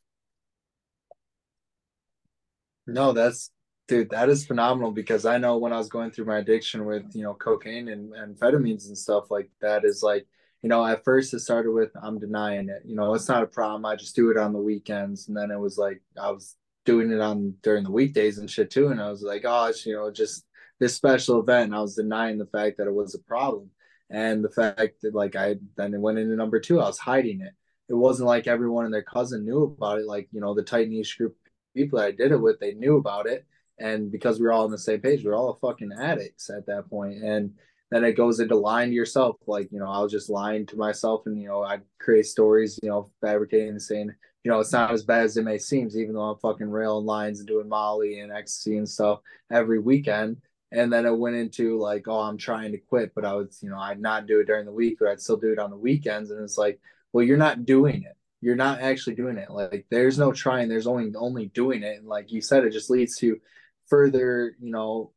No, 2.86 3.14
that's 3.14 3.52
dude, 3.88 4.12
that 4.12 4.30
is 4.30 4.46
phenomenal 4.46 4.92
because 4.92 5.26
I 5.26 5.40
know 5.40 5.58
when 5.58 5.74
I 5.74 5.78
was 5.78 5.90
going 5.90 6.12
through 6.12 6.26
my 6.26 6.38
addiction 6.38 6.86
with, 6.86 7.04
you 7.14 7.24
know, 7.24 7.34
cocaine 7.34 7.88
and 7.90 8.14
amphetamines 8.14 8.88
and 8.88 8.98
stuff 8.98 9.32
like 9.32 9.50
that 9.62 9.84
is 9.84 10.04
like, 10.04 10.28
you 10.62 10.70
know, 10.70 10.86
at 10.86 11.04
first 11.04 11.34
it 11.34 11.40
started 11.40 11.72
with 11.72 11.90
I'm 12.02 12.20
denying 12.20 12.70
it. 12.70 12.84
You 12.86 12.96
know, 12.96 13.14
it's 13.16 13.28
not 13.28 13.44
a 13.44 13.48
problem. 13.48 13.86
I 13.86 13.96
just 13.96 14.16
do 14.16 14.30
it 14.30 14.38
on 14.38 14.54
the 14.54 14.60
weekends. 14.60 15.28
And 15.28 15.36
then 15.36 15.50
it 15.50 15.60
was 15.60 15.78
like 15.78 16.02
I 16.22 16.30
was 16.30 16.56
doing 16.90 17.12
it 17.12 17.22
on 17.22 17.54
during 17.62 17.84
the 17.84 17.92
weekdays 17.92 18.40
and 18.40 18.50
shit 18.50 18.72
too. 18.72 18.88
And 18.88 19.00
I 19.00 19.12
was 19.12 19.22
like, 19.22 19.44
oh, 19.46 19.66
it's, 19.66 19.86
you 19.86 19.94
know, 19.94 20.10
just 20.10 20.44
this 20.80 20.96
special 20.96 21.40
event. 21.40 21.66
And 21.66 21.76
I 21.76 21.82
was 21.82 21.96
denying 21.96 22.40
the 22.40 22.48
fact 22.48 22.78
that 22.78 22.88
it 22.88 22.94
was 22.94 23.14
a 23.14 23.20
problem. 23.20 23.70
And 24.10 24.44
the 24.44 24.50
fact 24.50 25.02
that 25.04 25.14
like 25.14 25.36
I 25.36 25.58
then 25.78 25.94
it 25.94 26.02
went 26.02 26.18
into 26.18 26.36
number 26.36 26.60
two, 26.60 26.82
I 26.82 26.88
was 26.88 26.98
hiding 26.98 27.42
it. 27.42 27.54
It 27.90 27.94
wasn't 27.94 28.28
like 28.28 28.48
everyone 28.48 28.86
and 28.86 28.94
their 28.94 29.04
cousin 29.04 29.46
knew 29.46 29.64
about 29.64 30.00
it. 30.00 30.08
Like, 30.08 30.30
you 30.32 30.42
know, 30.42 30.56
the 30.56 30.64
tight 30.64 30.90
niche 30.90 31.16
group 31.16 31.36
people 31.76 32.00
that 32.00 32.06
I 32.06 32.12
did 32.12 32.32
it 32.32 32.42
with, 32.42 32.60
they 32.60 32.74
knew 32.74 32.98
about 32.98 33.28
it. 33.28 33.46
And 33.78 34.12
because 34.12 34.40
we 34.40 34.48
are 34.48 34.52
all 34.52 34.66
on 34.66 34.72
the 34.72 34.80
same 34.80 35.00
page, 35.00 35.24
we 35.24 35.30
are 35.30 35.36
all 35.36 35.60
fucking 35.62 35.92
addicts 35.96 36.50
at 36.50 36.66
that 36.66 36.90
point. 36.90 37.24
And 37.24 37.54
then 37.92 38.04
it 38.04 38.18
goes 38.18 38.40
into 38.40 38.56
lying 38.56 38.90
to 38.90 38.96
yourself. 38.96 39.36
Like, 39.46 39.72
you 39.72 39.80
know, 39.80 39.90
I 39.90 40.00
was 40.00 40.12
just 40.12 40.30
lying 40.30 40.66
to 40.68 40.76
myself 40.76 41.28
and, 41.28 41.40
you 41.40 41.48
know, 41.48 41.62
I'd 41.62 41.84
create 42.00 42.26
stories, 42.26 42.80
you 42.82 42.90
know, 42.90 43.12
fabricating 43.22 43.70
and 43.70 43.82
saying, 43.82 44.12
you 44.44 44.52
know, 44.52 44.60
it's 44.60 44.72
not 44.72 44.92
as 44.92 45.04
bad 45.04 45.24
as 45.24 45.38
it 45.38 45.44
may 45.44 45.58
seem, 45.58 45.90
even 45.94 46.14
though 46.14 46.30
I'm 46.30 46.38
fucking 46.40 46.70
railing 46.70 47.06
lines 47.06 47.40
and 47.40 47.48
doing 47.48 47.68
Molly 47.68 48.20
and 48.20 48.32
ecstasy 48.32 48.78
and 48.78 48.88
stuff 48.88 49.20
every 49.52 49.80
weekend. 49.80 50.38
And 50.72 50.94
then 50.94 51.06
it 51.06 51.18
went 51.18 51.36
into 51.36 51.80
like, 51.80 52.08
oh, 52.08 52.20
I'm 52.20 52.38
trying 52.38 52.72
to 52.72 52.78
quit, 52.78 53.14
but 53.16 53.26
I 53.26 53.34
would, 53.34 53.50
you 53.62 53.70
know, 53.70 53.80
I'd 53.80 54.00
not 54.00 54.28
do 54.28 54.40
it 54.40 54.46
during 54.46 54.66
the 54.66 54.72
week, 54.72 54.98
but 55.00 55.10
I'd 55.10 55.22
still 55.22 55.38
do 55.38 55.52
it 55.52 55.60
on 55.60 55.72
the 55.72 55.78
weekends. 55.78 56.32
And 56.32 56.42
it's 56.44 56.58
like, 56.58 56.80
well, 57.12 57.26
you're 57.26 57.38
not 57.38 57.66
doing 57.66 58.04
it. 58.04 58.16
You're 58.40 58.56
not 58.56 58.80
actually 58.80 59.16
doing 59.16 59.38
it. 59.38 59.50
Like, 59.50 59.88
there's 59.90 60.18
no 60.18 60.32
trying. 60.32 60.70
There's 60.70 60.88
only 60.88 61.12
only 61.16 61.48
doing 61.48 61.84
it. 61.84 61.98
And 61.98 62.08
like 62.08 62.32
you 62.32 62.40
said, 62.40 62.64
it 62.64 62.72
just 62.72 62.90
leads 62.90 63.18
to 63.18 63.40
further, 63.88 64.56
you 64.60 64.72
know, 64.72 65.12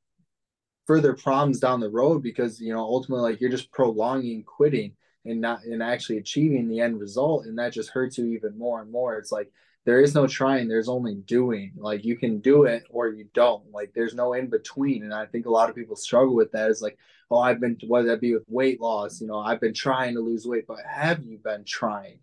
further 0.87 1.15
problems 1.15 1.61
down 1.61 1.81
the 1.81 1.89
road 1.89 2.23
because 2.23 2.61
you 2.61 2.73
know 2.73 2.81
ultimately 2.81 3.31
like 3.31 3.41
you're 3.41 3.51
just 3.51 3.71
prolonging 3.71 4.43
quitting 4.43 4.93
and 5.25 5.41
not 5.41 5.63
and 5.65 5.83
actually 5.83 6.19
achieving 6.19 6.69
the 6.69 6.81
end 6.81 7.01
result 7.01 7.47
and 7.47 7.59
that 7.59 7.73
just 7.73 7.91
hurts 7.91 8.19
you 8.19 8.27
even 8.27 8.59
more 8.59 8.81
and 8.81 8.91
more. 8.91 9.17
It's 9.17 9.33
like 9.33 9.51
there 9.85 10.01
is 10.01 10.15
no 10.15 10.27
trying 10.27 10.69
there's 10.69 10.89
only 10.89 11.15
doing. 11.15 11.73
Like 11.77 12.05
you 12.05 12.17
can 12.17 12.41
do 12.41 12.65
it 12.65 12.85
or 12.91 13.09
you 13.09 13.27
don't. 13.35 13.71
Like 13.73 13.93
there's 13.95 14.15
no 14.15 14.33
in 14.35 14.49
between. 14.49 15.05
And 15.05 15.15
i 15.15 15.27
think 15.27 15.47
a 15.47 15.51
lot 15.51 15.69
of 15.71 15.77
people 15.77 15.97
struggle 15.97 16.35
with 16.35 16.53
that. 16.53 16.71
Is 16.71 16.83
like 16.83 16.99
oh 17.31 17.39
i've 17.39 17.61
been 17.61 17.79
whether 17.87 18.09
that 18.09 18.21
be 18.21 18.35
with 18.35 18.45
weight 18.49 18.81
loss 18.81 19.21
you 19.21 19.27
know 19.27 19.39
i've 19.39 19.61
been 19.61 19.73
trying 19.73 20.15
to 20.15 20.21
lose 20.21 20.47
weight 20.47 20.67
but 20.67 20.79
have 20.89 21.23
you 21.25 21.39
been 21.39 21.65
trying? 21.65 22.19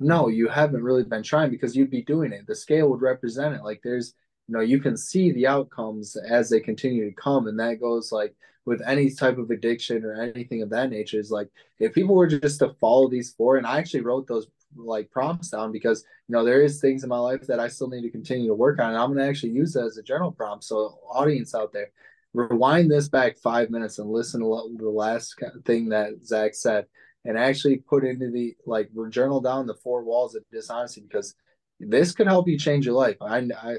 No 0.00 0.28
you 0.28 0.48
haven't 0.48 0.82
really 0.82 1.04
been 1.04 1.22
trying 1.22 1.50
because 1.50 1.76
you'd 1.76 1.90
be 1.90 2.02
doing 2.02 2.32
it. 2.32 2.46
The 2.46 2.54
scale 2.54 2.88
would 2.90 3.02
represent 3.02 3.54
it. 3.54 3.62
Like 3.62 3.80
there's 3.84 4.14
you 4.48 4.54
know 4.54 4.60
you 4.60 4.80
can 4.80 4.96
see 4.96 5.32
the 5.32 5.46
outcomes 5.46 6.16
as 6.16 6.48
they 6.48 6.60
continue 6.60 7.04
to 7.08 7.14
come 7.14 7.46
and 7.46 7.58
that 7.60 7.80
goes 7.80 8.10
like 8.12 8.34
with 8.68 8.82
any 8.86 9.10
type 9.10 9.38
of 9.38 9.50
addiction 9.50 10.04
or 10.04 10.20
anything 10.20 10.62
of 10.62 10.70
that 10.70 10.90
nature 10.90 11.18
is 11.18 11.30
like 11.30 11.48
if 11.80 11.92
people 11.92 12.14
were 12.14 12.26
just 12.26 12.58
to 12.58 12.74
follow 12.80 13.08
these 13.08 13.32
four 13.32 13.56
and 13.56 13.66
i 13.66 13.78
actually 13.78 14.00
wrote 14.00 14.26
those 14.26 14.46
like 14.76 15.10
prompts 15.10 15.48
down 15.48 15.72
because 15.72 16.04
you 16.28 16.34
know 16.34 16.44
there 16.44 16.62
is 16.62 16.80
things 16.80 17.02
in 17.02 17.08
my 17.08 17.18
life 17.18 17.46
that 17.46 17.58
i 17.58 17.66
still 17.66 17.88
need 17.88 18.02
to 18.02 18.10
continue 18.10 18.48
to 18.48 18.54
work 18.54 18.78
on 18.78 18.90
and 18.90 18.98
i'm 18.98 19.08
going 19.08 19.18
to 19.18 19.28
actually 19.28 19.50
use 19.50 19.72
that 19.72 19.84
as 19.84 19.96
a 19.96 20.02
journal 20.02 20.30
prompt. 20.30 20.62
So 20.64 20.98
audience 21.10 21.54
out 21.54 21.72
there 21.72 21.90
rewind 22.34 22.90
this 22.90 23.08
back 23.08 23.38
five 23.38 23.70
minutes 23.70 23.98
and 23.98 24.10
listen 24.10 24.40
to 24.40 24.76
the 24.76 24.88
last 24.88 25.34
thing 25.64 25.88
that 25.88 26.24
Zack 26.24 26.54
said 26.54 26.86
and 27.24 27.38
actually 27.38 27.78
put 27.78 28.04
into 28.04 28.30
the 28.30 28.54
like 28.66 28.90
journal 29.10 29.40
down 29.40 29.66
the 29.66 29.74
four 29.74 30.04
walls 30.04 30.34
of 30.34 30.44
dishonesty 30.52 31.00
because 31.00 31.34
this 31.80 32.12
could 32.12 32.26
help 32.26 32.48
you 32.48 32.58
change 32.58 32.86
your 32.86 32.94
life. 32.94 33.16
I, 33.20 33.38
I 33.38 33.76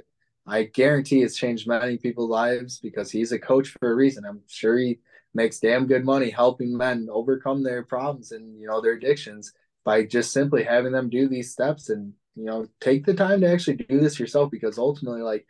I 0.50 0.64
guarantee 0.64 1.22
it's 1.22 1.38
changed 1.38 1.68
many 1.68 1.98
people's 1.98 2.30
lives 2.30 2.80
because 2.80 3.12
he's 3.12 3.32
a 3.32 3.40
coach 3.40 3.70
for 3.80 3.92
a 3.92 3.96
reason. 3.96 4.26
I'm 4.26 4.42
sure 4.48 4.78
he 4.78 5.00
makes 5.34 5.60
damn 5.60 5.86
good 5.88 6.04
money 6.04 6.30
helping 6.30 6.76
men 6.76 7.08
overcome 7.12 7.64
their 7.64 7.84
problems 7.84 8.32
and 8.32 8.60
you 8.60 8.68
know 8.68 8.82
their 8.82 8.94
addictions 8.94 9.54
by 9.86 10.04
just 10.04 10.34
simply 10.34 10.64
having 10.64 10.92
them 10.92 11.10
do 11.10 11.28
these 11.28 11.52
steps 11.52 11.90
and 11.90 12.14
you 12.36 12.46
know 12.46 12.68
take 12.80 13.06
the 13.06 13.14
time 13.14 13.42
to 13.42 13.52
actually 13.52 13.78
do 13.78 14.00
this 14.00 14.20
yourself 14.20 14.50
because 14.50 14.78
ultimately 14.78 15.22
like 15.22 15.46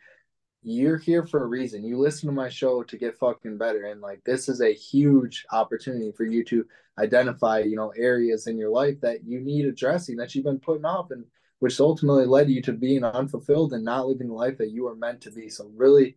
you're 0.62 0.98
here 0.98 1.24
for 1.24 1.42
a 1.42 1.46
reason. 1.46 1.84
You 1.84 1.98
listen 1.98 2.28
to 2.28 2.34
my 2.34 2.50
show 2.50 2.82
to 2.82 2.98
get 2.98 3.18
fucking 3.18 3.56
better 3.56 3.86
and 3.86 4.00
like 4.00 4.22
this 4.24 4.48
is 4.48 4.60
a 4.60 4.74
huge 4.74 5.46
opportunity 5.50 6.12
for 6.12 6.24
you 6.24 6.44
to 6.44 6.66
identify, 6.98 7.60
you 7.60 7.76
know, 7.76 7.90
areas 7.96 8.46
in 8.46 8.58
your 8.58 8.70
life 8.70 9.00
that 9.00 9.24
you 9.24 9.40
need 9.40 9.64
addressing 9.64 10.16
that 10.16 10.34
you've 10.34 10.44
been 10.44 10.60
putting 10.60 10.84
off 10.84 11.10
and 11.10 11.24
which 11.60 11.78
ultimately 11.78 12.26
led 12.26 12.50
you 12.50 12.60
to 12.62 12.72
being 12.72 13.04
unfulfilled 13.04 13.72
and 13.72 13.84
not 13.84 14.08
living 14.08 14.28
the 14.28 14.34
life 14.34 14.58
that 14.58 14.70
you 14.70 14.84
were 14.84 14.96
meant 14.96 15.20
to 15.20 15.30
be. 15.30 15.48
So 15.48 15.70
really, 15.76 16.16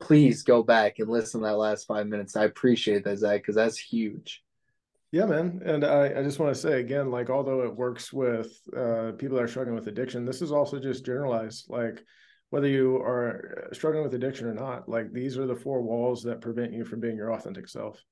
please 0.00 0.42
go 0.42 0.62
back 0.62 0.98
and 0.98 1.08
listen 1.08 1.40
to 1.40 1.46
that 1.46 1.56
last 1.56 1.86
five 1.86 2.06
minutes. 2.06 2.36
I 2.36 2.44
appreciate 2.44 3.04
that, 3.04 3.18
Zack, 3.18 3.40
because 3.40 3.54
that's 3.54 3.78
huge. 3.78 4.42
Yeah, 5.12 5.26
man. 5.26 5.62
And 5.64 5.84
I, 5.84 6.18
I 6.18 6.22
just 6.24 6.40
want 6.40 6.52
to 6.52 6.60
say 6.60 6.80
again, 6.80 7.10
like, 7.10 7.30
although 7.30 7.62
it 7.62 7.74
works 7.74 8.12
with 8.12 8.48
uh, 8.76 9.12
people 9.16 9.36
that 9.36 9.44
are 9.44 9.48
struggling 9.48 9.76
with 9.76 9.86
addiction, 9.86 10.24
this 10.24 10.42
is 10.42 10.50
also 10.50 10.80
just 10.80 11.06
generalized. 11.06 11.66
Like, 11.70 12.04
whether 12.50 12.66
you 12.66 12.96
are 12.96 13.68
struggling 13.72 14.02
with 14.02 14.14
addiction 14.14 14.48
or 14.48 14.54
not, 14.54 14.88
like, 14.88 15.12
these 15.12 15.38
are 15.38 15.46
the 15.46 15.54
four 15.54 15.82
walls 15.82 16.24
that 16.24 16.40
prevent 16.40 16.72
you 16.72 16.84
from 16.84 16.98
being 16.98 17.16
your 17.16 17.32
authentic 17.32 17.68
self. 17.68 18.02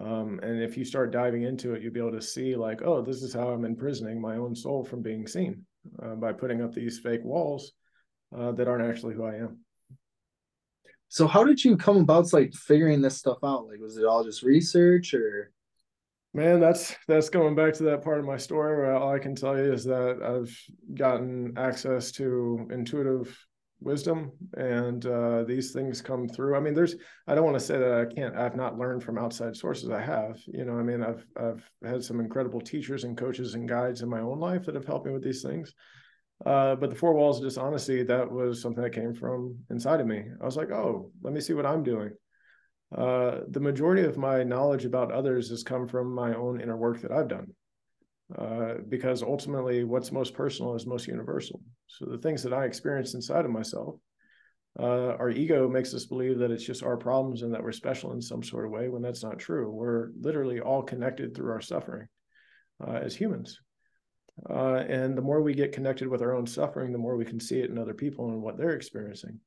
Um, 0.00 0.40
and 0.42 0.62
if 0.62 0.78
you 0.78 0.86
start 0.86 1.12
diving 1.12 1.42
into 1.42 1.74
it, 1.74 1.82
you'll 1.82 1.92
be 1.92 2.00
able 2.00 2.12
to 2.12 2.22
see, 2.22 2.56
like, 2.56 2.80
oh, 2.82 3.02
this 3.02 3.22
is 3.22 3.34
how 3.34 3.50
I'm 3.50 3.66
imprisoning 3.66 4.18
my 4.18 4.36
own 4.36 4.56
soul 4.56 4.84
from 4.84 5.02
being 5.02 5.26
seen 5.26 5.66
uh, 6.02 6.14
by 6.14 6.32
putting 6.32 6.62
up 6.62 6.72
these 6.72 6.98
fake 6.98 7.24
walls 7.24 7.72
uh, 8.36 8.52
that 8.52 8.68
aren't 8.68 8.88
actually 8.88 9.14
who 9.14 9.24
I 9.24 9.36
am. 9.36 9.58
So 11.08 11.26
how 11.26 11.44
did 11.44 11.62
you 11.62 11.76
come 11.76 11.98
about 11.98 12.32
like 12.32 12.54
figuring 12.54 13.02
this 13.02 13.18
stuff 13.18 13.38
out? 13.44 13.66
Like 13.66 13.80
was 13.80 13.98
it 13.98 14.04
all 14.04 14.24
just 14.24 14.42
research 14.42 15.12
or 15.12 15.52
Man, 16.34 16.60
that's 16.60 16.96
that's 17.06 17.28
going 17.28 17.54
back 17.54 17.74
to 17.74 17.82
that 17.84 18.02
part 18.02 18.18
of 18.18 18.24
my 18.24 18.38
story 18.38 18.74
where 18.74 18.94
all 18.94 19.12
I 19.12 19.18
can 19.18 19.34
tell 19.34 19.54
you 19.54 19.70
is 19.70 19.84
that 19.84 20.22
I've 20.22 20.96
gotten 20.96 21.52
access 21.58 22.10
to 22.12 22.66
intuitive 22.70 23.38
wisdom 23.82 24.32
and 24.56 25.06
uh, 25.06 25.44
these 25.44 25.72
things 25.72 26.00
come 26.00 26.28
through. 26.28 26.56
I 26.56 26.60
mean 26.60 26.74
there's 26.74 26.96
i 27.26 27.34
don't 27.34 27.44
want 27.44 27.58
to 27.58 27.64
say 27.64 27.78
that 27.78 27.92
i 27.92 28.14
can't 28.14 28.36
i've 28.36 28.56
not 28.56 28.78
learned 28.78 29.02
from 29.02 29.18
outside 29.18 29.56
sources. 29.56 29.90
I 29.90 30.00
have 30.00 30.40
you 30.46 30.64
know 30.64 30.78
i 30.78 30.82
mean 30.82 31.02
i've 31.02 31.24
i've 31.36 31.68
had 31.84 32.02
some 32.02 32.20
incredible 32.20 32.60
teachers 32.60 33.04
and 33.04 33.16
coaches 33.16 33.54
and 33.54 33.68
guides 33.68 34.02
in 34.02 34.08
my 34.08 34.20
own 34.20 34.38
life 34.38 34.64
that 34.66 34.74
have 34.74 34.86
helped 34.86 35.06
me 35.06 35.12
with 35.12 35.24
these 35.24 35.42
things. 35.42 35.74
Uh, 36.44 36.74
but 36.74 36.90
the 36.90 36.96
four 36.96 37.14
walls 37.14 37.38
of 37.38 37.44
dishonesty 37.44 38.02
that 38.02 38.30
was 38.30 38.60
something 38.60 38.82
that 38.82 38.90
came 38.90 39.14
from 39.14 39.56
inside 39.70 40.00
of 40.00 40.06
me. 40.06 40.24
I 40.40 40.44
was 40.44 40.56
like 40.56 40.70
oh 40.70 41.10
let 41.22 41.32
me 41.32 41.40
see 41.40 41.54
what 41.54 41.66
i'm 41.66 41.82
doing. 41.82 42.10
Uh, 42.96 43.40
the 43.48 43.60
majority 43.60 44.02
of 44.02 44.18
my 44.18 44.42
knowledge 44.42 44.84
about 44.84 45.12
others 45.12 45.48
has 45.48 45.62
come 45.62 45.88
from 45.88 46.12
my 46.14 46.34
own 46.34 46.60
inner 46.60 46.76
work 46.76 47.00
that 47.00 47.12
i've 47.12 47.28
done 47.28 47.46
uh, 48.38 48.74
because 48.88 49.22
ultimately 49.22 49.84
what's 49.84 50.12
most 50.12 50.34
personal 50.34 50.74
is 50.74 50.86
most 50.86 51.06
universal. 51.06 51.60
So 51.86 52.06
the 52.06 52.18
things 52.18 52.42
that 52.42 52.52
I 52.52 52.64
experience 52.64 53.14
inside 53.14 53.44
of 53.44 53.50
myself, 53.50 53.96
uh, 54.78 55.16
our 55.18 55.30
ego 55.30 55.68
makes 55.68 55.92
us 55.92 56.06
believe 56.06 56.38
that 56.38 56.50
it's 56.50 56.64
just 56.64 56.82
our 56.82 56.96
problems 56.96 57.42
and 57.42 57.52
that 57.52 57.62
we're 57.62 57.72
special 57.72 58.12
in 58.12 58.22
some 58.22 58.42
sort 58.42 58.64
of 58.64 58.70
way 58.70 58.88
when 58.88 59.02
that's 59.02 59.22
not 59.22 59.38
true. 59.38 59.70
We're 59.70 60.10
literally 60.18 60.60
all 60.60 60.82
connected 60.82 61.34
through 61.34 61.52
our 61.52 61.60
suffering 61.60 62.08
uh, 62.86 62.92
as 62.92 63.14
humans. 63.14 63.60
Uh, 64.48 64.76
and 64.88 65.16
the 65.16 65.22
more 65.22 65.42
we 65.42 65.52
get 65.52 65.72
connected 65.72 66.08
with 66.08 66.22
our 66.22 66.34
own 66.34 66.46
suffering, 66.46 66.90
the 66.90 66.98
more 66.98 67.16
we 67.16 67.24
can 67.24 67.38
see 67.38 67.60
it 67.60 67.70
in 67.70 67.78
other 67.78 67.92
people 67.92 68.30
and 68.30 68.40
what 68.40 68.56
they're 68.56 68.70
experiencing. 68.70 69.38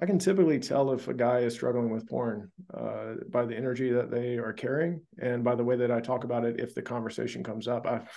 I 0.00 0.06
can 0.06 0.18
typically 0.18 0.58
tell 0.58 0.92
if 0.92 1.06
a 1.06 1.14
guy 1.14 1.40
is 1.40 1.54
struggling 1.54 1.90
with 1.90 2.08
porn 2.08 2.50
uh, 2.76 3.14
by 3.28 3.44
the 3.44 3.56
energy 3.56 3.92
that 3.92 4.10
they 4.10 4.38
are 4.38 4.52
carrying 4.52 5.02
and 5.20 5.44
by 5.44 5.54
the 5.54 5.62
way 5.62 5.76
that 5.76 5.92
I 5.92 6.00
talk 6.00 6.24
about 6.24 6.44
it. 6.44 6.58
If 6.58 6.74
the 6.74 6.82
conversation 6.82 7.44
comes 7.44 7.68
up, 7.68 7.86
I've 7.86 8.10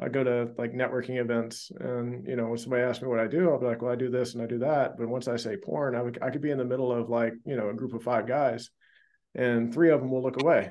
I 0.00 0.08
go 0.08 0.22
to 0.22 0.52
like 0.56 0.72
networking 0.72 1.20
events, 1.20 1.72
and 1.80 2.26
you 2.26 2.36
know, 2.36 2.46
when 2.46 2.58
somebody 2.58 2.82
asks 2.82 3.02
me 3.02 3.08
what 3.08 3.18
I 3.18 3.26
do, 3.26 3.50
I'll 3.50 3.58
be 3.58 3.66
like, 3.66 3.82
"Well, 3.82 3.92
I 3.92 3.96
do 3.96 4.10
this 4.10 4.34
and 4.34 4.42
I 4.42 4.46
do 4.46 4.58
that." 4.60 4.96
But 4.96 5.08
once 5.08 5.26
I 5.26 5.36
say 5.36 5.56
porn, 5.56 5.96
I, 5.96 6.24
I 6.24 6.30
could 6.30 6.40
be 6.40 6.52
in 6.52 6.58
the 6.58 6.64
middle 6.64 6.92
of 6.92 7.08
like 7.08 7.34
you 7.44 7.56
know 7.56 7.68
a 7.68 7.74
group 7.74 7.94
of 7.94 8.04
five 8.04 8.26
guys, 8.26 8.70
and 9.34 9.74
three 9.74 9.90
of 9.90 10.00
them 10.00 10.10
will 10.10 10.22
look 10.22 10.40
away, 10.40 10.70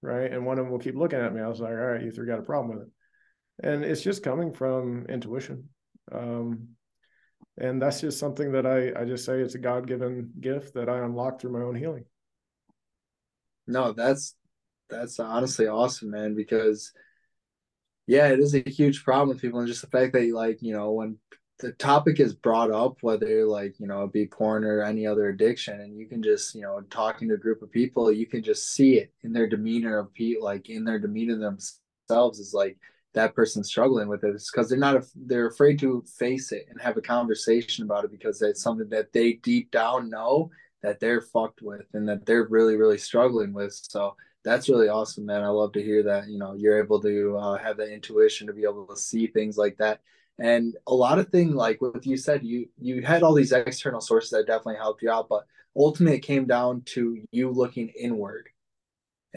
right, 0.00 0.32
and 0.32 0.46
one 0.46 0.58
of 0.58 0.64
them 0.64 0.70
will 0.70 0.78
keep 0.78 0.94
looking 0.94 1.18
at 1.18 1.34
me. 1.34 1.40
I 1.40 1.48
was 1.48 1.60
like, 1.60 1.72
"All 1.72 1.76
right, 1.76 2.02
you 2.02 2.12
three 2.12 2.28
got 2.28 2.38
a 2.38 2.42
problem 2.42 2.76
with 2.78 2.86
it," 2.86 3.68
and 3.68 3.84
it's 3.84 4.02
just 4.02 4.22
coming 4.22 4.52
from 4.52 5.06
intuition, 5.06 5.70
um, 6.12 6.68
and 7.58 7.82
that's 7.82 8.00
just 8.00 8.18
something 8.18 8.52
that 8.52 8.66
I 8.66 8.92
I 9.00 9.04
just 9.04 9.24
say 9.24 9.40
it's 9.40 9.54
a 9.54 9.58
God 9.58 9.86
given 9.86 10.30
gift 10.40 10.74
that 10.74 10.88
I 10.88 10.98
unlocked 10.98 11.40
through 11.40 11.52
my 11.52 11.62
own 11.62 11.74
healing. 11.74 12.04
No, 13.66 13.92
that's 13.92 14.34
that's 14.88 15.18
honestly 15.20 15.66
awesome, 15.66 16.10
man, 16.10 16.34
because 16.34 16.92
yeah, 18.06 18.28
it 18.28 18.40
is 18.40 18.54
a 18.54 18.60
huge 18.60 19.04
problem 19.04 19.28
with 19.28 19.40
people, 19.40 19.58
and 19.58 19.68
just 19.68 19.82
the 19.82 19.88
fact 19.88 20.12
that 20.14 20.32
like 20.32 20.62
you 20.62 20.72
know 20.72 20.92
when 20.92 21.18
the 21.60 21.72
topic 21.72 22.20
is 22.20 22.34
brought 22.34 22.70
up, 22.70 22.98
whether 23.02 23.44
like 23.44 23.78
you 23.80 23.86
know 23.86 24.04
it 24.04 24.12
be 24.12 24.26
porn 24.26 24.64
or 24.64 24.82
any 24.82 25.06
other 25.06 25.28
addiction, 25.28 25.80
and 25.80 25.98
you 25.98 26.06
can 26.06 26.22
just 26.22 26.54
you 26.54 26.62
know 26.62 26.80
talking 26.90 27.28
to 27.28 27.34
a 27.34 27.38
group 27.38 27.62
of 27.62 27.70
people, 27.70 28.10
you 28.10 28.26
can 28.26 28.42
just 28.42 28.72
see 28.72 28.98
it 28.98 29.12
in 29.22 29.32
their 29.32 29.48
demeanor 29.48 29.98
of 29.98 30.12
people, 30.14 30.44
like 30.44 30.70
in 30.70 30.84
their 30.84 30.98
demeanor 30.98 31.36
themselves 31.36 32.38
is 32.38 32.54
like 32.54 32.78
that 33.14 33.34
person's 33.34 33.68
struggling 33.68 34.08
with 34.08 34.24
it. 34.24 34.34
It's 34.34 34.50
because 34.50 34.68
they're 34.68 34.78
not 34.78 35.02
they're 35.14 35.48
afraid 35.48 35.78
to 35.80 36.04
face 36.18 36.52
it 36.52 36.66
and 36.70 36.80
have 36.80 36.96
a 36.96 37.02
conversation 37.02 37.84
about 37.84 38.04
it 38.04 38.10
because 38.10 38.40
it's 38.42 38.62
something 38.62 38.88
that 38.90 39.12
they 39.12 39.34
deep 39.34 39.70
down 39.70 40.10
know 40.10 40.50
that 40.82 41.00
they're 41.00 41.20
fucked 41.20 41.62
with 41.62 41.86
and 41.94 42.08
that 42.08 42.26
they're 42.26 42.46
really 42.48 42.76
really 42.76 42.98
struggling 42.98 43.52
with. 43.52 43.72
So 43.72 44.14
that's 44.44 44.68
really 44.68 44.88
awesome, 44.88 45.26
man. 45.26 45.42
I 45.42 45.48
love 45.48 45.72
to 45.72 45.82
hear 45.82 46.02
that. 46.04 46.28
You 46.28 46.38
know, 46.38 46.54
you're 46.54 46.82
able 46.82 47.00
to 47.02 47.36
uh, 47.36 47.58
have 47.58 47.76
that 47.78 47.92
intuition 47.92 48.46
to 48.46 48.52
be 48.52 48.62
able 48.62 48.86
to 48.86 48.96
see 48.96 49.26
things 49.26 49.56
like 49.56 49.76
that. 49.78 50.00
And 50.38 50.76
a 50.86 50.94
lot 50.94 51.18
of 51.18 51.28
things, 51.28 51.54
like 51.54 51.80
what 51.80 52.06
you 52.06 52.16
said, 52.16 52.44
you 52.44 52.68
you 52.78 53.02
had 53.02 53.22
all 53.22 53.34
these 53.34 53.52
external 53.52 54.00
sources 54.00 54.30
that 54.30 54.46
definitely 54.46 54.76
helped 54.76 55.02
you 55.02 55.10
out, 55.10 55.28
but 55.28 55.46
ultimately 55.76 56.18
it 56.18 56.22
came 56.22 56.46
down 56.46 56.82
to 56.86 57.20
you 57.32 57.50
looking 57.50 57.88
inward. 57.88 58.48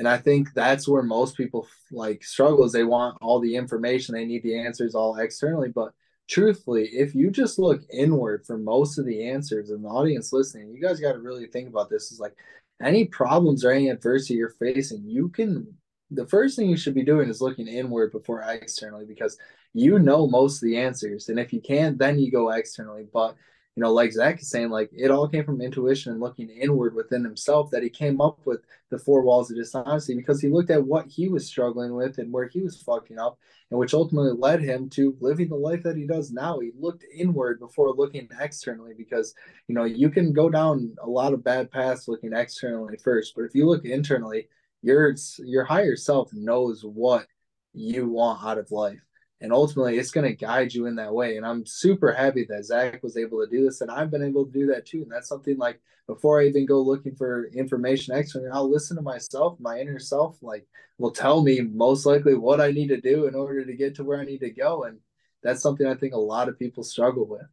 And 0.02 0.08
I 0.08 0.18
think 0.18 0.52
that's 0.56 0.88
where 0.88 1.04
most 1.04 1.38
people 1.38 1.68
like 1.92 2.24
struggle 2.24 2.66
is 2.66 2.72
they 2.72 2.84
want 2.84 3.20
all 3.22 3.40
the 3.40 3.56
information, 3.56 4.16
they 4.16 4.26
need 4.26 4.42
the 4.42 4.58
answers 4.58 4.96
all 4.96 5.16
externally. 5.18 5.70
But 5.70 5.94
truthfully, 6.28 6.88
if 6.88 7.14
you 7.14 7.30
just 7.30 7.60
look 7.60 7.84
inward 7.94 8.44
for 8.44 8.58
most 8.58 8.98
of 8.98 9.06
the 9.06 9.30
answers 9.30 9.70
and 9.70 9.86
the 9.86 9.90
audience 9.90 10.34
listening, 10.34 10.74
you 10.74 10.82
guys 10.82 11.00
got 11.00 11.12
to 11.12 11.20
really 11.20 11.46
think 11.46 11.70
about 11.70 11.92
this 11.92 12.12
is 12.12 12.20
like 12.20 12.34
any 12.82 13.06
problems 13.06 13.64
or 13.64 13.70
any 13.70 13.90
adversity 13.90 14.34
you're 14.34 14.50
facing, 14.50 15.04
you 15.06 15.30
can 15.30 15.68
the 16.10 16.26
first 16.26 16.56
thing 16.56 16.68
you 16.68 16.78
should 16.78 16.96
be 16.96 17.06
doing 17.06 17.30
is 17.30 17.40
looking 17.40 17.68
inward 17.68 18.12
before 18.12 18.42
externally 18.42 19.06
because 19.06 19.38
you 19.76 20.00
know 20.00 20.26
most 20.26 20.64
of 20.64 20.68
the 20.68 20.80
answers. 20.80 21.30
And 21.30 21.40
if 21.40 21.54
you 21.54 21.62
can't, 21.62 22.00
then 22.00 22.18
you 22.18 22.32
go 22.32 22.50
externally. 22.50 23.06
But 23.14 23.36
you 23.76 23.84
know, 23.84 23.92
like 23.94 24.12
Zack 24.12 24.42
is 24.42 24.50
saying, 24.50 24.70
like 24.70 24.90
it 24.92 25.12
all 25.12 25.30
came 25.30 25.46
from 25.46 25.62
intuition 25.62 26.12
and 26.12 26.20
looking 26.20 26.50
inward 26.50 26.94
within 26.94 27.24
himself 27.24 27.72
that 27.72 27.84
he 27.84 27.90
came 27.90 28.20
up 28.20 28.40
with 28.44 28.60
the 28.90 29.00
four 29.00 29.22
walls 29.22 29.50
of 29.50 29.56
dishonesty 29.56 30.14
because 30.14 30.42
he 30.42 30.50
looked 30.50 30.70
at 30.72 30.86
what 30.86 31.08
he 31.08 31.30
was 31.30 31.48
struggling 31.48 31.96
with 31.96 32.18
and 32.18 32.34
where 32.34 32.48
he 32.48 32.62
was 32.62 32.82
fucking 32.82 33.18
up, 33.18 33.40
and 33.70 33.80
which 33.80 33.94
ultimately 33.94 34.34
led 34.38 34.62
him 34.62 34.90
to 34.90 35.16
living 35.22 35.48
the 35.48 35.56
life 35.56 35.84
that 35.84 35.96
he 35.96 36.06
does 36.06 36.32
now. 36.32 36.60
He 36.60 36.72
looked 36.78 37.06
inward 37.16 37.60
before 37.60 37.94
looking 37.96 38.28
externally 38.42 38.94
because 38.98 39.34
you 39.70 39.76
know 39.76 39.86
you 39.86 40.10
can 40.10 40.34
go 40.34 40.50
down 40.50 40.94
a 41.02 41.10
lot 41.10 41.34
of 41.34 41.44
bad 41.44 41.72
paths 41.72 42.10
looking 42.10 42.34
externally 42.34 42.98
first, 43.02 43.34
but 43.36 43.44
if 43.44 43.56
you 43.56 43.68
look 43.68 43.86
internally, 43.86 44.50
your 44.82 45.16
your 45.38 45.64
higher 45.64 45.96
self 45.96 46.34
knows 46.34 46.84
what 46.84 47.26
you 47.74 48.10
want 48.10 48.44
out 48.44 48.58
of 48.58 48.70
life 48.70 49.00
and 49.42 49.52
ultimately 49.52 49.98
it's 49.98 50.12
going 50.12 50.28
to 50.28 50.36
guide 50.36 50.74
you 50.74 50.86
in 50.86 50.96
that 50.96 51.14
way 51.14 51.36
and 51.36 51.46
i'm 51.46 51.66
super 51.66 52.12
happy 52.12 52.46
that 52.48 52.64
Zack 52.64 53.02
was 53.04 53.18
able 53.18 53.44
to 53.44 53.50
do 53.50 53.66
this 53.66 53.82
and 53.82 53.92
i've 53.92 54.12
been 54.12 54.24
able 54.24 54.46
to 54.46 54.52
do 54.52 54.68
that 54.68 54.86
too 54.86 55.02
and 55.02 55.12
that's 55.12 55.28
something 55.28 55.58
like 55.58 55.82
before 56.08 56.40
i 56.40 56.46
even 56.46 56.66
go 56.66 56.80
looking 56.80 57.16
for 57.16 57.48
information 57.48 58.16
externally 58.16 58.52
i'll 58.54 58.72
listen 58.72 58.96
to 58.96 59.02
myself 59.02 59.58
my 59.60 59.80
inner 59.80 60.00
self 60.00 60.38
like 60.42 60.68
will 60.98 61.12
tell 61.12 61.42
me 61.42 61.62
most 61.62 62.06
likely 62.06 62.36
what 62.36 62.62
i 62.62 62.72
need 62.72 62.88
to 62.88 63.02
do 63.02 63.26
in 63.26 63.36
order 63.36 63.66
to 63.66 63.76
get 63.76 63.96
to 63.96 64.04
where 64.04 64.22
i 64.22 64.26
need 64.26 64.40
to 64.40 64.52
go 64.52 64.84
and 64.84 65.00
that's 65.44 65.62
something 65.62 65.88
i 65.88 65.96
think 65.96 66.14
a 66.14 66.18
lot 66.18 66.48
of 66.48 66.60
people 66.60 66.84
struggle 66.84 67.28
with. 67.28 67.48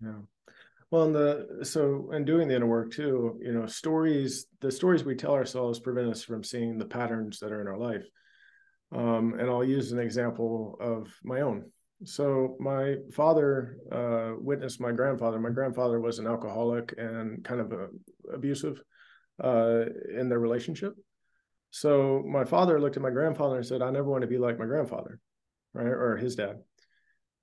Yeah. 0.00 0.20
Well 0.90 1.04
and 1.04 1.14
the 1.14 1.64
so 1.64 2.10
in 2.12 2.24
doing 2.24 2.48
the 2.48 2.56
inner 2.56 2.66
work 2.66 2.92
too 2.92 3.40
you 3.42 3.52
know 3.52 3.66
stories 3.66 4.46
the 4.60 4.70
stories 4.70 5.04
we 5.04 5.14
tell 5.14 5.32
ourselves 5.32 5.80
prevent 5.80 6.10
us 6.10 6.22
from 6.22 6.44
seeing 6.44 6.76
the 6.76 6.84
patterns 6.84 7.38
that 7.38 7.50
are 7.50 7.62
in 7.62 7.66
our 7.66 7.78
life 7.78 8.04
um, 8.94 9.34
and 9.38 9.48
I'll 9.48 9.64
use 9.64 9.92
an 9.92 9.98
example 9.98 10.76
of 10.80 11.08
my 11.24 11.40
own. 11.40 11.64
So 12.04 12.56
my 12.58 12.96
father 13.12 13.76
uh, 13.90 14.32
witnessed 14.38 14.80
my 14.80 14.92
grandfather. 14.92 15.38
My 15.38 15.50
grandfather 15.50 16.00
was 16.00 16.18
an 16.18 16.26
alcoholic 16.26 16.94
and 16.98 17.44
kind 17.44 17.60
of 17.60 17.72
a, 17.72 17.88
abusive 18.34 18.82
uh, 19.42 19.84
in 20.16 20.28
their 20.28 20.40
relationship. 20.40 20.94
So 21.70 22.22
my 22.26 22.44
father 22.44 22.80
looked 22.80 22.96
at 22.96 23.02
my 23.02 23.10
grandfather 23.10 23.56
and 23.56 23.66
said, 23.66 23.82
"I 23.82 23.90
never 23.90 24.08
want 24.08 24.22
to 24.22 24.28
be 24.28 24.38
like 24.38 24.58
my 24.58 24.66
grandfather, 24.66 25.20
right, 25.74 25.86
or 25.86 26.16
his 26.16 26.34
dad." 26.34 26.56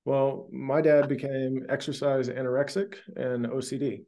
Well, 0.05 0.49
my 0.51 0.81
dad 0.81 1.09
became 1.09 1.65
exercise 1.69 2.29
anorexic 2.29 2.95
and 3.15 3.47
OCD, 3.47 4.03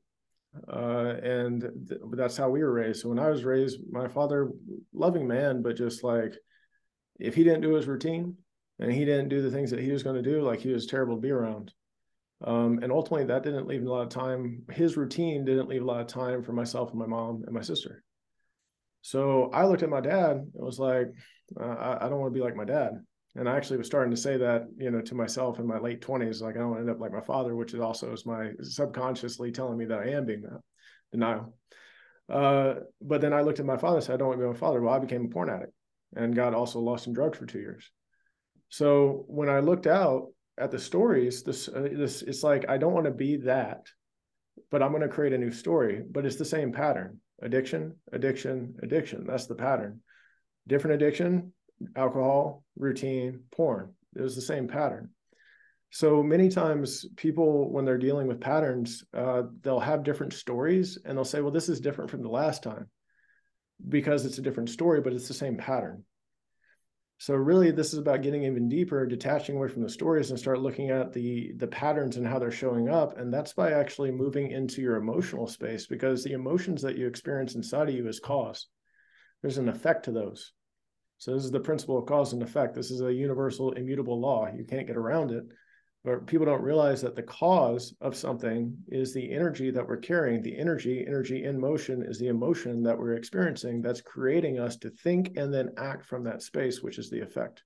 uh, 0.67 1.15
and 1.23 1.61
th- 1.87 2.01
that's 2.11 2.37
how 2.37 2.49
we 2.49 2.61
were 2.61 2.73
raised. 2.73 3.01
So 3.01 3.09
when 3.09 3.19
I 3.19 3.29
was 3.29 3.45
raised, 3.45 3.79
my 3.89 4.07
father, 4.07 4.51
loving 4.93 5.27
man, 5.27 5.61
but 5.61 5.75
just 5.75 6.03
like 6.03 6.33
if 7.21 7.35
he 7.35 7.43
didn't 7.43 7.61
do 7.61 7.73
his 7.73 7.87
routine 7.87 8.35
and 8.79 8.91
he 8.91 9.05
didn't 9.05 9.29
do 9.29 9.41
the 9.41 9.51
things 9.51 9.71
that 9.71 9.79
he 9.79 9.91
was 9.91 10.03
going 10.03 10.21
to 10.21 10.29
do, 10.29 10.41
like 10.41 10.59
he 10.59 10.73
was 10.73 10.87
terrible 10.87 11.15
to 11.15 11.21
be 11.21 11.31
around. 11.31 11.71
Um, 12.43 12.79
and 12.81 12.91
ultimately, 12.91 13.25
that 13.25 13.43
didn't 13.43 13.67
leave 13.67 13.83
a 13.83 13.89
lot 13.89 14.01
of 14.01 14.09
time. 14.09 14.63
His 14.71 14.97
routine 14.97 15.45
didn't 15.45 15.69
leave 15.69 15.83
a 15.83 15.85
lot 15.85 16.01
of 16.01 16.07
time 16.07 16.41
for 16.41 16.53
myself 16.53 16.89
and 16.89 16.99
my 16.99 17.05
mom 17.05 17.43
and 17.45 17.53
my 17.53 17.61
sister. 17.61 18.03
So 19.03 19.51
I 19.53 19.65
looked 19.65 19.83
at 19.83 19.89
my 19.89 20.01
dad 20.01 20.37
and 20.37 20.51
was 20.53 20.79
like, 20.79 21.07
uh, 21.59 21.63
I, 21.63 22.05
I, 22.05 22.09
don't 22.09 22.19
want 22.19 22.33
to 22.33 22.37
be 22.37 22.43
like 22.43 22.55
my 22.55 22.65
dad. 22.65 22.93
And 23.35 23.47
I 23.47 23.55
actually 23.55 23.77
was 23.77 23.87
starting 23.87 24.11
to 24.11 24.19
say 24.19 24.37
that, 24.37 24.67
you 24.77 24.89
know, 24.89 25.01
to 25.01 25.15
myself 25.15 25.59
in 25.59 25.67
my 25.67 25.77
late 25.77 26.01
twenties, 26.01 26.41
like 26.41 26.55
I 26.55 26.59
don't 26.59 26.69
want 26.69 26.79
to 26.79 26.81
end 26.81 26.89
up 26.89 26.99
like 26.99 27.13
my 27.13 27.21
father, 27.21 27.55
which 27.55 27.73
is 27.73 27.79
also 27.79 28.11
is 28.11 28.25
my 28.25 28.51
subconsciously 28.61 29.51
telling 29.51 29.77
me 29.77 29.85
that 29.85 29.99
I 29.99 30.09
am 30.09 30.25
being 30.25 30.41
that 30.41 30.61
denial. 31.11 31.55
Uh, 32.29 32.75
but 33.01 33.21
then 33.21 33.33
I 33.33 33.41
looked 33.41 33.59
at 33.59 33.65
my 33.65 33.77
father 33.77 33.97
and 33.97 34.03
said, 34.03 34.15
I 34.15 34.17
don't 34.17 34.29
want 34.29 34.39
to 34.39 34.45
be 34.45 34.51
my 34.51 34.57
father. 34.57 34.81
Well, 34.81 34.93
I 34.93 34.99
became 34.99 35.25
a 35.25 35.29
porn 35.29 35.49
addict 35.49 35.73
and 36.15 36.35
got 36.35 36.53
also 36.53 36.79
lost 36.79 37.07
in 37.07 37.13
drugs 37.13 37.37
for 37.37 37.45
two 37.45 37.59
years. 37.59 37.89
So 38.69 39.25
when 39.27 39.49
I 39.49 39.59
looked 39.59 39.87
out 39.87 40.27
at 40.57 40.71
the 40.71 40.79
stories, 40.79 41.43
this, 41.43 41.67
uh, 41.67 41.87
this 41.91 42.21
it's 42.21 42.43
like 42.43 42.69
I 42.69 42.77
don't 42.77 42.93
want 42.93 43.05
to 43.05 43.11
be 43.11 43.37
that, 43.37 43.87
but 44.69 44.81
I'm 44.81 44.91
going 44.91 45.01
to 45.01 45.09
create 45.09 45.33
a 45.33 45.37
new 45.37 45.51
story. 45.51 46.03
But 46.09 46.25
it's 46.25 46.37
the 46.37 46.45
same 46.45 46.71
pattern: 46.71 47.19
addiction, 47.41 47.95
addiction, 48.11 48.75
addiction. 48.81 49.25
That's 49.27 49.47
the 49.47 49.55
pattern. 49.55 50.01
Different 50.67 51.01
addiction, 51.01 51.53
alcohol, 51.95 52.63
routine, 52.77 53.41
porn. 53.51 53.93
It 54.15 54.21
was 54.21 54.35
the 54.35 54.41
same 54.41 54.67
pattern. 54.67 55.09
So 55.93 56.23
many 56.23 56.47
times, 56.47 57.05
people, 57.17 57.69
when 57.69 57.83
they're 57.83 57.97
dealing 57.97 58.27
with 58.27 58.39
patterns, 58.39 59.03
uh, 59.13 59.43
they'll 59.61 59.79
have 59.79 60.03
different 60.03 60.31
stories 60.31 60.97
and 61.03 61.17
they'll 61.17 61.25
say, 61.25 61.41
Well, 61.41 61.51
this 61.51 61.67
is 61.67 61.81
different 61.81 62.09
from 62.09 62.21
the 62.21 62.29
last 62.29 62.63
time 62.63 62.89
because 63.87 64.25
it's 64.25 64.37
a 64.37 64.41
different 64.41 64.69
story, 64.69 65.01
but 65.01 65.13
it's 65.13 65.27
the 65.27 65.33
same 65.33 65.57
pattern. 65.57 66.03
So 67.17 67.35
really, 67.35 67.69
this 67.69 67.93
is 67.93 67.99
about 67.99 68.23
getting 68.23 68.45
even 68.45 68.67
deeper, 68.67 69.05
detaching 69.05 69.55
away 69.55 69.67
from 69.67 69.83
the 69.83 69.89
stories 69.89 70.31
and 70.31 70.39
start 70.39 70.59
looking 70.59 70.89
at 70.89 71.13
the 71.13 71.53
the 71.57 71.67
patterns 71.67 72.17
and 72.17 72.25
how 72.25 72.39
they're 72.39 72.49
showing 72.49 72.89
up. 72.89 73.17
And 73.19 73.31
that's 73.31 73.53
by 73.53 73.73
actually 73.73 74.09
moving 74.09 74.49
into 74.49 74.81
your 74.81 74.95
emotional 74.95 75.45
space 75.45 75.85
because 75.85 76.23
the 76.23 76.33
emotions 76.33 76.81
that 76.81 76.97
you 76.97 77.05
experience 77.05 77.53
inside 77.53 77.89
of 77.89 77.95
you 77.95 78.07
is 78.07 78.19
cause. 78.19 78.67
There's 79.41 79.59
an 79.59 79.69
effect 79.69 80.05
to 80.05 80.11
those. 80.11 80.53
So 81.19 81.35
this 81.35 81.45
is 81.45 81.51
the 81.51 81.59
principle 81.59 81.99
of 81.99 82.07
cause 82.07 82.33
and 82.33 82.41
effect. 82.41 82.73
This 82.73 82.89
is 82.89 83.01
a 83.01 83.13
universal 83.13 83.73
immutable 83.73 84.19
law. 84.19 84.47
You 84.51 84.65
can't 84.65 84.87
get 84.87 84.97
around 84.97 85.29
it 85.29 85.43
but 86.03 86.25
people 86.25 86.47
don't 86.47 86.63
realize 86.63 87.01
that 87.01 87.15
the 87.15 87.21
cause 87.21 87.93
of 88.01 88.15
something 88.15 88.75
is 88.87 89.13
the 89.13 89.31
energy 89.31 89.69
that 89.69 89.87
we're 89.87 89.97
carrying. 89.97 90.41
The 90.41 90.57
energy 90.57 91.05
energy 91.05 91.43
in 91.43 91.59
motion 91.59 92.01
is 92.01 92.17
the 92.17 92.27
emotion 92.27 92.81
that 92.83 92.97
we're 92.97 93.13
experiencing 93.13 93.81
that's 93.81 94.01
creating 94.01 94.59
us 94.59 94.77
to 94.77 94.89
think 94.89 95.37
and 95.37 95.53
then 95.53 95.69
act 95.77 96.05
from 96.05 96.23
that 96.23 96.41
space 96.41 96.81
which 96.81 96.97
is 96.97 97.09
the 97.09 97.21
effect. 97.21 97.63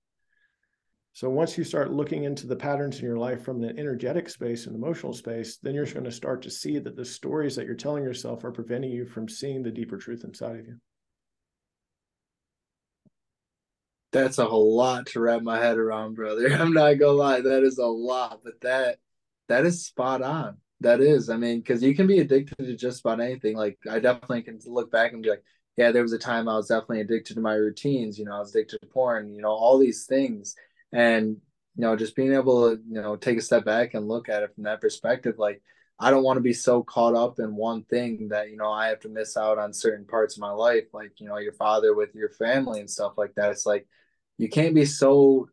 So 1.13 1.29
once 1.29 1.57
you 1.57 1.63
start 1.63 1.93
looking 1.93 2.25
into 2.25 2.45
the 2.45 2.57
patterns 2.57 2.99
in 2.99 3.05
your 3.05 3.17
life 3.17 3.41
from 3.41 3.63
an 3.63 3.79
energetic 3.79 4.27
space 4.27 4.67
and 4.67 4.75
emotional 4.75 5.13
space 5.13 5.57
then 5.63 5.73
you're 5.73 5.85
going 5.85 6.03
to 6.03 6.11
start 6.11 6.41
to 6.41 6.51
see 6.51 6.77
that 6.79 6.97
the 6.97 7.05
stories 7.05 7.55
that 7.55 7.65
you're 7.65 7.75
telling 7.75 8.03
yourself 8.03 8.43
are 8.43 8.51
preventing 8.51 8.91
you 8.91 9.05
from 9.05 9.29
seeing 9.29 9.63
the 9.63 9.71
deeper 9.71 9.97
truth 9.97 10.25
inside 10.25 10.59
of 10.59 10.65
you 10.65 10.77
that's 14.15 14.37
a 14.37 14.45
whole 14.45 14.75
lot 14.75 15.07
to 15.07 15.19
wrap 15.19 15.41
my 15.41 15.59
head 15.59 15.77
around, 15.77 16.15
brother. 16.15 16.47
I'm 16.53 16.73
not 16.73 16.93
gonna 16.93 17.11
lie, 17.11 17.41
that 17.41 17.63
is 17.63 17.77
a 17.77 17.85
lot, 17.85 18.41
but 18.43 18.59
that 18.61 18.99
that 19.47 19.65
is 19.65 19.85
spot 19.85 20.21
on. 20.21 20.57
That 20.81 21.01
is, 21.01 21.29
I 21.29 21.37
mean, 21.37 21.59
because 21.59 21.83
you 21.83 21.95
can 21.95 22.07
be 22.07 22.19
addicted 22.19 22.57
to 22.57 22.75
just 22.75 23.01
about 23.01 23.19
anything. 23.21 23.55
Like 23.55 23.77
I 23.89 23.99
definitely 23.99 24.43
can 24.43 24.59
look 24.65 24.91
back 24.91 25.13
and 25.13 25.23
be 25.23 25.29
like, 25.29 25.43
yeah, 25.77 25.91
there 25.91 26.01
was 26.01 26.13
a 26.13 26.19
time 26.19 26.47
I 26.47 26.55
was 26.55 26.67
definitely 26.67 27.01
addicted 27.01 27.35
to 27.35 27.41
my 27.41 27.53
routines. 27.53 28.17
You 28.17 28.25
know, 28.25 28.35
I 28.35 28.39
was 28.39 28.55
addicted 28.55 28.81
to 28.81 28.87
porn. 28.87 29.33
You 29.33 29.41
know, 29.41 29.49
all 29.51 29.77
these 29.77 30.05
things, 30.05 30.55
and 30.93 31.37
you 31.75 31.81
know, 31.81 31.95
just 31.95 32.15
being 32.15 32.33
able 32.33 32.69
to, 32.75 32.81
you 32.87 33.01
know, 33.01 33.15
take 33.17 33.37
a 33.37 33.41
step 33.41 33.65
back 33.65 33.93
and 33.93 34.07
look 34.07 34.29
at 34.29 34.43
it 34.43 34.53
from 34.55 34.63
that 34.63 34.81
perspective, 34.81 35.35
like 35.37 35.61
I 35.99 36.11
don't 36.11 36.23
want 36.23 36.37
to 36.37 36.41
be 36.41 36.53
so 36.53 36.83
caught 36.83 37.15
up 37.15 37.39
in 37.39 37.55
one 37.55 37.83
thing 37.83 38.29
that, 38.29 38.49
you 38.49 38.57
know, 38.57 38.71
I 38.71 38.87
have 38.87 38.99
to 39.01 39.09
miss 39.09 39.37
out 39.37 39.57
on 39.57 39.73
certain 39.73 40.05
parts 40.05 40.35
of 40.35 40.41
my 40.41 40.51
life, 40.51 40.85
like, 40.93 41.11
you 41.19 41.27
know, 41.27 41.37
your 41.37 41.53
father 41.53 41.95
with 41.95 42.13
your 42.15 42.29
family 42.29 42.81
and 42.81 42.89
stuff 42.89 43.13
like 43.17 43.33
that. 43.35 43.51
It's 43.51 43.65
like 43.65 43.87
you 44.37 44.49
can't 44.49 44.75
be 44.75 44.85
so 44.85 45.47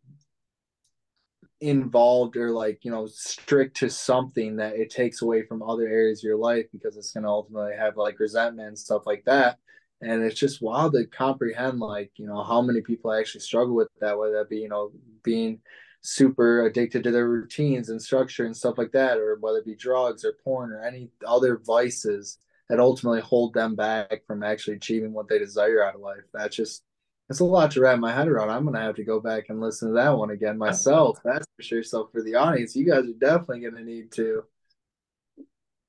involved 1.60 2.36
or 2.36 2.50
like, 2.50 2.84
you 2.84 2.90
know, 2.90 3.06
strict 3.06 3.76
to 3.78 3.88
something 3.88 4.56
that 4.56 4.74
it 4.74 4.90
takes 4.90 5.22
away 5.22 5.44
from 5.44 5.62
other 5.62 5.86
areas 5.86 6.18
of 6.20 6.24
your 6.24 6.36
life 6.36 6.66
because 6.72 6.96
it's 6.96 7.12
going 7.12 7.22
to 7.22 7.28
ultimately 7.28 7.76
have 7.78 7.96
like 7.96 8.18
resentment 8.18 8.68
and 8.68 8.78
stuff 8.78 9.06
like 9.06 9.24
that. 9.24 9.58
And 10.00 10.24
it's 10.24 10.38
just 10.38 10.60
wild 10.60 10.94
to 10.94 11.06
comprehend 11.06 11.78
like 11.78 12.10
you 12.16 12.26
know 12.26 12.42
how 12.42 12.60
many 12.60 12.80
people 12.80 13.12
actually 13.12 13.42
struggle 13.42 13.76
with 13.76 13.86
that 14.00 14.18
whether 14.18 14.32
that 14.32 14.50
be 14.50 14.56
you 14.56 14.68
know 14.68 14.90
being 15.22 15.60
super 16.00 16.66
addicted 16.66 17.04
to 17.04 17.12
their 17.12 17.28
routines 17.28 17.88
and 17.88 18.02
structure 18.02 18.44
and 18.44 18.56
stuff 18.56 18.76
like 18.78 18.90
that 18.90 19.18
or 19.18 19.36
whether 19.40 19.58
it 19.58 19.64
be 19.64 19.76
drugs 19.76 20.24
or 20.24 20.32
porn 20.42 20.72
or 20.72 20.82
any 20.82 21.08
other 21.24 21.60
vices 21.64 22.38
that 22.68 22.80
ultimately 22.80 23.20
hold 23.20 23.54
them 23.54 23.76
back 23.76 24.26
from 24.26 24.42
actually 24.42 24.74
achieving 24.74 25.12
what 25.12 25.28
they 25.28 25.38
desire 25.38 25.84
out 25.84 25.94
of 25.94 26.00
life. 26.00 26.24
That's 26.34 26.56
just 26.56 26.82
it's 27.30 27.40
a 27.40 27.44
lot 27.44 27.70
to 27.70 27.80
wrap 27.80 27.98
my 27.98 28.12
head 28.12 28.28
around 28.28 28.50
i'm 28.50 28.64
gonna 28.64 28.80
have 28.80 28.96
to 28.96 29.04
go 29.04 29.20
back 29.20 29.44
and 29.48 29.60
listen 29.60 29.88
to 29.88 29.94
that 29.94 30.16
one 30.16 30.30
again 30.30 30.58
myself 30.58 31.18
that's 31.24 31.46
for 31.56 31.62
sure 31.62 31.82
so 31.82 32.08
for 32.12 32.22
the 32.22 32.34
audience 32.34 32.76
you 32.76 32.84
guys 32.84 33.04
are 33.04 33.18
definitely 33.18 33.60
gonna 33.60 33.84
need 33.84 34.10
to 34.10 34.42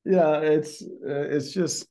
yeah 0.05 0.37
it's 0.39 0.81
uh, 0.81 1.27
it's 1.29 1.51
just 1.51 1.87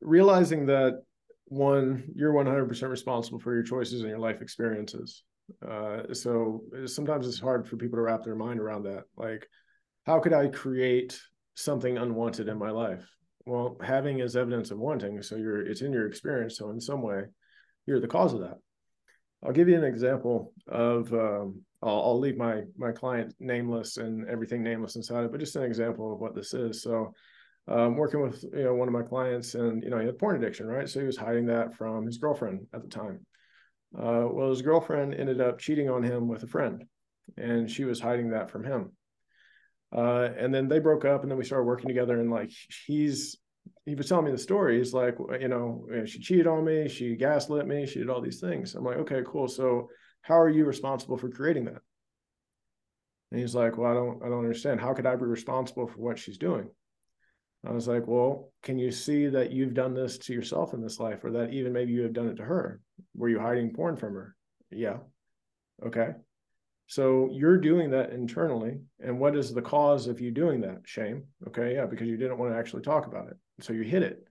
realizing 0.00 0.66
that 0.66 1.02
one, 1.48 2.04
you're 2.14 2.32
100% 2.32 2.90
responsible 2.90 3.38
for 3.38 3.54
your 3.54 3.62
choices 3.62 4.00
and 4.00 4.10
your 4.10 4.18
life 4.18 4.42
experiences. 4.42 5.22
Uh, 5.66 6.12
so 6.12 6.62
sometimes 6.84 7.26
it's 7.26 7.40
hard 7.40 7.66
for 7.66 7.76
people 7.76 7.96
to 7.96 8.02
wrap 8.02 8.22
their 8.22 8.34
mind 8.34 8.60
around 8.60 8.84
that. 8.84 9.04
Like, 9.16 9.48
how 10.04 10.20
could 10.20 10.34
I 10.34 10.48
create 10.48 11.18
something 11.54 11.96
unwanted 11.96 12.48
in 12.48 12.58
my 12.58 12.70
life? 12.70 13.08
Well, 13.46 13.78
having 13.82 14.20
is 14.20 14.36
evidence 14.36 14.70
of 14.70 14.78
wanting. 14.78 15.22
So 15.22 15.36
you're 15.36 15.62
it's 15.62 15.80
in 15.80 15.92
your 15.92 16.06
experience. 16.06 16.58
So 16.58 16.68
in 16.70 16.80
some 16.80 17.00
way, 17.00 17.24
you're 17.88 18.00
the 18.00 18.06
cause 18.06 18.34
of 18.34 18.40
that. 18.40 18.58
I'll 19.42 19.52
give 19.52 19.68
you 19.68 19.76
an 19.76 19.84
example 19.84 20.52
of 20.66 21.12
um, 21.12 21.62
I'll, 21.82 22.02
I'll, 22.02 22.20
leave 22.20 22.36
my 22.36 22.64
my 22.76 22.92
client 22.92 23.34
nameless 23.40 23.96
and 23.96 24.28
everything 24.28 24.62
nameless 24.62 24.96
inside 24.96 25.24
it, 25.24 25.30
but 25.32 25.40
just 25.40 25.56
an 25.56 25.62
example 25.62 26.12
of 26.12 26.20
what 26.20 26.34
this 26.34 26.52
is. 26.54 26.82
So 26.82 27.14
um, 27.68 27.96
working 27.96 28.20
with 28.20 28.44
you 28.52 28.64
know 28.64 28.74
one 28.74 28.88
of 28.88 28.94
my 28.94 29.02
clients, 29.02 29.54
and 29.54 29.82
you 29.82 29.90
know 29.90 29.98
he 29.98 30.06
had 30.06 30.18
porn 30.18 30.36
addiction, 30.36 30.66
right? 30.66 30.88
So 30.88 31.00
he 31.00 31.06
was 31.06 31.16
hiding 31.16 31.46
that 31.46 31.74
from 31.76 32.04
his 32.04 32.18
girlfriend 32.18 32.66
at 32.74 32.82
the 32.82 32.88
time. 32.88 33.24
Uh, 33.96 34.26
well, 34.30 34.50
his 34.50 34.62
girlfriend 34.62 35.14
ended 35.14 35.40
up 35.40 35.58
cheating 35.58 35.88
on 35.88 36.02
him 36.02 36.28
with 36.28 36.42
a 36.42 36.48
friend, 36.48 36.84
and 37.36 37.70
she 37.70 37.84
was 37.84 38.00
hiding 38.00 38.30
that 38.30 38.50
from 38.50 38.64
him. 38.64 38.92
Uh, 39.96 40.28
and 40.36 40.52
then 40.54 40.68
they 40.68 40.78
broke 40.78 41.04
up, 41.04 41.22
and 41.22 41.30
then 41.30 41.38
we 41.38 41.44
started 41.44 41.64
working 41.64 41.88
together. 41.88 42.20
And 42.20 42.30
like 42.30 42.50
he's 42.86 43.36
he 43.88 43.94
was 43.94 44.08
telling 44.08 44.26
me 44.26 44.32
the 44.32 44.38
story. 44.38 44.78
He's 44.78 44.92
like, 44.92 45.16
you 45.40 45.48
know, 45.48 45.86
she 46.04 46.18
cheated 46.20 46.46
on 46.46 46.64
me, 46.64 46.88
she 46.88 47.16
gaslit 47.16 47.66
me, 47.66 47.86
she 47.86 47.98
did 48.00 48.10
all 48.10 48.20
these 48.20 48.40
things. 48.40 48.74
I'm 48.74 48.84
like, 48.84 48.98
okay, 48.98 49.22
cool. 49.26 49.48
So 49.48 49.88
how 50.22 50.38
are 50.38 50.50
you 50.50 50.64
responsible 50.64 51.16
for 51.16 51.30
creating 51.30 51.64
that? 51.66 51.80
And 53.30 53.40
he's 53.40 53.54
like, 53.54 53.76
well, 53.76 53.90
I 53.90 53.94
don't, 53.94 54.22
I 54.22 54.28
don't 54.28 54.44
understand. 54.44 54.80
How 54.80 54.94
could 54.94 55.06
I 55.06 55.16
be 55.16 55.24
responsible 55.24 55.86
for 55.86 55.98
what 55.98 56.18
she's 56.18 56.38
doing? 56.38 56.68
I 57.66 57.72
was 57.72 57.88
like, 57.88 58.06
well, 58.06 58.52
can 58.62 58.78
you 58.78 58.90
see 58.90 59.26
that 59.26 59.52
you've 59.52 59.74
done 59.74 59.92
this 59.92 60.16
to 60.18 60.32
yourself 60.32 60.74
in 60.74 60.80
this 60.80 61.00
life, 61.00 61.24
or 61.24 61.32
that 61.32 61.52
even 61.52 61.72
maybe 61.72 61.92
you 61.92 62.02
have 62.02 62.12
done 62.12 62.28
it 62.28 62.36
to 62.36 62.44
her? 62.44 62.80
Were 63.14 63.28
you 63.28 63.40
hiding 63.40 63.74
porn 63.74 63.96
from 63.96 64.14
her? 64.14 64.36
Yeah. 64.70 64.98
Okay. 65.84 66.10
So 66.86 67.28
you're 67.32 67.58
doing 67.58 67.90
that 67.90 68.12
internally. 68.12 68.78
And 69.00 69.18
what 69.18 69.36
is 69.36 69.52
the 69.52 69.60
cause 69.60 70.06
of 70.06 70.20
you 70.20 70.30
doing 70.30 70.60
that? 70.60 70.82
Shame. 70.84 71.24
Okay. 71.48 71.74
Yeah. 71.74 71.86
Because 71.86 72.06
you 72.06 72.16
didn't 72.16 72.38
want 72.38 72.52
to 72.52 72.58
actually 72.58 72.82
talk 72.82 73.06
about 73.06 73.28
it. 73.28 73.36
So 73.60 73.72
you 73.72 73.82
hit 73.82 74.02
it. 74.02 74.24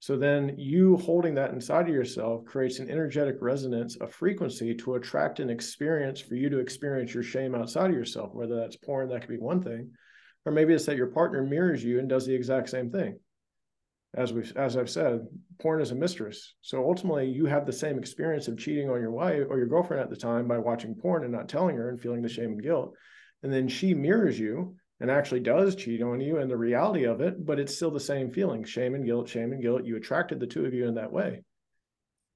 So 0.00 0.16
then 0.16 0.54
you 0.56 0.96
holding 0.96 1.34
that 1.34 1.52
inside 1.52 1.88
of 1.88 1.94
yourself 1.94 2.44
creates 2.46 2.78
an 2.78 2.90
energetic 2.90 3.36
resonance, 3.40 3.98
a 4.00 4.06
frequency 4.06 4.74
to 4.76 4.94
attract 4.94 5.40
an 5.40 5.50
experience 5.50 6.20
for 6.20 6.34
you 6.34 6.48
to 6.48 6.58
experience 6.58 7.12
your 7.12 7.22
shame 7.22 7.54
outside 7.54 7.90
of 7.90 7.96
yourself, 7.96 8.32
whether 8.32 8.56
that's 8.56 8.76
porn, 8.76 9.10
that 9.10 9.20
could 9.20 9.30
be 9.30 9.38
one 9.38 9.62
thing 9.62 9.90
or 10.44 10.52
maybe 10.52 10.72
it's 10.72 10.86
that 10.86 10.96
your 10.96 11.08
partner 11.08 11.42
mirrors 11.42 11.84
you 11.84 11.98
and 11.98 12.08
does 12.08 12.26
the 12.26 12.34
exact 12.34 12.70
same 12.70 12.90
thing. 12.90 13.18
As 14.14 14.32
we've 14.32 14.52
as 14.56 14.76
I've 14.76 14.90
said, 14.90 15.26
porn 15.60 15.80
is 15.80 15.92
a 15.92 15.94
mistress. 15.94 16.54
So 16.62 16.84
ultimately 16.84 17.28
you 17.28 17.46
have 17.46 17.66
the 17.66 17.72
same 17.72 17.98
experience 17.98 18.48
of 18.48 18.58
cheating 18.58 18.90
on 18.90 19.00
your 19.00 19.12
wife 19.12 19.46
or 19.48 19.58
your 19.58 19.68
girlfriend 19.68 20.02
at 20.02 20.10
the 20.10 20.16
time 20.16 20.48
by 20.48 20.58
watching 20.58 20.96
porn 20.96 21.22
and 21.22 21.32
not 21.32 21.48
telling 21.48 21.76
her 21.76 21.90
and 21.90 22.00
feeling 22.00 22.22
the 22.22 22.28
shame 22.28 22.52
and 22.52 22.62
guilt. 22.62 22.94
And 23.42 23.52
then 23.52 23.68
she 23.68 23.94
mirrors 23.94 24.38
you 24.38 24.76
and 25.00 25.10
actually 25.10 25.40
does 25.40 25.74
cheat 25.74 26.02
on 26.02 26.20
you 26.20 26.38
and 26.38 26.50
the 26.50 26.56
reality 26.56 27.04
of 27.04 27.20
it, 27.20 27.44
but 27.44 27.58
it's 27.58 27.74
still 27.74 27.90
the 27.90 27.98
same 27.98 28.30
feeling 28.30 28.62
shame 28.64 28.94
and 28.94 29.04
guilt, 29.04 29.28
shame 29.28 29.52
and 29.52 29.62
guilt. 29.62 29.84
You 29.84 29.96
attracted 29.96 30.38
the 30.38 30.46
two 30.46 30.66
of 30.66 30.74
you 30.74 30.86
in 30.86 30.94
that 30.94 31.12
way. 31.12 31.42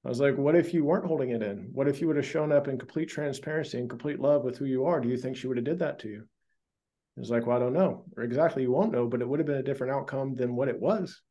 I 0.03 0.09
was 0.09 0.19
like, 0.19 0.37
what 0.37 0.55
if 0.55 0.73
you 0.73 0.83
weren't 0.83 1.05
holding 1.05 1.31
it 1.31 1.41
in? 1.41 1.69
What 1.73 1.87
if 1.87 2.01
you 2.01 2.07
would 2.07 2.15
have 2.15 2.25
shown 2.25 2.51
up 2.51 2.67
in 2.67 2.77
complete 2.77 3.09
transparency 3.09 3.79
and 3.79 3.89
complete 3.89 4.19
love 4.19 4.43
with 4.43 4.57
who 4.57 4.65
you 4.65 4.85
are? 4.85 4.99
Do 4.99 5.09
you 5.09 5.17
think 5.17 5.37
she 5.37 5.47
would 5.47 5.57
have 5.57 5.63
did 5.65 5.79
that 5.79 5.99
to 5.99 6.09
you? 6.09 6.27
It's 7.17 7.29
like, 7.29 7.45
well, 7.45 7.57
I 7.57 7.59
don't 7.59 7.73
know, 7.73 8.03
or 8.17 8.23
exactly 8.23 8.63
you 8.63 8.71
won't 8.71 8.91
know, 8.91 9.07
but 9.07 9.21
it 9.21 9.27
would 9.27 9.39
have 9.39 9.47
been 9.47 9.57
a 9.57 9.63
different 9.63 9.93
outcome 9.93 10.35
than 10.35 10.55
what 10.55 10.67
it 10.67 10.79
was. 10.79 11.21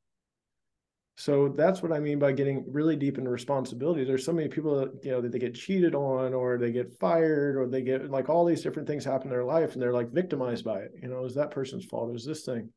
So 1.17 1.49
that's 1.49 1.81
what 1.81 1.93
I 1.93 2.01
mean 2.01 2.19
by 2.19 2.33
getting 2.33 2.65
really 2.67 2.97
deep 2.97 3.19
into 3.19 3.31
responsibility. 3.31 4.05
There's 4.05 4.25
so 4.25 4.33
many 4.33 4.49
people 4.49 4.77
that 4.81 5.05
you 5.05 5.13
know 5.13 5.21
that 5.21 5.31
they 5.31 5.39
get 5.39 5.55
cheated 5.55 5.95
on, 5.95 6.35
or 6.35 6.59
they 6.59 6.73
get 6.73 6.99
fired, 6.99 7.57
or 7.57 7.69
they 7.69 7.83
get 7.83 8.11
like 8.11 8.29
all 8.29 8.45
these 8.45 8.63
different 8.63 8.89
things 8.89 9.05
happen 9.05 9.29
in 9.29 9.31
their 9.31 9.45
life, 9.45 9.75
and 9.75 9.83
they're 9.83 9.93
like 9.93 10.11
victimized 10.11 10.65
by 10.65 10.81
it. 10.81 10.91
You 11.01 11.09
know, 11.09 11.25
is 11.25 11.37
that 11.37 11.53
person's 11.53 11.85
fault? 11.85 12.15
Is 12.17 12.25
this 12.25 12.45
thing? 12.45 12.71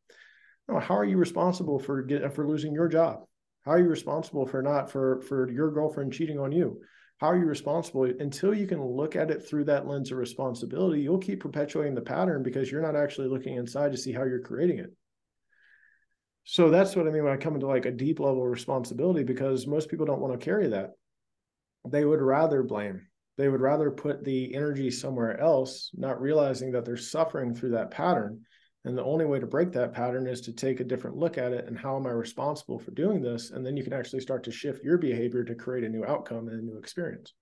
No, 0.68 0.80
how 0.80 0.96
are 0.98 1.06
you 1.06 1.18
responsible 1.18 1.80
for 1.80 2.04
get 2.04 2.34
for 2.36 2.48
losing 2.48 2.74
your 2.74 2.88
job? 2.88 3.24
How 3.66 3.72
are 3.72 3.80
you 3.80 3.88
responsible 3.88 4.46
for 4.46 4.62
not 4.62 4.92
for 4.92 5.22
for 5.22 5.50
your 5.50 5.72
girlfriend 5.72 6.14
cheating 6.14 6.40
on 6.40 6.52
you? 6.52 6.80
how 7.18 7.28
are 7.28 7.38
you 7.38 7.46
responsible 7.46 8.04
until 8.04 8.54
you 8.54 8.68
can 8.68 8.84
look 8.84 9.16
at 9.16 9.32
it 9.32 9.44
through 9.44 9.64
that 9.66 9.88
lens 9.88 10.12
of 10.12 10.18
responsibility 10.18 11.02
you'll 11.02 11.18
keep 11.18 11.40
perpetuating 11.40 11.96
the 11.96 12.02
pattern 12.02 12.44
because 12.44 12.72
you're 12.72 12.82
not 12.82 12.96
actually 12.96 13.28
looking 13.28 13.56
inside 13.56 13.92
to 13.92 13.98
see 13.98 14.12
how 14.12 14.24
you're 14.24 14.40
creating 14.40 14.80
it 14.80 14.94
so 16.50 16.70
that's 16.70 16.96
what 16.96 17.08
i 17.08 17.12
mean 17.12 17.24
when 17.24 17.34
i 17.34 17.38
come 17.38 17.56
into 17.56 17.68
like 17.68 17.86
a 17.86 17.92
deep 17.92 18.20
level 18.20 18.42
of 18.42 18.50
responsibility 18.50 19.24
because 19.24 19.68
most 19.68 19.90
people 19.90 20.06
don't 20.06 20.22
want 20.22 20.38
to 20.38 20.44
carry 20.44 20.68
that 20.68 20.92
they 21.88 22.06
would 22.06 22.22
rather 22.22 22.64
blame 22.64 23.02
they 23.38 23.50
would 23.50 23.62
rather 23.62 23.92
put 23.92 24.24
the 24.24 24.56
energy 24.56 24.90
somewhere 24.90 25.40
else 25.40 25.92
not 25.94 26.22
realizing 26.22 26.72
that 26.72 26.86
they're 26.86 26.96
suffering 26.96 27.54
through 27.54 27.72
that 27.72 27.92
pattern 27.92 28.42
and 28.88 28.98
the 28.98 29.04
only 29.04 29.26
way 29.26 29.38
to 29.38 29.46
break 29.46 29.74
that 29.74 29.94
pattern 29.94 30.28
is 30.28 30.40
to 30.40 30.54
take 30.54 30.80
a 30.80 30.86
different 30.86 31.18
look 31.18 31.38
at 31.38 31.52
it 31.52 31.66
and 31.66 31.78
how 31.78 31.98
am 31.98 32.08
I 32.08 32.12
responsible 32.12 32.80
for 32.80 32.92
doing 32.92 33.22
this? 33.22 33.52
And 33.52 33.66
then 33.66 33.76
you 33.76 33.84
can 33.84 33.92
actually 33.92 34.22
start 34.22 34.46
to 34.46 34.52
shift 34.52 34.82
your 34.82 34.98
behavior 34.98 35.44
to 35.44 35.56
create 35.56 35.84
a 35.84 35.90
new 35.90 36.06
outcome 36.06 36.48
and 36.48 36.58
a 36.58 36.66
new 36.66 36.78
experience. 36.78 37.34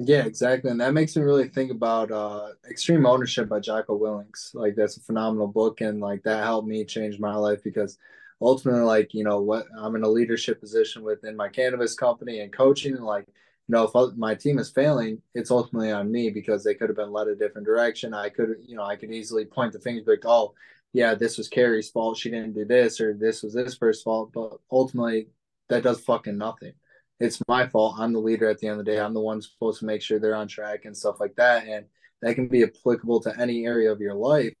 Yeah, 0.00 0.24
exactly. 0.26 0.70
And 0.70 0.80
that 0.80 0.94
makes 0.94 1.16
me 1.16 1.22
really 1.22 1.48
think 1.48 1.70
about 1.72 2.10
uh 2.12 2.50
Extreme 2.70 3.04
Ownership 3.06 3.48
by 3.48 3.58
Jocko 3.60 3.98
Willink. 3.98 4.54
Like 4.54 4.76
that's 4.76 4.96
a 4.96 5.00
phenomenal 5.00 5.48
book 5.48 5.80
and 5.80 6.00
like 6.00 6.22
that 6.22 6.44
helped 6.44 6.68
me 6.68 6.84
change 6.84 7.18
my 7.18 7.34
life 7.34 7.62
because 7.64 7.98
ultimately 8.40 8.82
like, 8.82 9.12
you 9.12 9.24
know, 9.24 9.40
what 9.40 9.66
I'm 9.76 9.96
in 9.96 10.04
a 10.04 10.08
leadership 10.08 10.60
position 10.60 11.02
within 11.02 11.34
my 11.36 11.48
cannabis 11.48 11.94
company 11.94 12.40
and 12.40 12.52
coaching 12.52 12.94
and 12.94 13.04
like 13.04 13.26
you 13.26 13.72
know, 13.74 13.84
if 13.84 14.16
my 14.16 14.34
team 14.34 14.58
is 14.58 14.70
failing, 14.70 15.20
it's 15.34 15.50
ultimately 15.50 15.90
on 15.92 16.10
me 16.10 16.30
because 16.30 16.64
they 16.64 16.74
could 16.74 16.88
have 16.88 16.96
been 16.96 17.12
led 17.12 17.28
a 17.28 17.34
different 17.36 17.66
direction. 17.66 18.14
I 18.14 18.30
could, 18.30 18.56
you 18.66 18.76
know, 18.76 18.82
I 18.84 18.96
could 18.96 19.12
easily 19.12 19.44
point 19.44 19.74
the 19.74 19.78
fingers 19.80 20.06
like, 20.06 20.24
oh, 20.24 20.54
yeah, 20.94 21.14
this 21.14 21.36
was 21.36 21.48
Carrie's 21.48 21.90
fault. 21.90 22.16
She 22.16 22.30
didn't 22.30 22.54
do 22.54 22.64
this, 22.64 22.98
or 22.98 23.12
this 23.12 23.42
was 23.42 23.52
this 23.52 23.74
person's 23.76 24.04
fault. 24.04 24.32
But 24.32 24.58
ultimately, 24.72 25.28
that 25.68 25.82
does 25.82 26.00
fucking 26.00 26.38
nothing. 26.38 26.72
It's 27.20 27.40
my 27.48 27.66
fault. 27.66 27.96
I'm 27.98 28.12
the 28.12 28.20
leader 28.20 28.48
at 28.48 28.58
the 28.58 28.68
end 28.68 28.78
of 28.78 28.86
the 28.86 28.92
day. 28.92 29.00
I'm 29.00 29.14
the 29.14 29.20
one 29.20 29.42
supposed 29.42 29.80
to 29.80 29.86
make 29.86 30.02
sure 30.02 30.18
they're 30.18 30.34
on 30.34 30.48
track 30.48 30.84
and 30.84 30.96
stuff 30.96 31.20
like 31.20 31.34
that. 31.36 31.66
And 31.66 31.86
that 32.22 32.34
can 32.34 32.48
be 32.48 32.62
applicable 32.62 33.20
to 33.20 33.40
any 33.40 33.66
area 33.66 33.90
of 33.90 34.00
your 34.00 34.14
life. 34.14 34.54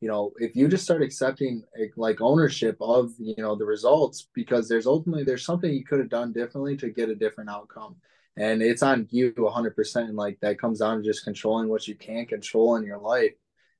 You 0.00 0.08
know, 0.08 0.32
if 0.36 0.54
you 0.54 0.68
just 0.68 0.84
start 0.84 1.02
accepting 1.02 1.62
like 1.96 2.20
ownership 2.20 2.76
of, 2.80 3.12
you 3.18 3.36
know, 3.38 3.56
the 3.56 3.64
results, 3.64 4.28
because 4.34 4.68
there's 4.68 4.86
ultimately 4.86 5.24
there's 5.24 5.44
something 5.44 5.72
you 5.72 5.84
could 5.84 5.98
have 5.98 6.10
done 6.10 6.32
differently 6.32 6.76
to 6.76 6.90
get 6.90 7.08
a 7.08 7.14
different 7.14 7.50
outcome 7.50 7.96
and 8.36 8.62
it's 8.62 8.82
on 8.82 9.06
you 9.10 9.32
100% 9.32 9.96
and 9.96 10.16
like 10.16 10.38
that 10.40 10.58
comes 10.58 10.80
down 10.80 10.98
to 10.98 11.04
just 11.04 11.24
controlling 11.24 11.68
what 11.68 11.86
you 11.86 11.94
can 11.94 12.26
control 12.26 12.76
in 12.76 12.84
your 12.84 12.98
life 12.98 13.34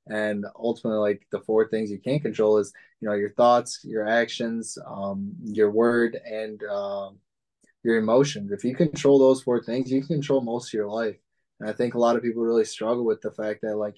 and 0.07 0.45
ultimately 0.57 0.99
like 0.99 1.25
the 1.31 1.39
four 1.41 1.67
things 1.67 1.91
you 1.91 1.99
can't 1.99 2.21
control 2.21 2.57
is 2.57 2.71
you 3.01 3.07
know 3.07 3.15
your 3.15 3.31
thoughts 3.31 3.81
your 3.83 4.07
actions 4.07 4.77
um, 4.85 5.33
your 5.43 5.71
word 5.71 6.17
and 6.25 6.61
uh, 6.63 7.09
your 7.85 7.97
emotions. 7.97 8.51
If 8.51 8.63
you 8.63 8.75
control 8.75 9.19
those 9.19 9.41
four 9.41 9.63
things 9.63 9.91
you 9.91 10.01
can 10.01 10.15
control 10.15 10.41
most 10.41 10.69
of 10.69 10.73
your 10.73 10.89
life. 10.89 11.17
And 11.59 11.69
i 11.69 11.73
think 11.73 11.93
a 11.93 11.99
lot 11.99 12.15
of 12.15 12.23
people 12.23 12.43
really 12.43 12.65
struggle 12.65 13.05
with 13.05 13.21
the 13.21 13.31
fact 13.31 13.61
that 13.61 13.77
like 13.77 13.95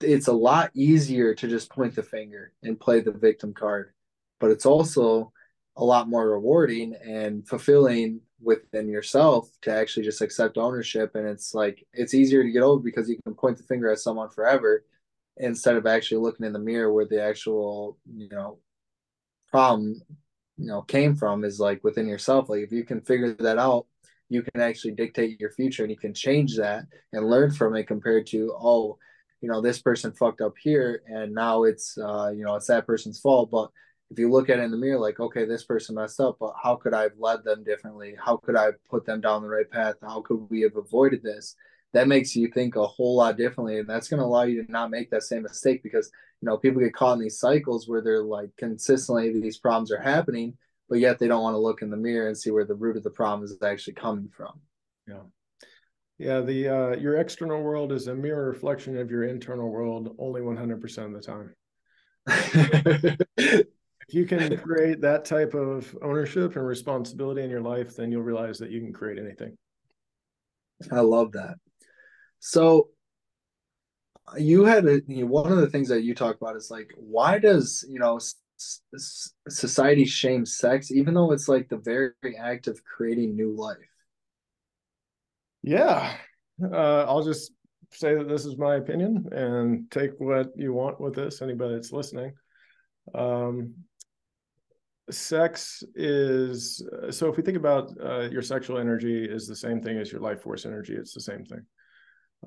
it's 0.00 0.28
a 0.28 0.32
lot 0.32 0.70
easier 0.74 1.34
to 1.34 1.48
just 1.48 1.70
point 1.70 1.94
the 1.94 2.02
finger 2.02 2.52
and 2.62 2.78
play 2.78 3.00
the 3.00 3.12
victim 3.12 3.54
card 3.54 3.92
but 4.40 4.50
it's 4.50 4.66
also 4.66 5.32
a 5.76 5.84
lot 5.84 6.08
more 6.08 6.30
rewarding 6.30 6.94
and 7.06 7.46
fulfilling 7.48 8.20
within 8.42 8.88
yourself 8.88 9.48
to 9.62 9.72
actually 9.72 10.04
just 10.04 10.20
accept 10.20 10.58
ownership. 10.58 11.14
And 11.14 11.26
it's 11.26 11.54
like 11.54 11.86
it's 11.92 12.14
easier 12.14 12.42
to 12.42 12.50
get 12.50 12.62
over 12.62 12.82
because 12.82 13.08
you 13.08 13.18
can 13.24 13.34
point 13.34 13.56
the 13.56 13.62
finger 13.62 13.90
at 13.90 14.00
someone 14.00 14.28
forever 14.28 14.84
instead 15.38 15.76
of 15.76 15.86
actually 15.86 16.20
looking 16.20 16.44
in 16.44 16.52
the 16.52 16.58
mirror 16.58 16.92
where 16.92 17.06
the 17.06 17.22
actual 17.22 17.96
you 18.12 18.28
know 18.28 18.58
problem 19.50 20.00
you 20.62 20.68
know 20.68 20.82
came 20.82 21.14
from 21.16 21.44
is 21.44 21.58
like 21.60 21.82
within 21.84 22.06
yourself. 22.06 22.48
Like 22.48 22.62
if 22.62 22.72
you 22.72 22.84
can 22.84 23.00
figure 23.00 23.34
that 23.34 23.58
out 23.58 23.86
you 24.28 24.42
can 24.42 24.62
actually 24.62 24.92
dictate 24.92 25.38
your 25.38 25.50
future 25.50 25.82
and 25.82 25.90
you 25.90 25.98
can 25.98 26.14
change 26.14 26.56
that 26.56 26.84
and 27.12 27.28
learn 27.28 27.50
from 27.50 27.76
it 27.76 27.86
compared 27.86 28.26
to 28.28 28.54
oh 28.58 28.96
you 29.42 29.48
know 29.48 29.60
this 29.60 29.82
person 29.82 30.12
fucked 30.12 30.40
up 30.40 30.54
here 30.62 31.02
and 31.06 31.34
now 31.34 31.64
it's 31.64 31.98
uh 31.98 32.30
you 32.34 32.44
know 32.44 32.54
it's 32.54 32.68
that 32.68 32.86
person's 32.86 33.20
fault. 33.20 33.50
But 33.50 33.70
if 34.10 34.18
you 34.18 34.30
look 34.30 34.48
at 34.50 34.58
it 34.58 34.62
in 34.62 34.70
the 34.70 34.76
mirror 34.76 34.98
like 34.98 35.20
okay 35.20 35.44
this 35.44 35.64
person 35.64 35.94
messed 35.94 36.20
up 36.20 36.36
but 36.38 36.52
how 36.62 36.76
could 36.76 36.92
i 36.92 37.02
have 37.02 37.18
led 37.18 37.44
them 37.44 37.64
differently? 37.64 38.14
How 38.24 38.36
could 38.36 38.56
i 38.56 38.68
put 38.88 39.04
them 39.04 39.20
down 39.20 39.42
the 39.42 39.48
right 39.48 39.70
path? 39.70 39.96
How 40.02 40.22
could 40.22 40.48
we 40.48 40.60
have 40.62 40.76
avoided 40.76 41.22
this 41.22 41.56
that 41.92 42.08
makes 42.08 42.34
you 42.34 42.48
think 42.48 42.76
a 42.76 42.86
whole 42.86 43.16
lot 43.16 43.36
differently 43.36 43.78
and 43.78 43.88
that's 43.88 44.08
going 44.08 44.18
to 44.18 44.24
allow 44.24 44.42
you 44.42 44.64
to 44.64 44.72
not 44.72 44.90
make 44.90 45.10
that 45.10 45.22
same 45.22 45.42
mistake 45.42 45.82
because 45.82 46.10
you 46.40 46.46
know 46.46 46.56
people 46.56 46.80
get 46.80 46.94
caught 46.94 47.14
in 47.14 47.20
these 47.20 47.38
cycles 47.38 47.88
where 47.88 48.00
they're 48.00 48.22
like 48.22 48.50
consistently 48.56 49.32
these 49.32 49.58
problems 49.58 49.92
are 49.92 50.00
happening 50.00 50.56
but 50.88 50.98
yet 50.98 51.18
they 51.18 51.28
don't 51.28 51.42
want 51.42 51.54
to 51.54 51.58
look 51.58 51.82
in 51.82 51.90
the 51.90 51.96
mirror 51.96 52.28
and 52.28 52.36
see 52.36 52.50
where 52.50 52.64
the 52.64 52.74
root 52.74 52.96
of 52.96 53.02
the 53.02 53.10
problem 53.10 53.44
is 53.44 53.56
actually 53.62 53.94
coming 53.94 54.28
from 54.28 54.60
yeah 55.06 55.22
yeah 56.18 56.40
the 56.40 56.68
uh, 56.68 56.96
your 56.96 57.16
external 57.16 57.62
world 57.62 57.92
is 57.92 58.08
a 58.08 58.14
mirror 58.14 58.48
reflection 58.48 58.96
of 58.96 59.10
your 59.10 59.24
internal 59.24 59.68
world 59.68 60.14
only 60.18 60.40
100% 60.40 61.04
of 61.04 61.12
the 61.12 61.20
time 61.20 61.54
if 64.08 64.14
you 64.14 64.26
can 64.26 64.56
create 64.58 65.00
that 65.00 65.24
type 65.24 65.54
of 65.54 65.96
ownership 66.02 66.56
and 66.56 66.66
responsibility 66.66 67.42
in 67.42 67.50
your 67.50 67.62
life, 67.62 67.96
then 67.96 68.12
you'll 68.12 68.22
realize 68.22 68.58
that 68.58 68.70
you 68.70 68.80
can 68.80 68.92
create 68.92 69.18
anything. 69.18 69.56
I 70.90 71.00
love 71.00 71.32
that. 71.32 71.54
So 72.44 72.88
you 74.36 74.64
had 74.64 74.84
a, 74.84 75.00
you 75.06 75.22
know, 75.22 75.26
one 75.26 75.52
of 75.52 75.58
the 75.58 75.70
things 75.70 75.88
that 75.90 76.02
you 76.02 76.12
talk 76.12 76.36
about 76.40 76.56
is 76.56 76.72
like, 76.72 76.90
why 76.96 77.38
does, 77.38 77.86
you 77.88 78.00
know, 78.00 78.16
s- 78.16 79.32
society 79.48 80.04
shame 80.04 80.44
sex, 80.44 80.90
even 80.90 81.14
though 81.14 81.30
it's 81.30 81.46
like 81.46 81.68
the 81.68 81.76
very 81.76 82.36
act 82.36 82.66
of 82.66 82.82
creating 82.82 83.36
new 83.36 83.54
life? 83.54 83.76
Yeah. 85.62 86.16
Uh, 86.60 87.04
I'll 87.04 87.22
just 87.22 87.52
say 87.92 88.16
that 88.16 88.28
this 88.28 88.44
is 88.44 88.58
my 88.58 88.74
opinion 88.74 89.28
and 89.30 89.88
take 89.92 90.10
what 90.18 90.48
you 90.56 90.72
want 90.72 91.00
with 91.00 91.14
this, 91.14 91.42
anybody 91.42 91.74
that's 91.74 91.92
listening. 91.92 92.32
Um, 93.14 93.74
sex 95.10 95.84
is 95.94 96.82
so 97.10 97.28
if 97.28 97.36
we 97.36 97.42
think 97.42 97.56
about 97.56 97.92
uh, 98.02 98.28
your 98.30 98.42
sexual 98.42 98.78
energy 98.78 99.24
is 99.24 99.46
the 99.46 99.54
same 99.54 99.80
thing 99.80 99.98
as 99.98 100.10
your 100.10 100.20
life 100.20 100.40
force 100.40 100.64
energy 100.64 100.94
it's 100.94 101.12
the 101.12 101.20
same 101.20 101.44
thing 101.44 101.60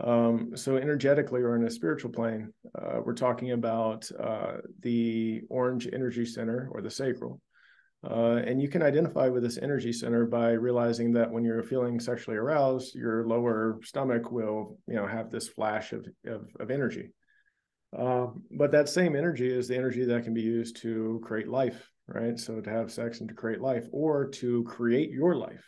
um, 0.01 0.51
so 0.55 0.77
energetically 0.77 1.41
or 1.41 1.55
in 1.55 1.65
a 1.65 1.71
spiritual 1.71 2.11
plane 2.11 2.51
uh, 2.77 2.99
we're 3.03 3.13
talking 3.13 3.51
about 3.51 4.09
uh, 4.19 4.57
the 4.81 5.41
orange 5.49 5.87
energy 5.91 6.25
center 6.25 6.69
or 6.71 6.81
the 6.81 6.91
sacral 6.91 7.39
uh, 8.09 8.41
and 8.45 8.61
you 8.61 8.67
can 8.67 8.83
identify 8.83 9.27
with 9.27 9.41
this 9.41 9.57
energy 9.57 9.91
center 9.91 10.25
by 10.25 10.51
realizing 10.51 11.11
that 11.11 11.31
when 11.31 11.43
you're 11.43 11.63
feeling 11.63 11.99
sexually 11.99 12.37
aroused 12.37 12.93
your 12.95 13.25
lower 13.27 13.79
stomach 13.83 14.31
will 14.31 14.77
you 14.87 14.95
know 14.95 15.07
have 15.07 15.31
this 15.31 15.47
flash 15.47 15.93
of, 15.93 16.05
of, 16.25 16.47
of 16.59 16.71
energy 16.71 17.11
uh, 17.97 18.27
but 18.51 18.71
that 18.71 18.89
same 18.89 19.15
energy 19.15 19.47
is 19.47 19.67
the 19.67 19.75
energy 19.75 20.03
that 20.03 20.23
can 20.23 20.33
be 20.33 20.41
used 20.41 20.75
to 20.81 21.21
create 21.23 21.47
life 21.47 21.89
right? 22.07 22.39
So 22.39 22.61
to 22.61 22.69
have 22.69 22.91
sex 22.91 23.19
and 23.19 23.29
to 23.29 23.35
create 23.35 23.61
life 23.61 23.85
or 23.91 24.27
to 24.27 24.63
create 24.63 25.09
your 25.09 25.35
life. 25.35 25.65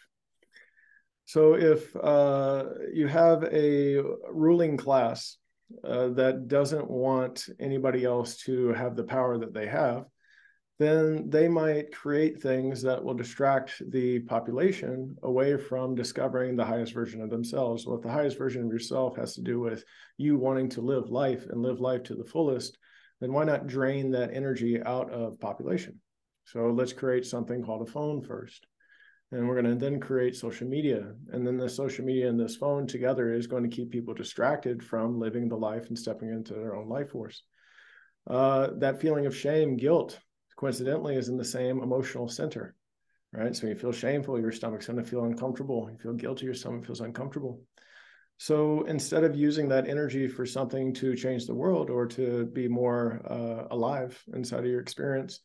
So 1.28 1.56
if 1.56 1.94
uh, 1.94 2.64
you 2.94 3.08
have 3.08 3.44
a 3.44 4.02
ruling 4.32 4.78
class 4.78 5.36
uh, 5.84 6.08
that 6.10 6.48
doesn't 6.48 6.90
want 6.90 7.50
anybody 7.60 8.06
else 8.06 8.38
to 8.44 8.70
have 8.70 8.96
the 8.96 9.04
power 9.04 9.38
that 9.38 9.54
they 9.54 9.68
have, 9.68 10.06
then 10.80 11.30
they 11.30 11.50
might 11.50 11.94
create 11.94 12.42
things 12.42 12.82
that 12.84 13.04
will 13.04 13.14
distract 13.14 13.82
the 13.92 14.20
population 14.22 15.18
away 15.24 15.58
from 15.58 15.96
discovering 15.96 16.56
the 16.56 16.64
highest 16.64 16.94
version 16.94 17.22
of 17.22 17.30
themselves. 17.30 17.86
Well, 17.86 17.98
if 17.98 18.04
the 18.04 18.10
highest 18.10 18.38
version 18.38 18.64
of 18.64 18.72
yourself 18.72 19.18
has 19.18 19.36
to 19.36 19.42
do 19.42 19.60
with 19.60 19.84
you 20.16 20.38
wanting 20.38 20.70
to 20.70 20.82
live 20.82 21.10
life 21.10 21.46
and 21.50 21.62
live 21.62 21.82
life 21.82 22.04
to 22.04 22.16
the 22.16 22.24
fullest, 22.24 22.78
then 23.20 23.34
why 23.34 23.44
not 23.44 23.68
drain 23.68 24.12
that 24.12 24.34
energy 24.34 24.82
out 24.82 25.12
of 25.12 25.42
population? 25.42 26.00
So 26.46 26.68
let's 26.68 26.94
create 26.94 27.26
something 27.26 27.64
called 27.64 27.86
a 27.86 27.92
phone 27.92 28.22
first. 28.22 28.66
And 29.32 29.48
we're 29.48 29.62
going 29.62 29.74
to 29.74 29.76
then 29.76 30.00
create 30.00 30.36
social 30.36 30.68
media. 30.68 31.14
And 31.32 31.46
then 31.46 31.58
the 31.58 31.70
social 31.70 32.06
media 32.06 32.30
and 32.30 32.40
this 32.40 32.56
phone 32.56 32.88
together 32.88 33.34
is 33.34 33.46
going 33.46 33.64
to 33.64 33.76
keep 33.76 33.92
people 33.92 34.14
distracted 34.14 34.82
from 34.82 35.20
living 35.20 35.50
the 35.50 35.58
life 35.58 35.88
and 35.88 36.00
stepping 36.00 36.30
into 36.30 36.54
their 36.54 36.76
own 36.76 36.88
life 36.88 37.12
force. 37.12 37.44
Uh, 38.26 38.70
that 38.78 39.02
feeling 39.02 39.26
of 39.26 39.36
shame, 39.36 39.76
guilt, 39.76 40.20
coincidentally, 40.58 41.16
is 41.16 41.28
in 41.28 41.38
the 41.38 41.44
same 41.46 41.82
emotional 41.82 42.30
center, 42.30 42.76
right? 43.34 43.56
So 43.56 43.68
you 43.68 43.76
feel 43.76 43.92
shameful, 43.92 44.40
your 44.40 44.52
stomach's 44.52 44.88
going 44.88 45.04
to 45.04 45.10
feel 45.10 45.26
uncomfortable. 45.26 45.90
You 45.92 45.98
feel 45.98 46.14
guilty, 46.14 46.46
your 46.46 46.54
stomach 46.54 46.86
feels 46.86 47.02
uncomfortable. 47.02 47.62
So 48.38 48.84
instead 48.86 49.24
of 49.24 49.36
using 49.36 49.68
that 49.70 49.90
energy 49.90 50.28
for 50.28 50.46
something 50.46 50.94
to 50.96 51.16
change 51.16 51.48
the 51.48 51.56
world 51.56 51.90
or 51.90 52.06
to 52.08 52.46
be 52.46 52.68
more 52.68 53.22
uh, 53.26 53.74
alive 53.76 54.22
inside 54.34 54.60
of 54.60 54.68
your 54.68 54.82
experience, 54.82 55.42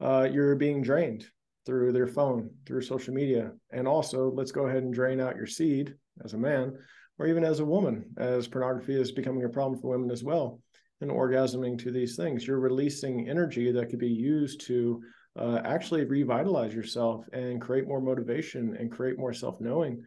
uh, 0.00 0.28
you're 0.30 0.54
being 0.54 0.80
drained 0.80 1.26
through 1.68 1.92
their 1.92 2.06
phone, 2.06 2.48
through 2.64 2.80
social 2.80 3.12
media. 3.12 3.52
And 3.70 3.86
also, 3.86 4.30
let's 4.30 4.52
go 4.52 4.66
ahead 4.66 4.84
and 4.84 4.94
drain 4.94 5.20
out 5.20 5.36
your 5.36 5.46
seed 5.46 5.94
as 6.24 6.32
a 6.32 6.38
man 6.38 6.72
or 7.18 7.26
even 7.26 7.44
as 7.44 7.60
a 7.60 7.64
woman, 7.64 8.06
as 8.16 8.48
pornography 8.48 8.98
is 8.98 9.12
becoming 9.12 9.44
a 9.44 9.50
problem 9.50 9.78
for 9.78 9.88
women 9.88 10.10
as 10.10 10.24
well, 10.24 10.60
and 11.02 11.10
orgasming 11.10 11.78
to 11.80 11.90
these 11.90 12.16
things. 12.16 12.46
You're 12.46 12.58
releasing 12.58 13.28
energy 13.28 13.70
that 13.70 13.90
could 13.90 13.98
be 13.98 14.08
used 14.08 14.62
to 14.62 15.02
uh, 15.38 15.60
actually 15.62 16.06
revitalize 16.06 16.72
yourself 16.72 17.26
and 17.34 17.60
create 17.60 17.86
more 17.86 18.00
motivation 18.00 18.74
and 18.74 18.90
create 18.90 19.18
more 19.18 19.34
self 19.34 19.60
knowing 19.60 20.02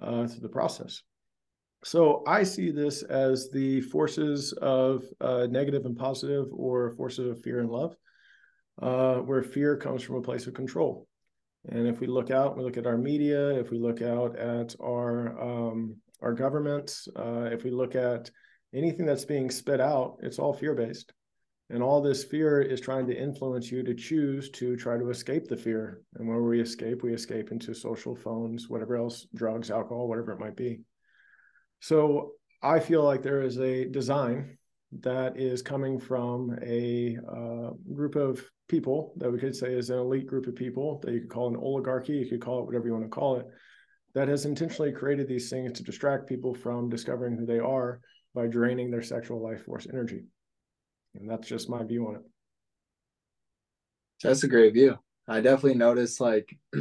uh, 0.00 0.26
through 0.26 0.40
the 0.40 0.48
process. 0.48 1.02
So 1.84 2.22
I 2.26 2.42
see 2.42 2.70
this 2.70 3.02
as 3.02 3.50
the 3.50 3.82
forces 3.82 4.54
of 4.62 5.04
uh, 5.20 5.46
negative 5.50 5.84
and 5.84 5.96
positive, 5.96 6.46
or 6.52 6.94
forces 6.96 7.28
of 7.28 7.42
fear 7.42 7.60
and 7.60 7.68
love 7.68 7.96
uh, 8.82 9.16
where 9.16 9.42
fear 9.42 9.76
comes 9.76 10.02
from 10.02 10.16
a 10.16 10.22
place 10.22 10.46
of 10.46 10.54
control. 10.54 11.06
And 11.68 11.86
if 11.86 12.00
we 12.00 12.08
look 12.08 12.30
out, 12.30 12.56
we 12.56 12.64
look 12.64 12.76
at 12.76 12.86
our 12.86 12.98
media, 12.98 13.50
if 13.50 13.70
we 13.70 13.78
look 13.78 14.02
out 14.02 14.36
at 14.36 14.74
our 14.80 15.40
um, 15.40 15.96
our 16.20 16.32
governments, 16.32 17.08
uh, 17.16 17.48
if 17.52 17.64
we 17.64 17.70
look 17.70 17.94
at 17.94 18.30
anything 18.74 19.06
that's 19.06 19.24
being 19.24 19.50
spit 19.50 19.80
out, 19.80 20.18
it's 20.22 20.38
all 20.38 20.52
fear 20.52 20.74
based. 20.74 21.12
And 21.70 21.82
all 21.82 22.02
this 22.02 22.24
fear 22.24 22.60
is 22.60 22.80
trying 22.80 23.06
to 23.06 23.16
influence 23.16 23.70
you 23.72 23.82
to 23.84 23.94
choose 23.94 24.50
to 24.50 24.76
try 24.76 24.98
to 24.98 25.10
escape 25.10 25.46
the 25.46 25.56
fear. 25.56 26.02
And 26.16 26.28
where 26.28 26.42
we 26.42 26.60
escape, 26.60 27.02
we 27.02 27.14
escape 27.14 27.50
into 27.50 27.74
social 27.74 28.14
phones, 28.14 28.68
whatever 28.68 28.96
else, 28.96 29.26
drugs, 29.34 29.70
alcohol, 29.70 30.08
whatever 30.08 30.32
it 30.32 30.40
might 30.40 30.56
be. 30.56 30.80
So 31.80 32.32
I 32.62 32.78
feel 32.80 33.02
like 33.02 33.22
there 33.22 33.42
is 33.42 33.58
a 33.58 33.86
design 33.86 34.58
that 35.00 35.38
is 35.38 35.62
coming 35.62 35.98
from 35.98 36.58
a 36.62 37.16
uh, 37.28 37.70
group 37.94 38.14
of 38.14 38.44
people 38.68 39.14
that 39.16 39.30
we 39.30 39.38
could 39.38 39.56
say 39.56 39.72
is 39.72 39.90
an 39.90 39.98
elite 39.98 40.26
group 40.26 40.46
of 40.46 40.54
people 40.54 41.00
that 41.02 41.12
you 41.12 41.20
could 41.20 41.30
call 41.30 41.48
an 41.48 41.56
oligarchy, 41.56 42.14
you 42.14 42.28
could 42.28 42.40
call 42.40 42.60
it 42.60 42.66
whatever 42.66 42.86
you 42.86 42.92
want 42.92 43.04
to 43.04 43.10
call 43.10 43.36
it, 43.36 43.46
that 44.14 44.28
has 44.28 44.44
intentionally 44.44 44.92
created 44.92 45.26
these 45.26 45.48
things 45.48 45.72
to 45.72 45.82
distract 45.82 46.28
people 46.28 46.54
from 46.54 46.88
discovering 46.88 47.36
who 47.36 47.46
they 47.46 47.58
are 47.58 48.00
by 48.34 48.46
draining 48.46 48.90
their 48.90 49.02
sexual 49.02 49.42
life 49.42 49.64
force 49.64 49.86
energy. 49.90 50.22
And 51.14 51.28
that's 51.28 51.48
just 51.48 51.70
my 51.70 51.82
view 51.82 52.08
on 52.08 52.16
it. 52.16 52.22
That's 54.22 54.44
a 54.44 54.48
great 54.48 54.74
view. 54.74 54.98
I 55.26 55.40
definitely 55.40 55.74
noticed 55.74 56.20
like 56.20 56.56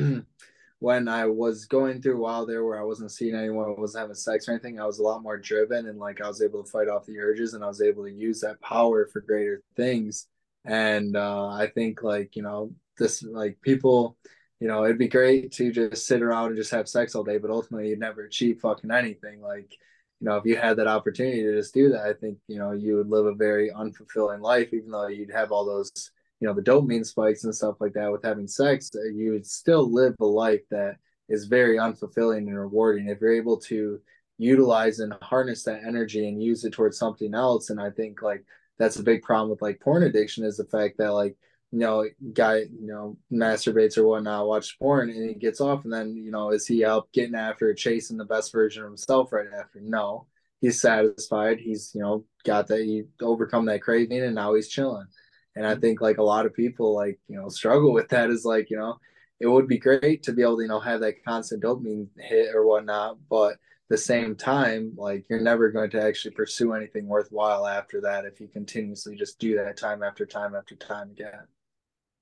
when 0.81 1.07
I 1.07 1.27
was 1.27 1.65
going 1.65 2.01
through 2.01 2.17
a 2.17 2.21
while 2.21 2.47
there 2.47 2.65
where 2.65 2.81
I 2.81 2.83
wasn't 2.83 3.11
seeing 3.11 3.35
anyone, 3.35 3.69
I 3.69 3.79
wasn't 3.79 4.01
having 4.01 4.15
sex 4.15 4.47
or 4.47 4.53
anything, 4.53 4.79
I 4.79 4.85
was 4.87 4.97
a 4.97 5.03
lot 5.03 5.21
more 5.21 5.37
driven 5.37 5.87
and 5.87 5.99
like 5.99 6.21
I 6.21 6.27
was 6.27 6.41
able 6.41 6.63
to 6.63 6.71
fight 6.71 6.89
off 6.89 7.05
the 7.05 7.19
urges 7.19 7.53
and 7.53 7.63
I 7.63 7.67
was 7.67 7.83
able 7.83 8.03
to 8.05 8.11
use 8.11 8.41
that 8.41 8.59
power 8.61 9.05
for 9.05 9.21
greater 9.21 9.61
things. 9.75 10.25
And 10.65 11.15
uh, 11.15 11.49
I 11.49 11.67
think 11.67 12.01
like, 12.01 12.35
you 12.35 12.41
know, 12.41 12.73
this 12.97 13.21
like 13.21 13.61
people, 13.61 14.17
you 14.59 14.67
know, 14.67 14.83
it'd 14.83 14.97
be 14.97 15.07
great 15.07 15.51
to 15.51 15.71
just 15.71 16.07
sit 16.07 16.23
around 16.23 16.47
and 16.47 16.57
just 16.57 16.71
have 16.71 16.89
sex 16.89 17.13
all 17.13 17.23
day, 17.23 17.37
but 17.37 17.51
ultimately 17.51 17.89
you'd 17.89 17.99
never 17.99 18.25
achieve 18.25 18.59
fucking 18.59 18.89
anything. 18.89 19.39
Like, 19.39 19.71
you 20.19 20.25
know, 20.29 20.37
if 20.37 20.45
you 20.45 20.55
had 20.55 20.77
that 20.77 20.87
opportunity 20.87 21.43
to 21.43 21.57
just 21.57 21.75
do 21.75 21.89
that, 21.89 22.07
I 22.07 22.13
think, 22.13 22.39
you 22.47 22.57
know, 22.57 22.71
you 22.71 22.95
would 22.95 23.07
live 23.07 23.27
a 23.27 23.35
very 23.35 23.69
unfulfilling 23.69 24.41
life, 24.41 24.69
even 24.73 24.89
though 24.89 25.05
you'd 25.05 25.31
have 25.31 25.51
all 25.51 25.63
those 25.63 26.09
you 26.41 26.47
know 26.47 26.53
the 26.53 26.61
dopamine 26.61 27.05
spikes 27.05 27.43
and 27.45 27.55
stuff 27.55 27.77
like 27.79 27.93
that 27.93 28.11
with 28.11 28.23
having 28.23 28.47
sex 28.47 28.91
uh, 28.95 29.09
you 29.13 29.31
would 29.31 29.45
still 29.45 29.89
live 29.89 30.13
a 30.19 30.25
life 30.25 30.61
that 30.69 30.97
is 31.29 31.45
very 31.45 31.77
unfulfilling 31.77 32.39
and 32.39 32.59
rewarding 32.59 33.07
if 33.07 33.21
you're 33.21 33.33
able 33.33 33.57
to 33.57 33.99
utilize 34.37 34.99
and 34.99 35.13
harness 35.21 35.63
that 35.63 35.83
energy 35.87 36.27
and 36.27 36.43
use 36.43 36.65
it 36.65 36.73
towards 36.73 36.97
something 36.97 37.33
else 37.33 37.69
and 37.69 37.79
i 37.79 37.89
think 37.89 38.21
like 38.21 38.43
that's 38.77 38.97
a 38.97 39.03
big 39.03 39.21
problem 39.21 39.49
with 39.49 39.61
like 39.61 39.79
porn 39.79 40.03
addiction 40.03 40.43
is 40.43 40.57
the 40.57 40.65
fact 40.65 40.97
that 40.97 41.13
like 41.13 41.37
you 41.71 41.79
know, 41.79 42.05
guy, 42.33 42.57
you 42.57 42.87
know, 42.87 43.17
masturbates 43.31 43.97
or 43.97 44.05
whatnot, 44.05 44.45
watch 44.47 44.77
porn, 44.77 45.09
and 45.09 45.29
he 45.29 45.35
gets 45.35 45.61
off, 45.61 45.85
and 45.85 45.93
then, 45.93 46.15
you 46.17 46.29
know, 46.29 46.51
is 46.51 46.67
he 46.67 46.83
out 46.83 47.07
getting 47.13 47.35
after 47.35 47.73
chasing 47.73 48.17
the 48.17 48.25
best 48.25 48.51
version 48.51 48.83
of 48.83 48.89
himself 48.89 49.31
right 49.31 49.47
after? 49.57 49.79
No, 49.79 50.27
he's 50.59 50.81
satisfied. 50.81 51.59
He's, 51.59 51.91
you 51.95 52.01
know, 52.01 52.25
got 52.43 52.67
that 52.67 52.81
he 52.81 53.03
overcome 53.21 53.65
that 53.65 53.81
craving, 53.81 54.21
and 54.21 54.35
now 54.35 54.53
he's 54.53 54.67
chilling. 54.67 55.07
And 55.55 55.65
I 55.65 55.75
think 55.75 56.01
like 56.01 56.17
a 56.17 56.23
lot 56.23 56.45
of 56.45 56.53
people 56.53 56.95
like 56.95 57.19
you 57.27 57.37
know 57.37 57.49
struggle 57.49 57.93
with 57.93 58.09
that 58.09 58.29
is 58.29 58.45
like 58.45 58.69
you 58.69 58.77
know 58.77 58.97
it 59.39 59.47
would 59.47 59.67
be 59.67 59.77
great 59.79 60.23
to 60.23 60.33
be 60.33 60.41
able 60.41 60.57
to 60.57 60.63
you 60.63 60.69
know 60.69 60.79
have 60.79 61.01
that 61.01 61.23
constant 61.23 61.63
dopamine 61.63 62.07
hit 62.17 62.55
or 62.55 62.65
whatnot, 62.65 63.17
but 63.29 63.57
the 63.91 63.97
same 63.97 64.35
time, 64.35 64.93
like 64.95 65.25
you're 65.29 65.41
never 65.41 65.69
going 65.69 65.89
to 65.89 66.01
actually 66.01 66.33
pursue 66.33 66.73
anything 66.73 67.07
worthwhile 67.07 67.67
after 67.67 67.99
that 67.99 68.23
if 68.23 68.39
you 68.39 68.47
continuously 68.47 69.17
just 69.17 69.37
do 69.37 69.57
that 69.57 69.75
time 69.75 70.01
after 70.01 70.25
time 70.25 70.55
after 70.55 70.75
time 70.75 71.11
again. 71.11 71.45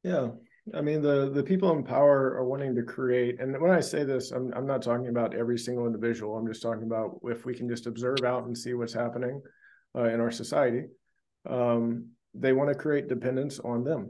Yeah. 0.03 0.29
I 0.73 0.81
mean, 0.81 1.01
the 1.03 1.29
the 1.29 1.43
people 1.43 1.71
in 1.71 1.83
power 1.83 2.35
are 2.35 2.45
wanting 2.45 2.75
to 2.75 2.83
create, 2.83 3.39
and 3.39 3.59
when 3.61 3.71
I 3.71 3.79
say 3.79 4.03
this, 4.03 4.31
I'm 4.31 4.51
I'm 4.53 4.65
not 4.65 4.81
talking 4.81 5.07
about 5.07 5.35
every 5.35 5.57
single 5.57 5.85
individual. 5.85 6.37
I'm 6.37 6.47
just 6.47 6.61
talking 6.61 6.83
about 6.83 7.19
if 7.23 7.45
we 7.45 7.53
can 7.53 7.69
just 7.69 7.85
observe 7.87 8.23
out 8.25 8.45
and 8.45 8.57
see 8.57 8.73
what's 8.73 8.93
happening 8.93 9.41
uh, 9.95 10.05
in 10.05 10.19
our 10.19 10.31
society. 10.31 10.85
Um, 11.47 12.09
they 12.33 12.53
want 12.53 12.69
to 12.69 12.75
create 12.75 13.07
dependence 13.07 13.59
on 13.59 13.83
them, 13.83 14.09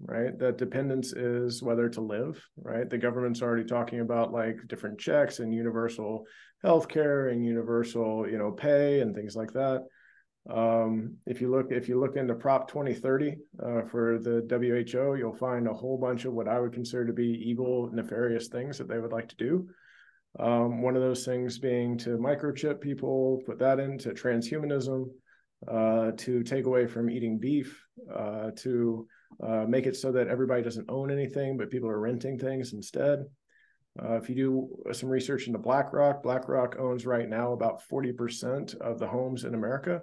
right? 0.00 0.38
That 0.38 0.58
dependence 0.58 1.12
is 1.12 1.62
whether 1.62 1.88
to 1.90 2.00
live, 2.00 2.44
right? 2.56 2.88
The 2.88 2.98
government's 2.98 3.42
already 3.42 3.64
talking 3.64 4.00
about 4.00 4.32
like 4.32 4.56
different 4.68 4.98
checks 4.98 5.38
and 5.38 5.54
universal 5.54 6.26
health 6.62 6.88
care 6.88 7.28
and 7.28 7.44
universal, 7.44 8.28
you 8.28 8.38
know, 8.38 8.50
pay 8.50 9.00
and 9.00 9.14
things 9.14 9.36
like 9.36 9.52
that. 9.52 9.82
Um, 10.48 11.16
if 11.26 11.40
you 11.40 11.50
look 11.50 11.72
if 11.72 11.88
you 11.88 11.98
look 11.98 12.16
into 12.16 12.34
Prop 12.34 12.68
2030 12.68 13.36
uh, 13.62 13.82
for 13.90 14.18
the 14.18 14.46
WHO, 14.50 15.14
you'll 15.16 15.34
find 15.34 15.66
a 15.66 15.72
whole 15.72 15.96
bunch 15.96 16.26
of 16.26 16.34
what 16.34 16.48
I 16.48 16.60
would 16.60 16.72
consider 16.72 17.06
to 17.06 17.14
be 17.14 17.42
evil, 17.46 17.90
nefarious 17.92 18.48
things 18.48 18.76
that 18.78 18.88
they 18.88 18.98
would 18.98 19.12
like 19.12 19.28
to 19.28 19.36
do. 19.36 19.68
Um, 20.38 20.82
one 20.82 20.96
of 20.96 21.02
those 21.02 21.24
things 21.24 21.58
being 21.58 21.96
to 21.98 22.18
microchip 22.18 22.80
people, 22.80 23.40
put 23.46 23.58
that 23.60 23.78
into 23.78 24.10
transhumanism, 24.10 25.06
uh, 25.68 26.12
to 26.16 26.42
take 26.42 26.66
away 26.66 26.86
from 26.86 27.10
eating 27.10 27.38
beef, 27.38 27.84
uh, 28.14 28.50
to 28.56 29.06
uh, 29.42 29.64
make 29.66 29.86
it 29.86 29.96
so 29.96 30.12
that 30.12 30.28
everybody 30.28 30.62
doesn't 30.62 30.90
own 30.90 31.10
anything, 31.10 31.56
but 31.56 31.70
people 31.70 31.88
are 31.88 32.00
renting 32.00 32.38
things 32.38 32.72
instead. 32.72 33.24
Uh, 34.02 34.14
if 34.14 34.28
you 34.28 34.34
do 34.34 34.92
some 34.92 35.08
research 35.08 35.46
into 35.46 35.58
BlackRock, 35.58 36.22
BlackRock 36.22 36.76
owns 36.78 37.06
right 37.06 37.28
now 37.28 37.52
about 37.52 37.82
40% 37.88 38.74
of 38.80 38.98
the 38.98 39.06
homes 39.06 39.44
in 39.44 39.54
America 39.54 40.02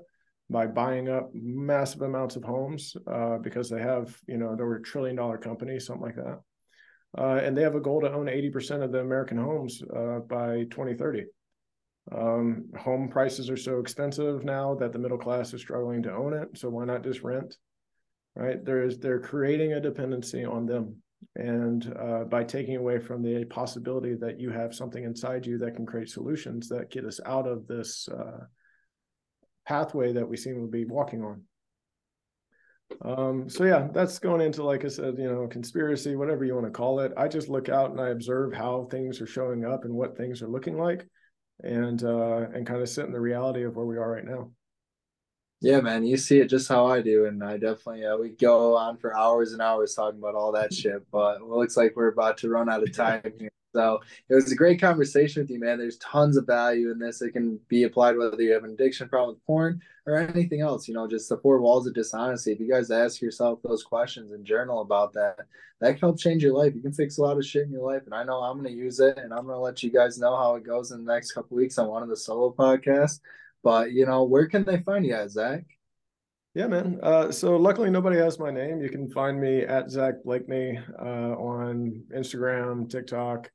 by 0.49 0.65
buying 0.65 1.09
up 1.09 1.29
massive 1.33 2.01
amounts 2.01 2.35
of 2.35 2.43
homes 2.43 2.95
uh, 3.07 3.37
because 3.37 3.69
they 3.69 3.81
have, 3.81 4.17
you 4.27 4.37
know, 4.37 4.55
they're 4.55 4.73
a 4.73 4.81
trillion 4.81 5.15
dollar 5.15 5.37
company, 5.37 5.79
something 5.79 6.05
like 6.05 6.15
that. 6.15 6.39
Uh, 7.17 7.41
and 7.43 7.57
they 7.57 7.61
have 7.61 7.75
a 7.75 7.81
goal 7.81 8.01
to 8.01 8.11
own 8.11 8.27
80% 8.27 8.81
of 8.81 8.91
the 8.93 8.99
American 8.99 9.37
homes 9.37 9.81
by 10.29 10.63
2030. 10.71 11.25
Um, 12.11 12.65
home 12.77 13.09
prices 13.09 13.49
are 13.49 13.57
so 13.57 13.79
expensive 13.79 14.43
now 14.43 14.75
that 14.75 14.91
the 14.91 14.99
middle 14.99 15.17
class 15.17 15.53
is 15.53 15.61
struggling 15.61 16.03
to 16.03 16.13
own 16.13 16.33
it. 16.33 16.57
So 16.57 16.69
why 16.69 16.85
not 16.85 17.03
just 17.03 17.21
rent? 17.21 17.55
Right? 18.35 18.63
There 18.63 18.83
is 18.83 18.97
they're 18.97 19.19
creating 19.19 19.73
a 19.73 19.81
dependency 19.81 20.45
on 20.45 20.65
them. 20.65 20.97
And 21.35 21.93
uh, 21.99 22.23
by 22.23 22.43
taking 22.43 22.77
away 22.77 22.99
from 22.99 23.21
the 23.21 23.45
possibility 23.45 24.15
that 24.15 24.39
you 24.39 24.49
have 24.49 24.73
something 24.73 25.03
inside 25.03 25.45
you 25.45 25.59
that 25.59 25.75
can 25.75 25.85
create 25.85 26.09
solutions 26.09 26.67
that 26.69 26.89
get 26.89 27.05
us 27.05 27.19
out 27.25 27.47
of 27.47 27.67
this 27.67 28.09
uh, 28.09 28.45
pathway 29.67 30.13
that 30.13 30.27
we 30.27 30.37
seem 30.37 30.55
to 30.55 30.67
be 30.67 30.85
walking 30.85 31.23
on. 31.23 31.43
Um, 33.03 33.49
so 33.49 33.63
yeah, 33.63 33.87
that's 33.93 34.19
going 34.19 34.41
into 34.41 34.63
like 34.63 34.83
I 34.83 34.89
said, 34.89 35.17
you 35.17 35.31
know, 35.31 35.47
conspiracy, 35.47 36.15
whatever 36.15 36.43
you 36.43 36.55
want 36.55 36.65
to 36.65 36.71
call 36.71 36.99
it. 36.99 37.13
I 37.15 37.27
just 37.27 37.49
look 37.49 37.69
out 37.69 37.91
and 37.91 38.01
I 38.01 38.09
observe 38.09 38.53
how 38.53 38.87
things 38.91 39.21
are 39.21 39.27
showing 39.27 39.63
up 39.63 39.85
and 39.85 39.93
what 39.93 40.17
things 40.17 40.41
are 40.41 40.47
looking 40.47 40.77
like, 40.77 41.07
and 41.63 42.03
uh, 42.03 42.47
and 42.53 42.65
kind 42.65 42.81
of 42.81 42.89
sit 42.89 43.05
in 43.05 43.11
the 43.11 43.19
reality 43.19 43.63
of 43.63 43.75
where 43.75 43.85
we 43.85 43.97
are 43.97 44.11
right 44.11 44.25
now. 44.25 44.51
Yeah, 45.61 45.79
man, 45.79 46.03
you 46.03 46.17
see 46.17 46.39
it 46.39 46.49
just 46.49 46.67
how 46.67 46.87
I 46.87 47.01
do, 47.01 47.25
and 47.25 47.43
I 47.43 47.57
definitely 47.57 48.05
uh, 48.05 48.17
we 48.17 48.29
go 48.29 48.75
on 48.75 48.97
for 48.97 49.15
hours 49.15 49.53
and 49.53 49.61
hours 49.61 49.93
talking 49.93 50.19
about 50.19 50.35
all 50.35 50.51
that 50.53 50.73
shit. 50.73 51.03
But 51.11 51.37
it 51.37 51.43
looks 51.43 51.77
like 51.77 51.95
we're 51.95 52.07
about 52.07 52.37
to 52.39 52.49
run 52.49 52.69
out 52.69 52.81
of 52.83 52.93
time 52.95 53.21
here. 53.37 53.51
So 53.73 54.01
it 54.29 54.35
was 54.35 54.51
a 54.51 54.55
great 54.55 54.81
conversation 54.81 55.41
with 55.41 55.49
you, 55.49 55.59
man. 55.59 55.77
There's 55.77 55.97
tons 55.97 56.35
of 56.35 56.45
value 56.45 56.91
in 56.91 56.99
this. 56.99 57.21
It 57.21 57.31
can 57.31 57.59
be 57.67 57.83
applied 57.83 58.17
whether 58.17 58.41
you 58.41 58.51
have 58.51 58.63
an 58.63 58.71
addiction 58.71 59.07
problem 59.07 59.35
with 59.35 59.45
porn 59.45 59.81
or 60.05 60.17
anything 60.17 60.61
else. 60.61 60.87
You 60.87 60.93
know, 60.93 61.07
just 61.07 61.29
the 61.29 61.37
four 61.37 61.61
walls 61.61 61.87
of 61.87 61.93
dishonesty. 61.93 62.51
If 62.51 62.59
you 62.59 62.69
guys 62.69 62.91
ask 62.91 63.21
yourself 63.21 63.59
those 63.63 63.83
questions 63.83 64.31
and 64.31 64.45
journal 64.45 64.81
about 64.81 65.13
that, 65.13 65.37
that 65.79 65.91
can 65.91 65.99
help 65.99 66.19
change 66.19 66.43
your 66.43 66.53
life. 66.53 66.75
You 66.75 66.81
can 66.81 66.93
fix 66.93 67.17
a 67.17 67.21
lot 67.21 67.37
of 67.37 67.45
shit 67.45 67.63
in 67.63 67.71
your 67.71 67.89
life. 67.89 68.03
And 68.05 68.13
I 68.13 68.23
know 68.23 68.41
I'm 68.41 68.61
going 68.61 68.73
to 68.73 68.79
use 68.79 68.99
it, 68.99 69.17
and 69.17 69.33
I'm 69.33 69.45
going 69.45 69.55
to 69.55 69.61
let 69.61 69.81
you 69.83 69.91
guys 69.91 70.19
know 70.19 70.35
how 70.35 70.55
it 70.55 70.65
goes 70.65 70.91
in 70.91 71.05
the 71.05 71.13
next 71.13 71.31
couple 71.31 71.55
weeks 71.57 71.77
on 71.77 71.87
one 71.87 72.03
of 72.03 72.09
the 72.09 72.17
solo 72.17 72.53
podcasts. 72.53 73.19
But 73.63 73.91
you 73.91 74.05
know, 74.05 74.23
where 74.23 74.47
can 74.47 74.65
they 74.65 74.79
find 74.79 75.05
you 75.05 75.13
at, 75.13 75.31
Zack? 75.31 75.63
Yeah, 76.53 76.67
man. 76.67 76.99
Uh, 77.01 77.31
so 77.31 77.55
luckily, 77.55 77.89
nobody 77.89 78.17
has 78.17 78.37
my 78.37 78.51
name. 78.51 78.81
You 78.81 78.89
can 78.89 79.09
find 79.09 79.39
me 79.39 79.61
at 79.61 79.89
Zack 79.89 80.15
Blakeney 80.25 80.77
uh, 80.99 81.35
on 81.37 82.03
Instagram, 82.13 82.89
TikTok. 82.89 83.49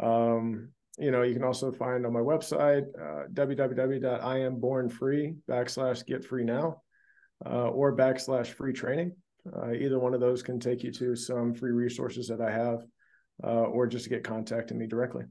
Um, 0.00 0.70
you 0.98 1.10
know, 1.10 1.22
you 1.22 1.34
can 1.34 1.42
also 1.42 1.72
find 1.72 2.06
on 2.06 2.12
my 2.12 2.20
website, 2.20 2.84
uh, 2.98 3.26
www.iambornfree 3.32 5.36
backslash 5.48 6.06
get 6.06 6.24
free 6.24 6.44
now 6.44 6.82
uh, 7.44 7.68
or 7.68 7.96
backslash 7.96 8.46
free 8.48 8.72
training. 8.72 9.16
Uh, 9.54 9.72
either 9.72 9.98
one 9.98 10.14
of 10.14 10.20
those 10.20 10.42
can 10.42 10.58
take 10.60 10.84
you 10.84 10.92
to 10.92 11.16
some 11.16 11.54
free 11.54 11.72
resources 11.72 12.28
that 12.28 12.40
I 12.40 12.50
have 12.50 12.86
uh, 13.42 13.64
or 13.64 13.86
just 13.86 14.04
to 14.04 14.10
get 14.10 14.24
contacting 14.24 14.78
me 14.78 14.86
directly. 14.86 15.24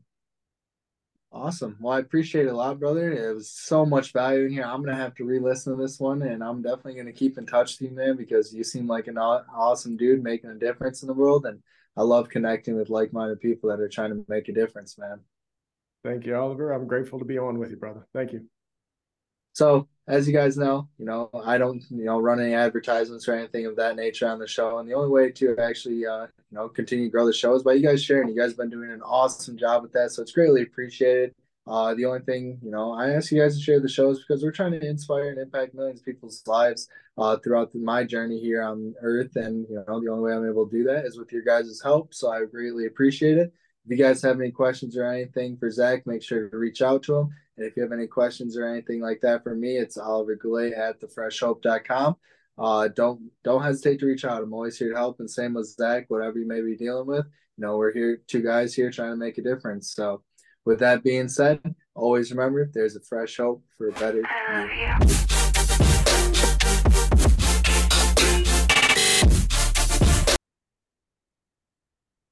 Awesome. 1.31 1.77
Well, 1.81 1.97
I 1.97 1.99
appreciate 1.99 2.45
it 2.45 2.51
a 2.51 2.55
lot, 2.55 2.79
brother. 2.79 3.11
It 3.11 3.33
was 3.33 3.49
so 3.49 3.87
much 3.87 4.13
value 4.13 4.45
in 4.45 4.51
here. 4.51 4.65
I'm 4.65 4.83
gonna 4.83 4.95
have 4.95 5.15
to 5.15 5.25
re-listen 5.25 5.75
to 5.75 5.81
this 5.81 5.99
one, 5.99 6.21
and 6.21 6.43
I'm 6.43 6.61
definitely 6.61 6.93
gonna 6.93 7.11
keep 7.11 7.39
in 7.39 7.47
touch 7.47 7.79
with 7.79 7.89
you, 7.89 7.95
man, 7.95 8.17
because 8.17 8.53
you 8.53 8.63
seem 8.63 8.85
like 8.85 9.07
an 9.07 9.17
awesome 9.17 9.97
dude 9.97 10.21
making 10.21 10.51
a 10.51 10.55
difference 10.55 11.01
in 11.01 11.07
the 11.07 11.13
world, 11.15 11.47
and 11.47 11.63
I 11.95 12.01
love 12.03 12.29
connecting 12.29 12.75
with 12.75 12.89
like-minded 12.89 13.39
people 13.39 13.69
that 13.69 13.79
are 13.79 13.89
trying 13.89 14.09
to 14.09 14.25
make 14.27 14.49
a 14.49 14.53
difference, 14.53 14.97
man. 14.97 15.19
Thank 16.03 16.25
you, 16.25 16.35
Oliver. 16.35 16.71
I'm 16.71 16.87
grateful 16.87 17.19
to 17.19 17.25
be 17.25 17.37
on 17.37 17.59
with 17.59 17.71
you, 17.71 17.77
brother. 17.77 18.05
Thank 18.13 18.33
you. 18.33 18.45
So, 19.53 19.87
as 20.07 20.27
you 20.27 20.33
guys 20.33 20.57
know, 20.57 20.89
you 20.97 21.05
know, 21.05 21.29
I 21.45 21.57
don't, 21.57 21.81
you 21.91 22.05
know, 22.05 22.19
run 22.19 22.41
any 22.41 22.55
advertisements 22.55 23.27
or 23.27 23.35
anything 23.35 23.67
of 23.67 23.75
that 23.75 23.95
nature 23.95 24.27
on 24.27 24.39
the 24.39 24.47
show. 24.47 24.79
And 24.79 24.89
the 24.89 24.95
only 24.95 25.09
way 25.09 25.31
to 25.31 25.55
actually, 25.59 26.05
uh, 26.05 26.23
you 26.23 26.57
know, 26.57 26.67
continue 26.67 27.05
to 27.05 27.11
grow 27.11 27.25
the 27.25 27.33
show 27.33 27.53
is 27.53 27.63
by 27.63 27.73
you 27.73 27.87
guys 27.87 28.03
sharing. 28.03 28.27
You 28.29 28.35
guys 28.35 28.49
have 28.49 28.57
been 28.57 28.71
doing 28.71 28.91
an 28.91 29.03
awesome 29.03 29.55
job 29.55 29.83
with 29.83 29.93
that. 29.93 30.11
So 30.11 30.23
it's 30.23 30.31
greatly 30.31 30.63
appreciated. 30.63 31.35
Uh, 31.65 31.93
the 31.93 32.05
only 32.05 32.19
thing, 32.21 32.59
you 32.61 32.71
know, 32.71 32.93
I 32.93 33.11
ask 33.11 33.31
you 33.31 33.41
guys 33.41 33.57
to 33.57 33.63
share 33.63 33.79
the 33.79 33.87
shows 33.87 34.19
because 34.19 34.43
we're 34.43 34.51
trying 34.51 34.73
to 34.73 34.85
inspire 34.85 35.29
and 35.29 35.39
impact 35.39 35.73
millions 35.73 36.01
of 36.01 36.05
people's 36.05 36.43
lives 36.45 36.89
uh, 37.17 37.37
throughout 37.37 37.71
the, 37.71 37.79
my 37.79 38.03
journey 38.03 38.39
here 38.39 38.61
on 38.61 38.93
Earth. 39.01 39.35
And, 39.35 39.65
you 39.69 39.83
know, 39.87 40.01
the 40.01 40.09
only 40.09 40.23
way 40.23 40.33
I'm 40.33 40.49
able 40.49 40.67
to 40.67 40.77
do 40.77 40.83
that 40.85 41.05
is 41.05 41.17
with 41.17 41.31
your 41.31 41.43
guys' 41.43 41.81
help. 41.81 42.13
So 42.13 42.31
I 42.31 42.43
greatly 42.45 42.85
appreciate 42.85 43.37
it. 43.37 43.53
If 43.85 43.97
you 43.97 44.03
guys 44.03 44.21
have 44.23 44.39
any 44.39 44.51
questions 44.51 44.97
or 44.97 45.05
anything 45.05 45.57
for 45.57 45.69
Zack, 45.69 46.05
make 46.05 46.23
sure 46.23 46.49
to 46.49 46.57
reach 46.57 46.81
out 46.81 47.03
to 47.03 47.15
him. 47.15 47.29
And 47.57 47.65
if 47.65 47.75
you 47.75 47.83
have 47.83 47.91
any 47.91 48.07
questions 48.07 48.57
or 48.57 48.65
anything 48.67 49.01
like 49.01 49.21
that 49.21 49.43
for 49.43 49.55
me, 49.55 49.77
it's 49.77 49.97
Oliver 49.97 50.35
Goulet 50.35 50.73
at 50.73 50.99
thefreshhope.com. 51.01 52.15
Uh, 52.57 52.87
don't 52.89 53.31
don't 53.43 53.63
hesitate 53.63 53.99
to 53.99 54.05
reach 54.05 54.25
out. 54.25 54.43
I'm 54.43 54.53
always 54.53 54.77
here 54.77 54.91
to 54.91 54.95
help. 54.95 55.19
And 55.19 55.29
same 55.29 55.55
with 55.55 55.67
Zack, 55.67 56.05
whatever 56.09 56.39
you 56.39 56.47
may 56.47 56.61
be 56.61 56.75
dealing 56.75 57.07
with. 57.07 57.25
You 57.57 57.65
know, 57.65 57.77
we're 57.77 57.93
here, 57.93 58.21
two 58.27 58.41
guys 58.41 58.73
here 58.73 58.91
trying 58.91 59.11
to 59.11 59.17
make 59.17 59.37
a 59.37 59.41
difference. 59.41 59.93
So, 59.93 60.21
with 60.65 60.79
that 60.79 61.03
being 61.03 61.27
said, 61.27 61.59
always 61.95 62.31
remember 62.31 62.69
there's 62.73 62.95
a 62.95 63.01
fresh 63.01 63.37
hope 63.37 63.63
for 63.77 63.89
a 63.89 63.91
better. 63.93 64.23
Uh, 64.49 65.42